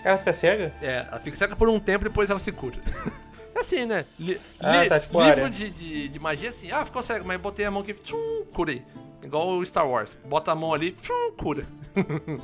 Ela 0.04 0.16
fica 0.18 0.32
cega? 0.32 0.74
É, 0.80 1.06
ela 1.08 1.18
fica 1.20 1.36
cega 1.36 1.56
por 1.56 1.68
um 1.68 1.80
tempo 1.80 2.04
depois 2.04 2.30
ela 2.30 2.38
se 2.40 2.52
cura. 2.52 2.78
Assim, 3.60 3.84
né? 3.86 4.04
Li- 4.18 4.40
Ah, 4.58 4.82
li- 4.82 4.88
tá, 4.88 4.98
tipo 5.00 5.22
livro 5.22 5.50
de, 5.50 5.70
de, 5.70 6.08
de 6.08 6.18
magia 6.18 6.48
assim, 6.48 6.70
ah, 6.70 6.84
ficou 6.84 7.02
cego, 7.02 7.26
mas 7.26 7.40
botei 7.40 7.64
a 7.66 7.70
mão 7.70 7.82
aqui, 7.82 7.92
tchum, 7.94 8.44
curei. 8.52 8.82
Igual 9.22 9.50
o 9.58 9.66
Star 9.66 9.88
Wars. 9.88 10.16
Bota 10.24 10.52
a 10.52 10.54
mão 10.54 10.72
ali, 10.72 10.92
tchum, 10.92 11.32
cura. 11.36 11.66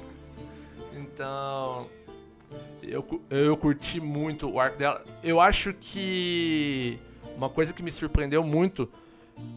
então. 0.94 1.86
Eu, 2.82 3.04
eu 3.30 3.56
curti 3.56 3.98
muito 4.00 4.48
o 4.48 4.60
arco 4.60 4.78
dela. 4.78 5.04
Eu 5.22 5.40
acho 5.40 5.72
que. 5.74 6.98
Uma 7.36 7.50
coisa 7.50 7.72
que 7.72 7.82
me 7.82 7.90
surpreendeu 7.90 8.42
muito 8.42 8.88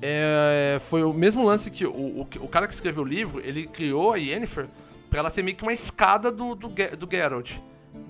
é, 0.02 0.78
foi 0.82 1.02
o 1.04 1.14
mesmo 1.14 1.46
lance 1.46 1.72
que 1.72 1.86
o, 1.86 1.92
o, 1.94 2.28
o 2.42 2.48
cara 2.48 2.68
que 2.68 2.74
escreveu 2.74 3.04
o 3.04 3.08
livro, 3.08 3.40
ele 3.46 3.66
criou 3.68 4.12
a 4.12 4.18
Yennefer 4.18 4.68
pra 5.10 5.20
ela 5.20 5.30
ser 5.30 5.44
meio 5.44 5.56
que 5.56 5.64
uma 5.64 5.72
escada 5.72 6.30
do, 6.30 6.56
do, 6.56 6.68
do 6.68 7.08
Geralt. 7.10 7.52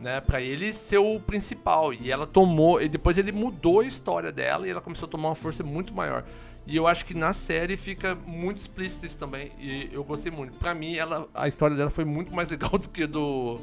Né, 0.01 0.21
pra 0.21 0.41
ele 0.41 0.71
ser 0.71 0.97
o 0.97 1.19
principal. 1.19 1.93
E 1.93 2.11
ela 2.11 2.25
tomou. 2.25 2.81
E 2.81 2.87
depois 2.87 3.17
ele 3.17 3.31
mudou 3.31 3.81
a 3.81 3.85
história 3.85 4.31
dela 4.31 4.65
e 4.65 4.69
ela 4.71 4.79
começou 4.79 5.07
a 5.07 5.09
tomar 5.09 5.29
uma 5.29 5.35
força 5.35 5.63
muito 5.63 5.93
maior. 5.93 6.23
E 6.65 6.75
eu 6.75 6.87
acho 6.87 7.03
que 7.03 7.13
na 7.15 7.33
série 7.33 7.75
fica 7.75 8.13
muito 8.13 8.59
explícito 8.59 9.05
isso 9.05 9.17
também. 9.17 9.51
E 9.59 9.89
eu 9.91 10.03
gostei 10.03 10.31
muito. 10.31 10.57
Pra 10.57 10.75
mim, 10.75 10.95
ela, 10.95 11.27
a 11.33 11.47
história 11.47 11.75
dela 11.75 11.89
foi 11.89 12.05
muito 12.05 12.33
mais 12.33 12.51
legal 12.51 12.77
do 12.77 12.87
que 12.89 13.07
do 13.07 13.59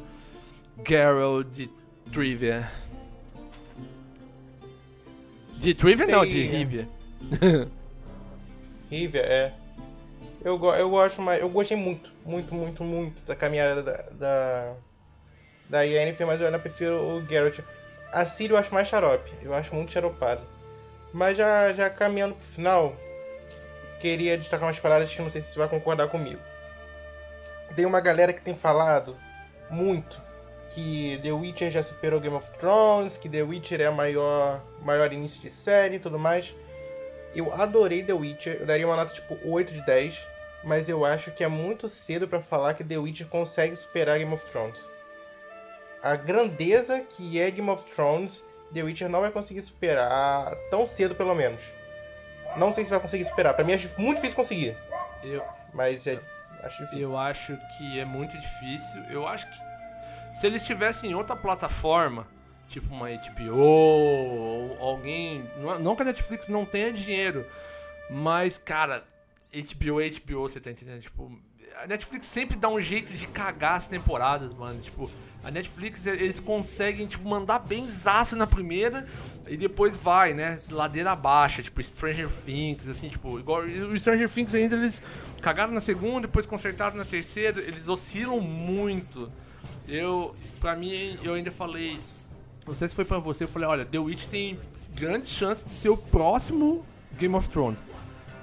Geralt 0.86 1.46
de 1.46 1.70
Trivia. 2.12 2.70
De 5.58 5.74
Trivia 5.74 6.06
não, 6.06 6.26
de. 6.26 6.42
Rivia. 6.42 6.88
Rivia, 8.90 9.20
é. 9.20 9.54
Eu, 10.44 10.62
eu 10.74 10.90
gosto 10.90 11.22
mais. 11.22 11.40
Eu 11.40 11.48
gostei 11.48 11.76
muito, 11.76 12.12
muito, 12.24 12.54
muito, 12.54 12.84
muito 12.84 13.22
da 13.24 13.34
caminhada 13.34 13.82
da. 13.82 14.02
da, 14.12 14.76
da 15.68 15.82
Yennefer, 15.82 16.26
mas 16.26 16.40
eu 16.40 16.46
ainda 16.46 16.58
prefiro 16.58 16.96
o 16.96 17.26
Geralt. 17.26 17.60
A 18.12 18.24
Ciri 18.24 18.52
eu 18.52 18.58
acho 18.58 18.72
mais 18.72 18.88
xarope. 18.88 19.32
Eu 19.42 19.54
acho 19.54 19.74
muito 19.74 19.92
xaropado. 19.92 20.42
Mas 21.12 21.36
já, 21.36 21.72
já 21.72 21.90
caminhando 21.90 22.34
pro 22.34 22.46
final, 22.46 22.96
queria 24.00 24.38
destacar 24.38 24.68
umas 24.68 24.78
paradas 24.78 25.12
que 25.12 25.22
não 25.22 25.30
sei 25.30 25.40
se 25.40 25.52
você 25.52 25.58
vai 25.58 25.68
concordar 25.68 26.08
comigo. 26.08 26.40
Tem 27.74 27.84
uma 27.84 28.00
galera 28.00 28.32
que 28.32 28.40
tem 28.40 28.54
falado 28.54 29.16
muito 29.68 30.20
que 30.70 31.18
The 31.22 31.32
Witcher 31.32 31.70
já 31.70 31.82
superou 31.82 32.20
Game 32.20 32.36
of 32.36 32.48
Thrones, 32.58 33.16
que 33.16 33.28
The 33.28 33.42
Witcher 33.42 33.80
é 33.80 33.86
a 33.86 33.92
maior, 33.92 34.62
maior 34.82 35.10
início 35.12 35.40
de 35.40 35.48
série 35.48 35.96
e 35.96 35.98
tudo 35.98 36.18
mais. 36.18 36.54
Eu 37.34 37.52
adorei 37.52 38.04
The 38.04 38.12
Witcher, 38.12 38.58
eu 38.60 38.66
daria 38.66 38.86
uma 38.86 38.96
nota 38.96 39.14
tipo 39.14 39.38
8 39.42 39.72
de 39.72 39.84
10, 39.84 40.20
mas 40.64 40.88
eu 40.88 41.04
acho 41.04 41.30
que 41.30 41.42
é 41.42 41.48
muito 41.48 41.88
cedo 41.88 42.28
pra 42.28 42.40
falar 42.40 42.74
que 42.74 42.84
The 42.84 42.98
Witcher 42.98 43.26
consegue 43.28 43.74
superar 43.76 44.18
Game 44.18 44.32
of 44.34 44.44
Thrones. 44.46 44.95
A 46.02 46.16
grandeza 46.16 47.00
que 47.00 47.40
é 47.40 47.50
Game 47.50 47.68
of 47.70 47.84
Thrones, 47.92 48.44
The 48.72 48.82
Witcher 48.82 49.08
não 49.08 49.20
vai 49.20 49.30
conseguir 49.30 49.62
superar 49.62 50.54
tão 50.70 50.86
cedo 50.86 51.14
pelo 51.14 51.34
menos. 51.34 51.60
Não 52.56 52.72
sei 52.72 52.84
se 52.84 52.90
vai 52.90 53.00
conseguir 53.00 53.24
superar, 53.24 53.54
pra 53.54 53.64
mim 53.64 53.74
acho 53.74 53.88
muito 54.00 54.16
difícil 54.16 54.36
conseguir, 54.36 54.76
Eu, 55.22 55.42
mas 55.74 56.06
é, 56.06 56.18
acho 56.62 56.82
difícil. 56.84 57.00
eu 57.02 57.16
acho 57.18 57.58
que 57.76 57.98
é 57.98 58.04
muito 58.04 58.38
difícil. 58.38 59.02
Eu 59.10 59.26
acho 59.26 59.46
que 59.48 59.56
se 60.32 60.46
eles 60.46 60.62
estivessem 60.62 61.10
em 61.10 61.14
outra 61.14 61.34
plataforma, 61.36 62.26
tipo 62.68 62.92
uma 62.94 63.08
HBO, 63.10 63.56
ou 63.58 64.78
alguém. 64.80 65.50
Não, 65.80 65.94
que 65.96 66.02
a 66.02 66.04
Netflix 66.06 66.48
não 66.48 66.64
tenha 66.64 66.92
dinheiro, 66.92 67.46
mas, 68.10 68.58
cara, 68.58 69.04
HBO 69.52 70.00
é 70.00 70.08
HBO, 70.08 70.42
você 70.48 70.60
tá 70.60 70.70
entendendo? 70.70 71.00
Tipo, 71.00 71.30
a 71.76 71.86
Netflix 71.86 72.26
sempre 72.26 72.56
dá 72.56 72.68
um 72.68 72.80
jeito 72.80 73.12
de 73.12 73.26
cagar 73.26 73.74
as 73.74 73.86
temporadas, 73.86 74.54
mano. 74.54 74.80
Tipo, 74.80 75.10
a 75.44 75.50
Netflix, 75.50 76.06
eles 76.06 76.40
conseguem, 76.40 77.06
tipo, 77.06 77.28
mandar 77.28 77.60
bem 77.60 77.86
zaço 77.86 78.34
na 78.34 78.46
primeira 78.46 79.06
e 79.46 79.56
depois 79.56 79.96
vai, 79.96 80.34
né? 80.34 80.58
Ladeira 80.70 81.12
abaixo, 81.12 81.62
tipo, 81.62 81.82
Stranger 81.82 82.28
Things, 82.28 82.88
assim, 82.88 83.08
tipo, 83.08 83.38
igual 83.38 83.62
o 83.62 83.98
Stranger 83.98 84.28
Things 84.28 84.54
ainda 84.54 84.76
eles 84.76 85.00
cagaram 85.40 85.72
na 85.72 85.80
segunda, 85.80 86.22
depois 86.22 86.46
consertaram 86.46 86.96
na 86.96 87.04
terceira, 87.04 87.60
eles 87.60 87.86
oscilam 87.86 88.40
muito. 88.40 89.30
Eu, 89.86 90.34
pra 90.58 90.74
mim, 90.74 91.18
eu 91.22 91.34
ainda 91.34 91.50
falei, 91.50 92.00
não 92.66 92.74
sei 92.74 92.88
se 92.88 92.94
foi 92.96 93.04
pra 93.04 93.18
você, 93.18 93.44
eu 93.44 93.48
falei, 93.48 93.68
olha, 93.68 93.84
The 93.84 93.98
Witch 93.98 94.26
tem 94.26 94.58
grandes 94.94 95.28
chances 95.28 95.64
de 95.64 95.70
ser 95.70 95.90
o 95.90 95.96
próximo 95.96 96.84
Game 97.12 97.34
of 97.36 97.48
Thrones. 97.48 97.84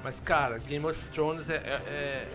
Mas, 0.03 0.19
cara, 0.19 0.57
Game 0.57 0.86
of 0.86 1.09
Thrones 1.09 1.49
é, 1.49 1.55
é, 1.55 2.28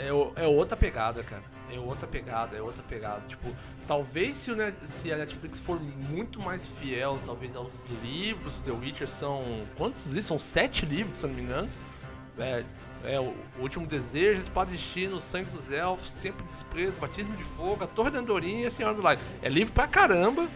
é, 0.00 0.42
é 0.44 0.46
outra 0.46 0.76
pegada, 0.76 1.22
cara. 1.22 1.42
É 1.72 1.78
outra 1.78 2.06
pegada, 2.08 2.56
é 2.56 2.60
outra 2.60 2.82
pegada. 2.82 3.22
Tipo, 3.28 3.48
talvez 3.86 4.36
se, 4.36 4.52
Net- 4.52 4.76
se 4.84 5.12
a 5.12 5.16
Netflix 5.16 5.60
for 5.60 5.80
muito 5.80 6.40
mais 6.40 6.66
fiel, 6.66 7.18
talvez 7.24 7.54
aos 7.54 7.86
livros 8.02 8.54
do 8.54 8.62
The 8.62 8.72
Witcher, 8.72 9.08
são. 9.08 9.42
Quantos 9.76 10.06
livros? 10.06 10.26
São 10.26 10.38
sete 10.38 10.84
livros, 10.84 11.18
se 11.20 11.26
eu 11.26 11.28
não 11.28 11.36
me 11.36 11.42
engano. 11.42 11.68
É, 12.38 12.64
é 13.04 13.20
o 13.20 13.34
Último 13.60 13.86
Desejo, 13.86 14.40
Espada 14.40 14.70
e 14.70 14.72
Destino, 14.72 15.16
O 15.16 15.20
Sangue 15.20 15.50
dos 15.50 15.70
Elfos, 15.70 16.12
Tempo 16.14 16.42
de 16.42 16.50
Desprezo, 16.50 16.98
Batismo 16.98 17.36
de 17.36 17.44
Fogo, 17.44 17.84
A 17.84 17.86
Torre 17.86 18.10
da 18.10 18.18
Andorinha 18.18 18.64
e 18.64 18.66
A 18.66 18.70
Senhora 18.70 18.94
do 18.94 19.02
Light. 19.02 19.20
É 19.42 19.48
livro 19.48 19.72
pra 19.72 19.86
caramba. 19.86 20.48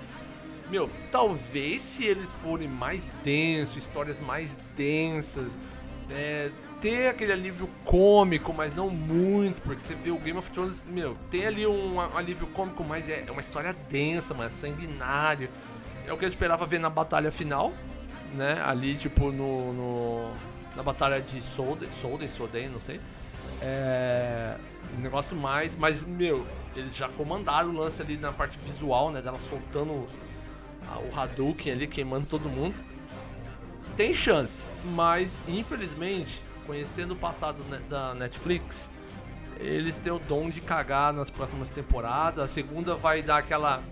Meu, 0.71 0.91
talvez 1.13 1.83
se 1.83 2.05
eles 2.05 2.33
forem 2.33 2.67
mais 2.67 3.13
densos, 3.23 3.77
histórias 3.77 4.19
mais 4.19 4.57
densas, 4.75 5.59
é, 6.11 6.51
ter 6.85 7.09
aquele 7.09 7.33
alívio 7.33 7.67
cômico, 7.83 8.53
mas 8.53 8.75
não 8.75 8.91
muito, 8.91 9.63
porque 9.63 9.81
você 9.81 9.95
vê 9.95 10.11
o 10.11 10.19
Game 10.19 10.39
of 10.39 10.51
Thrones, 10.51 10.83
meu, 10.87 11.17
tem 11.31 11.47
ali 11.47 11.67
um, 11.67 11.99
alívio 11.99 12.47
cômico, 12.49 12.85
mas 12.85 13.09
é, 13.09 13.25
é 13.27 13.31
uma 13.31 13.41
história 13.41 13.75
densa, 13.89 14.35
mas 14.35 14.53
sanguinário. 14.53 15.49
É 16.07 16.13
o 16.13 16.19
que 16.19 16.27
eu 16.27 16.29
esperava 16.29 16.67
ver 16.67 16.79
na 16.79 16.91
batalha 16.91 17.33
final, 17.33 17.73
né? 18.37 18.61
Ali, 18.63 18.97
tipo, 18.97 19.33
no, 19.33 19.73
no- 19.73 20.33
na 20.77 20.83
batalha 20.83 21.23
de 21.23 21.41
Solden, 21.41 21.91
Solden, 21.91 22.29
Solden, 22.29 22.69
não 22.69 22.79
sei. 22.81 23.01
É, 23.63 24.55
um 24.95 25.01
negócio 25.01 25.35
mais, 25.35 25.75
mas, 25.75 26.03
meu, 26.05 26.47
eles 26.77 26.95
já 26.95 27.09
comandaram 27.09 27.71
o 27.71 27.73
lance 27.73 28.03
ali 28.03 28.19
na 28.19 28.31
parte 28.31 28.59
visual, 28.59 29.11
né? 29.11 29.23
Dela 29.23 29.39
soltando 29.39 29.91
o 29.91 31.19
Hadouken 31.19 31.73
ali, 31.73 31.87
queimando 31.87 32.27
todo 32.27 32.47
mundo. 32.47 32.75
Tem 33.97 34.13
chance, 34.13 34.65
mas 34.85 35.41
infelizmente, 35.49 36.45
conhecendo 36.67 37.13
o 37.13 37.17
passado 37.17 37.63
da 37.89 38.15
Netflix, 38.15 38.91
eles 39.59 39.99
têm 39.99 40.13
o 40.13 40.19
dom 40.19 40.51
de 40.51 40.61
cagar 40.61 41.13
nas 41.13 41.31
próximas 41.31 41.71
temporadas. 41.71 42.45
A 42.45 42.49
segunda 42.49 42.95
vai 42.95 43.23
dar 43.23 43.39
aquela. 43.39 43.83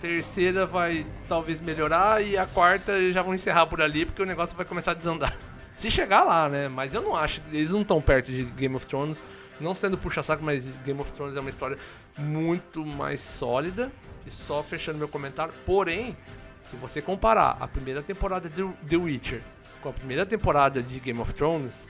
Terceira 0.00 0.64
vai 0.64 1.06
talvez 1.28 1.60
melhorar 1.60 2.24
e 2.24 2.36
a 2.38 2.46
quarta 2.46 3.12
já 3.12 3.20
vão 3.20 3.34
encerrar 3.34 3.66
por 3.66 3.82
ali 3.82 4.06
porque 4.06 4.22
o 4.22 4.24
negócio 4.24 4.56
vai 4.56 4.64
começar 4.64 4.92
a 4.92 4.94
desandar. 4.94 5.36
Se 5.74 5.90
chegar 5.90 6.24
lá, 6.24 6.48
né? 6.48 6.68
Mas 6.68 6.94
eu 6.94 7.02
não 7.02 7.14
acho 7.14 7.42
que 7.42 7.54
eles 7.54 7.70
não 7.70 7.82
estão 7.82 8.00
perto 8.00 8.32
de 8.32 8.44
Game 8.44 8.74
of 8.74 8.86
Thrones. 8.86 9.22
Não 9.60 9.74
sendo 9.74 9.98
puxa-saco, 9.98 10.42
mas 10.42 10.78
Game 10.78 10.98
of 10.98 11.12
Thrones 11.12 11.36
é 11.36 11.40
uma 11.40 11.50
história 11.50 11.76
muito 12.16 12.84
mais 12.84 13.20
sólida. 13.20 13.92
E 14.26 14.30
só 14.30 14.62
fechando 14.62 14.96
meu 14.96 15.08
comentário. 15.08 15.52
Porém, 15.66 16.16
se 16.62 16.76
você 16.76 17.02
comparar 17.02 17.58
a 17.60 17.68
primeira 17.68 18.02
temporada 18.02 18.48
de 18.48 18.66
The 18.88 18.96
Witcher 18.96 19.42
com 19.82 19.88
a 19.88 19.92
primeira 19.92 20.26
temporada 20.26 20.82
de 20.82 20.98
Game 21.00 21.20
of 21.20 21.32
Thrones, 21.34 21.88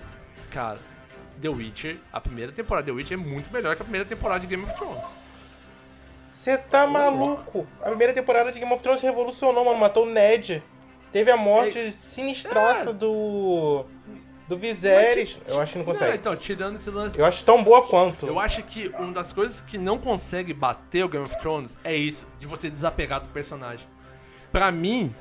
cara, 0.51 0.79
The 1.41 1.49
Witcher, 1.49 1.99
a 2.13 2.21
primeira 2.21 2.53
temporada 2.53 2.87
de 2.87 2.93
The 2.93 2.97
Witcher 2.97 3.19
é 3.19 3.21
muito 3.21 3.53
melhor 3.53 3.75
que 3.77 3.83
a 3.83 3.85
primeira 3.85 4.07
temporada 4.07 4.41
de 4.41 4.47
Game 4.47 4.63
of 4.65 4.75
Thrones. 4.75 5.05
Você 6.33 6.57
tá 6.57 6.87
maluco? 6.87 7.67
A 7.83 7.87
primeira 7.89 8.13
temporada 8.15 8.51
de 8.53 8.59
Game 8.59 8.73
of 8.73 8.83
Thrones 8.83 9.03
revolucionou, 9.03 9.65
mano. 9.65 9.79
Matou 9.79 10.07
o 10.07 10.11
Ned. 10.11 10.63
Teve 11.13 11.31
a 11.31 11.37
morte 11.37 11.93
sinistraça 11.93 12.93
do. 12.95 13.85
Do 14.49 14.57
Viserys. 14.57 15.39
Mas, 15.45 15.53
Eu 15.55 15.61
acho 15.61 15.73
que 15.73 15.79
não 15.79 15.85
Não, 15.87 15.93
consegue. 15.93 16.17
então, 16.17 16.35
tirando 16.37 16.77
esse 16.77 16.91
lance. 16.91 17.19
Eu 17.19 17.25
acho 17.25 17.45
tão 17.45 17.63
boa 17.63 17.87
quanto. 17.87 18.27
Eu 18.27 18.41
acho 18.41 18.63
que 18.65 18.89
uma 18.99 19.13
das 19.13 19.33
coisas 19.33 19.61
que 19.61 19.77
não 19.79 19.99
consegue 19.99 20.53
bater 20.55 21.05
o 21.05 21.09
Game 21.09 21.25
of 21.25 21.39
Thrones 21.39 21.77
é 21.85 21.95
isso, 21.95 22.27
de 22.39 22.47
você 22.47 22.69
desapegar 22.71 23.21
do 23.21 23.29
personagem. 23.29 23.87
Pra 24.51 24.73
mim. 24.73 25.15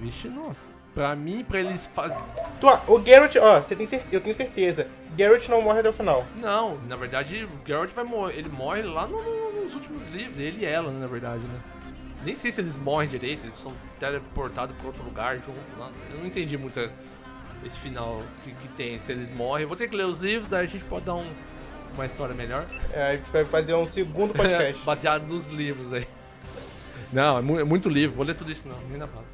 Vixe, 0.00 0.28
nossa. 0.28 0.70
Pra 0.94 1.16
mim, 1.16 1.42
pra 1.44 1.58
eles 1.60 1.86
fazerem. 1.92 2.24
Tu- 2.60 2.68
o 2.92 3.04
Geralt, 3.04 3.34
ó, 3.36 3.60
você 3.60 3.74
tem 3.74 3.84
cer- 3.86 4.04
eu 4.12 4.20
tenho 4.20 4.34
certeza. 4.34 4.86
Geralt 5.18 5.48
não 5.48 5.60
morre 5.62 5.80
até 5.80 5.88
o 5.88 5.92
final. 5.92 6.24
Não, 6.36 6.78
na 6.88 6.94
verdade, 6.96 7.44
o 7.44 7.66
Geralt 7.66 7.90
vai 7.90 8.04
morrer. 8.04 8.38
Ele 8.38 8.48
morre 8.48 8.82
lá 8.82 9.06
no- 9.06 9.20
no- 9.20 9.62
nos 9.62 9.74
últimos 9.74 10.06
livros. 10.08 10.38
Ele 10.38 10.60
e 10.62 10.64
ela, 10.64 10.90
né, 10.92 11.00
na 11.00 11.06
verdade, 11.08 11.42
né? 11.42 11.60
Nem 12.24 12.34
sei 12.34 12.52
se 12.52 12.60
eles 12.60 12.76
morrem 12.76 13.08
direito, 13.08 13.44
eles 13.44 13.56
são 13.56 13.72
teleportados 13.98 14.74
pra 14.76 14.86
outro 14.86 15.02
lugar 15.02 15.36
junto 15.36 15.58
lá. 15.78 15.90
Eu 16.12 16.18
não 16.20 16.26
entendi 16.26 16.56
muito 16.56 16.78
esse 17.64 17.78
final 17.78 18.22
que, 18.42 18.52
que 18.52 18.68
tem. 18.68 18.98
Se 19.00 19.10
eles 19.12 19.28
morrem. 19.28 19.62
Eu 19.62 19.68
vou 19.68 19.76
ter 19.76 19.88
que 19.88 19.96
ler 19.96 20.06
os 20.06 20.20
livros, 20.20 20.46
daí 20.46 20.64
a 20.64 20.68
gente 20.68 20.84
pode 20.84 21.04
dar 21.04 21.14
um, 21.16 21.26
uma 21.94 22.06
história 22.06 22.34
melhor. 22.34 22.64
É, 22.92 23.02
a 23.10 23.16
gente 23.16 23.30
vai 23.30 23.44
fazer 23.44 23.74
um 23.74 23.86
segundo 23.86 24.32
podcast. 24.34 24.84
Baseado 24.84 25.26
nos 25.26 25.48
livros 25.48 25.92
aí. 25.92 26.06
Não, 27.12 27.38
é, 27.38 27.42
mu- 27.42 27.60
é 27.60 27.64
muito 27.64 27.88
livro, 27.88 28.16
vou 28.16 28.24
ler 28.24 28.34
tudo 28.36 28.50
isso 28.50 28.66
não, 28.66 28.78
nem 28.88 28.96
na 28.98 29.06
bala. 29.06 29.24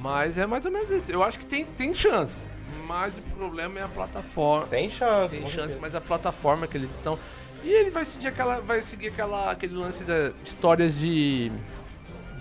Mas 0.00 0.38
é 0.38 0.46
mais 0.46 0.64
ou 0.64 0.72
menos 0.72 0.90
isso. 0.90 1.10
Eu 1.12 1.22
acho 1.22 1.38
que 1.38 1.46
tem, 1.46 1.64
tem 1.64 1.94
chance. 1.94 2.48
Mas 2.86 3.18
o 3.18 3.22
problema 3.22 3.78
é 3.78 3.82
a 3.82 3.88
plataforma. 3.88 4.66
Tem 4.66 4.88
chance. 4.90 5.36
Tem 5.36 5.46
chance, 5.46 5.78
mas 5.78 5.94
a 5.94 6.00
plataforma 6.00 6.66
que 6.66 6.76
eles 6.76 6.90
estão. 6.92 7.18
E 7.62 7.68
ele 7.70 7.90
vai 7.90 8.04
seguir 8.04 8.28
aquela. 8.28 8.60
Vai 8.60 8.82
seguir 8.82 9.08
aquela, 9.08 9.50
aquele 9.50 9.74
lance 9.74 10.02
da 10.04 10.32
histórias 10.44 10.94
de. 10.98 11.52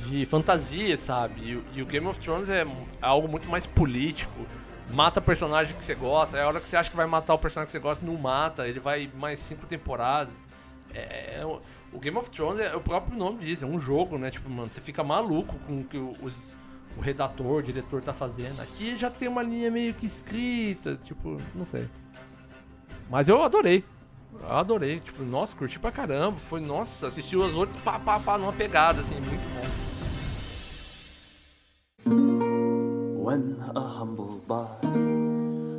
de 0.07 0.25
fantasia, 0.25 0.95
sabe? 0.97 1.41
E, 1.43 1.55
o- 1.57 1.63
e 1.75 1.81
o 1.81 1.85
Game 1.85 2.07
of 2.07 2.19
Thrones 2.19 2.49
é 2.49 2.65
algo 3.01 3.27
muito 3.27 3.47
mais 3.49 3.67
político. 3.67 4.45
Mata 4.89 5.21
personagem 5.21 5.75
que 5.75 5.83
você 5.83 5.93
gosta. 5.93 6.37
É 6.37 6.41
a 6.43 6.47
hora 6.47 6.59
que 6.59 6.67
você 6.67 6.77
acha 6.77 6.89
que 6.89 6.95
vai 6.95 7.05
matar 7.05 7.33
o 7.35 7.37
personagem 7.37 7.67
que 7.67 7.71
você 7.73 7.79
gosta, 7.79 8.03
não 8.05 8.15
mata. 8.17 8.67
Ele 8.67 8.79
vai 8.79 9.09
mais 9.15 9.37
cinco 9.39 9.67
temporadas. 9.67 10.33
É, 10.93 11.39
é 11.41 11.45
o- 11.45 11.61
Game 11.99 12.17
of 12.17 12.29
Thrones 12.31 12.59
é 12.61 12.75
o 12.75 12.81
próprio 12.81 13.15
nome 13.17 13.39
diz, 13.39 13.61
é 13.61 13.65
um 13.67 13.77
jogo, 13.77 14.17
né? 14.17 14.31
Tipo, 14.31 14.49
mano, 14.49 14.69
você 14.71 14.79
fica 14.81 15.03
maluco 15.03 15.57
com 15.67 15.83
que 15.83 15.97
os, 15.97 16.33
o 16.99 17.01
redator, 17.01 17.59
o 17.59 17.63
diretor 17.63 18.01
tá 18.01 18.11
fazendo. 18.11 18.59
Aqui 18.59 18.97
já 18.97 19.09
tem 19.09 19.29
uma 19.29 19.41
linha 19.41 19.71
meio 19.71 19.93
que 19.93 20.05
escrita, 20.05 20.99
tipo, 21.01 21.41
não 21.55 21.63
sei. 21.63 21.87
Mas 23.09 23.29
eu 23.29 23.41
adorei. 23.41 23.85
Eu 24.41 24.51
adorei, 24.51 24.99
tipo, 24.99 25.23
nossa, 25.23 25.55
curti 25.55 25.79
pra 25.79 25.93
caramba. 25.93 26.37
Foi, 26.37 26.59
nossa, 26.59 27.07
assisti 27.07 27.37
os 27.37 27.55
outros 27.55 27.79
pá, 27.79 27.97
pá, 27.97 28.19
pá, 28.19 28.37
numa 28.37 28.51
pegada, 28.51 28.99
assim, 28.99 29.15
muito 29.21 29.47
bom. 29.55 29.89
When 33.23 33.55
a 33.75 33.79
humble 33.79 34.41
bard 34.45 34.85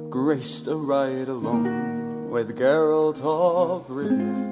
graced 0.08 0.68
a 0.68 0.74
ride 0.74 1.28
along 1.28 2.30
with 2.30 2.56
Geralt 2.56 3.20
of 3.22 3.92
Rivia. 3.92 4.48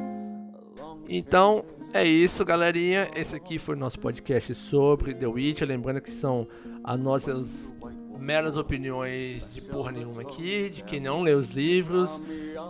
Então, 1.08 1.64
é 1.92 2.04
isso, 2.04 2.44
galerinha. 2.44 3.08
Esse 3.14 3.36
aqui 3.36 3.58
foi 3.58 3.74
o 3.74 3.78
nosso 3.78 3.98
podcast 3.98 4.54
sobre 4.54 5.14
The 5.14 5.26
Witch. 5.26 5.62
Lembrando 5.62 6.00
que 6.00 6.10
são 6.10 6.46
as 6.84 6.98
nossas 6.98 7.74
meras 8.18 8.56
opiniões 8.56 9.54
de 9.54 9.62
porra 9.62 9.92
nenhuma 9.92 10.22
aqui, 10.22 10.68
de 10.70 10.82
quem 10.82 11.00
não 11.00 11.22
lê 11.22 11.32
os 11.32 11.50
livros, 11.50 12.22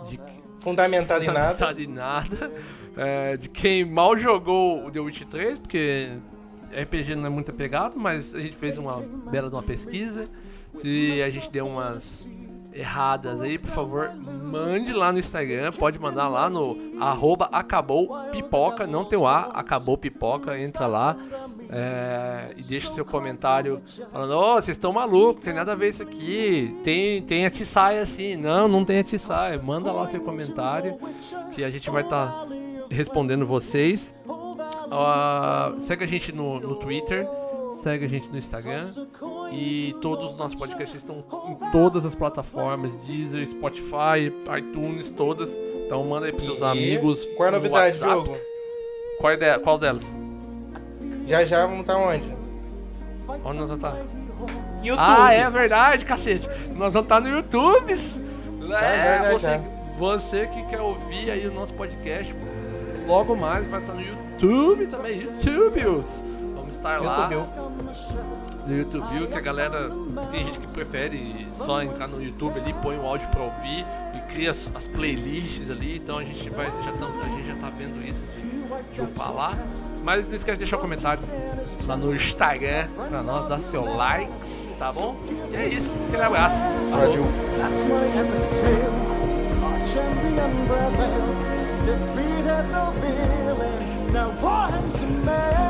de 0.07 0.19
Fundamentado 0.59 1.23
em 1.23 1.27
nada. 1.27 1.55
fundamentado 1.55 1.81
em 1.81 1.87
nada, 1.87 2.51
é, 2.97 3.37
de 3.37 3.49
quem 3.49 3.85
mal 3.85 4.17
jogou 4.17 4.85
o 4.85 4.91
The 4.91 4.99
Witch 4.99 5.23
3, 5.23 5.59
porque 5.59 6.09
RPG 6.71 7.15
não 7.15 7.25
é 7.25 7.29
muito 7.29 7.51
apegado, 7.51 7.97
mas 7.97 8.35
a 8.35 8.39
gente 8.39 8.55
fez 8.55 8.77
uma 8.77 9.01
bela 9.31 9.49
uma 9.49 9.63
pesquisa. 9.63 10.27
Se 10.73 11.21
a 11.23 11.29
gente 11.29 11.49
deu 11.49 11.65
umas 11.65 12.27
erradas 12.73 13.41
aí, 13.41 13.57
por 13.57 13.69
favor, 13.69 14.11
mande 14.15 14.93
lá 14.93 15.11
no 15.11 15.19
Instagram, 15.19 15.71
pode 15.71 15.99
mandar 15.99 16.27
lá 16.27 16.49
no 16.49 16.77
arroba 16.99 17.49
acabou 17.51 18.09
pipoca, 18.31 18.85
não 18.85 19.03
tem 19.03 19.17
o 19.17 19.25
A, 19.25 19.51
acabou 19.53 19.97
pipoca, 19.97 20.59
entra 20.59 20.85
lá 20.85 21.17
é, 21.69 22.53
e 22.57 22.63
deixa 22.63 22.91
seu 22.91 23.05
comentário 23.05 23.81
falando, 24.11 24.33
ô, 24.33 24.53
vocês 24.55 24.77
estão 24.77 24.91
malucos, 24.93 25.43
tem 25.43 25.53
nada 25.53 25.71
a 25.73 25.75
ver 25.75 25.89
isso 25.89 26.03
aqui, 26.03 26.77
tem, 26.83 27.21
tem 27.21 27.45
a 27.45 27.49
Tissaia 27.49 28.01
assim, 28.01 28.35
não, 28.35 28.67
não 28.67 28.85
tem 28.85 28.99
a 28.99 29.03
Tissaia, 29.03 29.59
manda 29.61 29.91
lá 29.91 30.07
seu 30.07 30.21
comentário 30.21 30.97
que 31.53 31.63
a 31.63 31.69
gente 31.69 31.89
vai 31.89 32.03
estar 32.03 32.47
respondendo 32.89 33.45
vocês. 33.45 34.13
Ah, 34.91 35.73
segue 35.77 36.03
a 36.03 36.07
gente 36.07 36.31
no, 36.31 36.59
no 36.59 36.75
Twitter, 36.75 37.27
segue 37.81 38.05
a 38.05 38.07
gente 38.09 38.29
no 38.29 38.37
Instagram 38.37 38.87
e 39.51 39.95
todos 40.01 40.31
os 40.31 40.35
nossos 40.35 40.55
podcasts 40.55 40.95
estão 40.95 41.23
em 41.47 41.71
todas 41.71 42.05
as 42.05 42.15
plataformas, 42.15 42.93
Deezer, 43.05 43.47
Spotify, 43.47 44.31
iTunes, 44.57 45.11
todas. 45.11 45.57
Então 45.85 46.03
manda 46.03 46.25
aí 46.27 46.31
pros 46.31 46.45
seus 46.45 46.59
E 46.61 46.63
amigos. 46.63 47.25
Qual 47.37 47.45
é 47.45 47.49
a 47.49 47.51
no 47.51 47.57
novidade, 47.57 47.97
jogo? 47.97 48.37
Qual, 49.19 49.33
é 49.33 49.37
de- 49.37 49.59
qual 49.59 49.77
delas? 49.77 50.13
Já 51.25 51.45
já 51.45 51.65
vamos 51.65 51.81
estar 51.81 51.97
onde? 51.97 52.23
Onde 53.45 53.59
nós 53.59 53.69
vamos 53.69 53.71
estar? 53.71 53.97
YouTube. 54.83 54.97
Ah, 54.97 55.33
é 55.33 55.49
verdade, 55.49 56.05
cacete. 56.05 56.47
Nós 56.75 56.93
vamos 56.93 57.05
estar 57.05 57.19
no 57.21 57.29
YouTube. 57.29 57.93
já, 58.67 58.81
É, 58.81 59.17
já, 59.23 59.31
você, 59.31 59.47
já. 59.49 59.61
você 59.97 60.47
que 60.47 60.65
quer 60.67 60.79
ouvir 60.81 61.29
aí 61.31 61.45
o 61.47 61.53
nosso 61.53 61.73
podcast, 61.73 62.33
logo 63.05 63.35
mais 63.35 63.67
vai 63.67 63.81
estar 63.81 63.93
no 63.93 64.01
YouTube 64.01 64.87
também. 64.87 65.21
YouTubeus. 65.21 66.23
Vamos 66.69 66.77
estar 66.77 67.01
lá 67.01 67.29
YouTube. 67.31 68.67
no 68.67 68.77
YouTube, 68.77 69.27
que 69.27 69.37
a 69.37 69.41
galera. 69.41 69.89
Tem 70.29 70.45
gente 70.45 70.59
que 70.59 70.67
prefere 70.67 71.47
só 71.51 71.81
entrar 71.81 72.07
no 72.07 72.21
YouTube 72.21 72.59
ali, 72.59 72.73
põe 72.73 72.95
o 72.95 73.05
áudio 73.07 73.27
pra 73.29 73.41
ouvir 73.41 73.83
e 74.15 74.21
cria 74.31 74.51
as, 74.51 74.69
as 74.75 74.87
playlists 74.87 75.71
ali. 75.71 75.97
Então 75.97 76.19
a 76.19 76.23
gente 76.23 76.47
vai. 76.51 76.67
Já 76.67 76.91
tá, 76.91 77.07
a 77.07 77.29
gente 77.29 77.47
já 77.47 77.55
tá 77.55 77.69
vendo 77.75 78.07
isso 78.07 78.23
de, 78.27 78.95
de 78.95 79.01
upar 79.01 79.33
lá. 79.33 79.57
Mas 80.03 80.29
não 80.29 80.35
esquece 80.35 80.57
de 80.57 80.59
deixar 80.59 80.77
um 80.77 80.81
comentário 80.81 81.23
lá 81.87 81.97
no 81.97 82.13
Instagram 82.13 82.87
pra 83.09 83.23
nós, 83.23 83.49
dar 83.49 83.59
seu 83.59 83.83
likes, 83.95 84.71
tá 84.77 84.91
bom? 84.91 85.15
E 85.51 85.55
é 85.55 85.67
isso, 85.67 85.97
aquele 86.07 86.23
abraço. 86.23 86.57
Falou. 86.91 87.07
Valeu. 87.07 87.23
That's 87.57 87.83
my 87.85 88.05
epic 88.19 88.45
tale. 88.61 89.09
Our 89.63 89.85
champion 89.87 90.67
prevailed, 90.67 91.85
defeated 91.85 92.65
the 92.69 92.91
villain. 93.01 94.13
Now 94.13 94.31
war 94.41 94.71
man. 95.25 95.68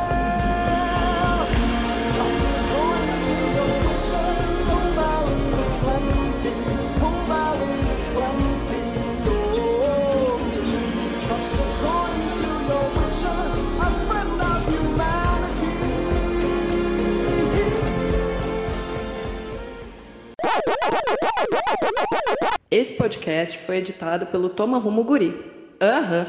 Esse 22.71 22.95
podcast 22.95 23.57
foi 23.57 23.77
editado 23.77 24.27
pelo 24.27 24.49
Toma 24.49 24.77
Rumo 24.77 25.03
Guri. 25.03 25.33
Aham. 25.81 26.27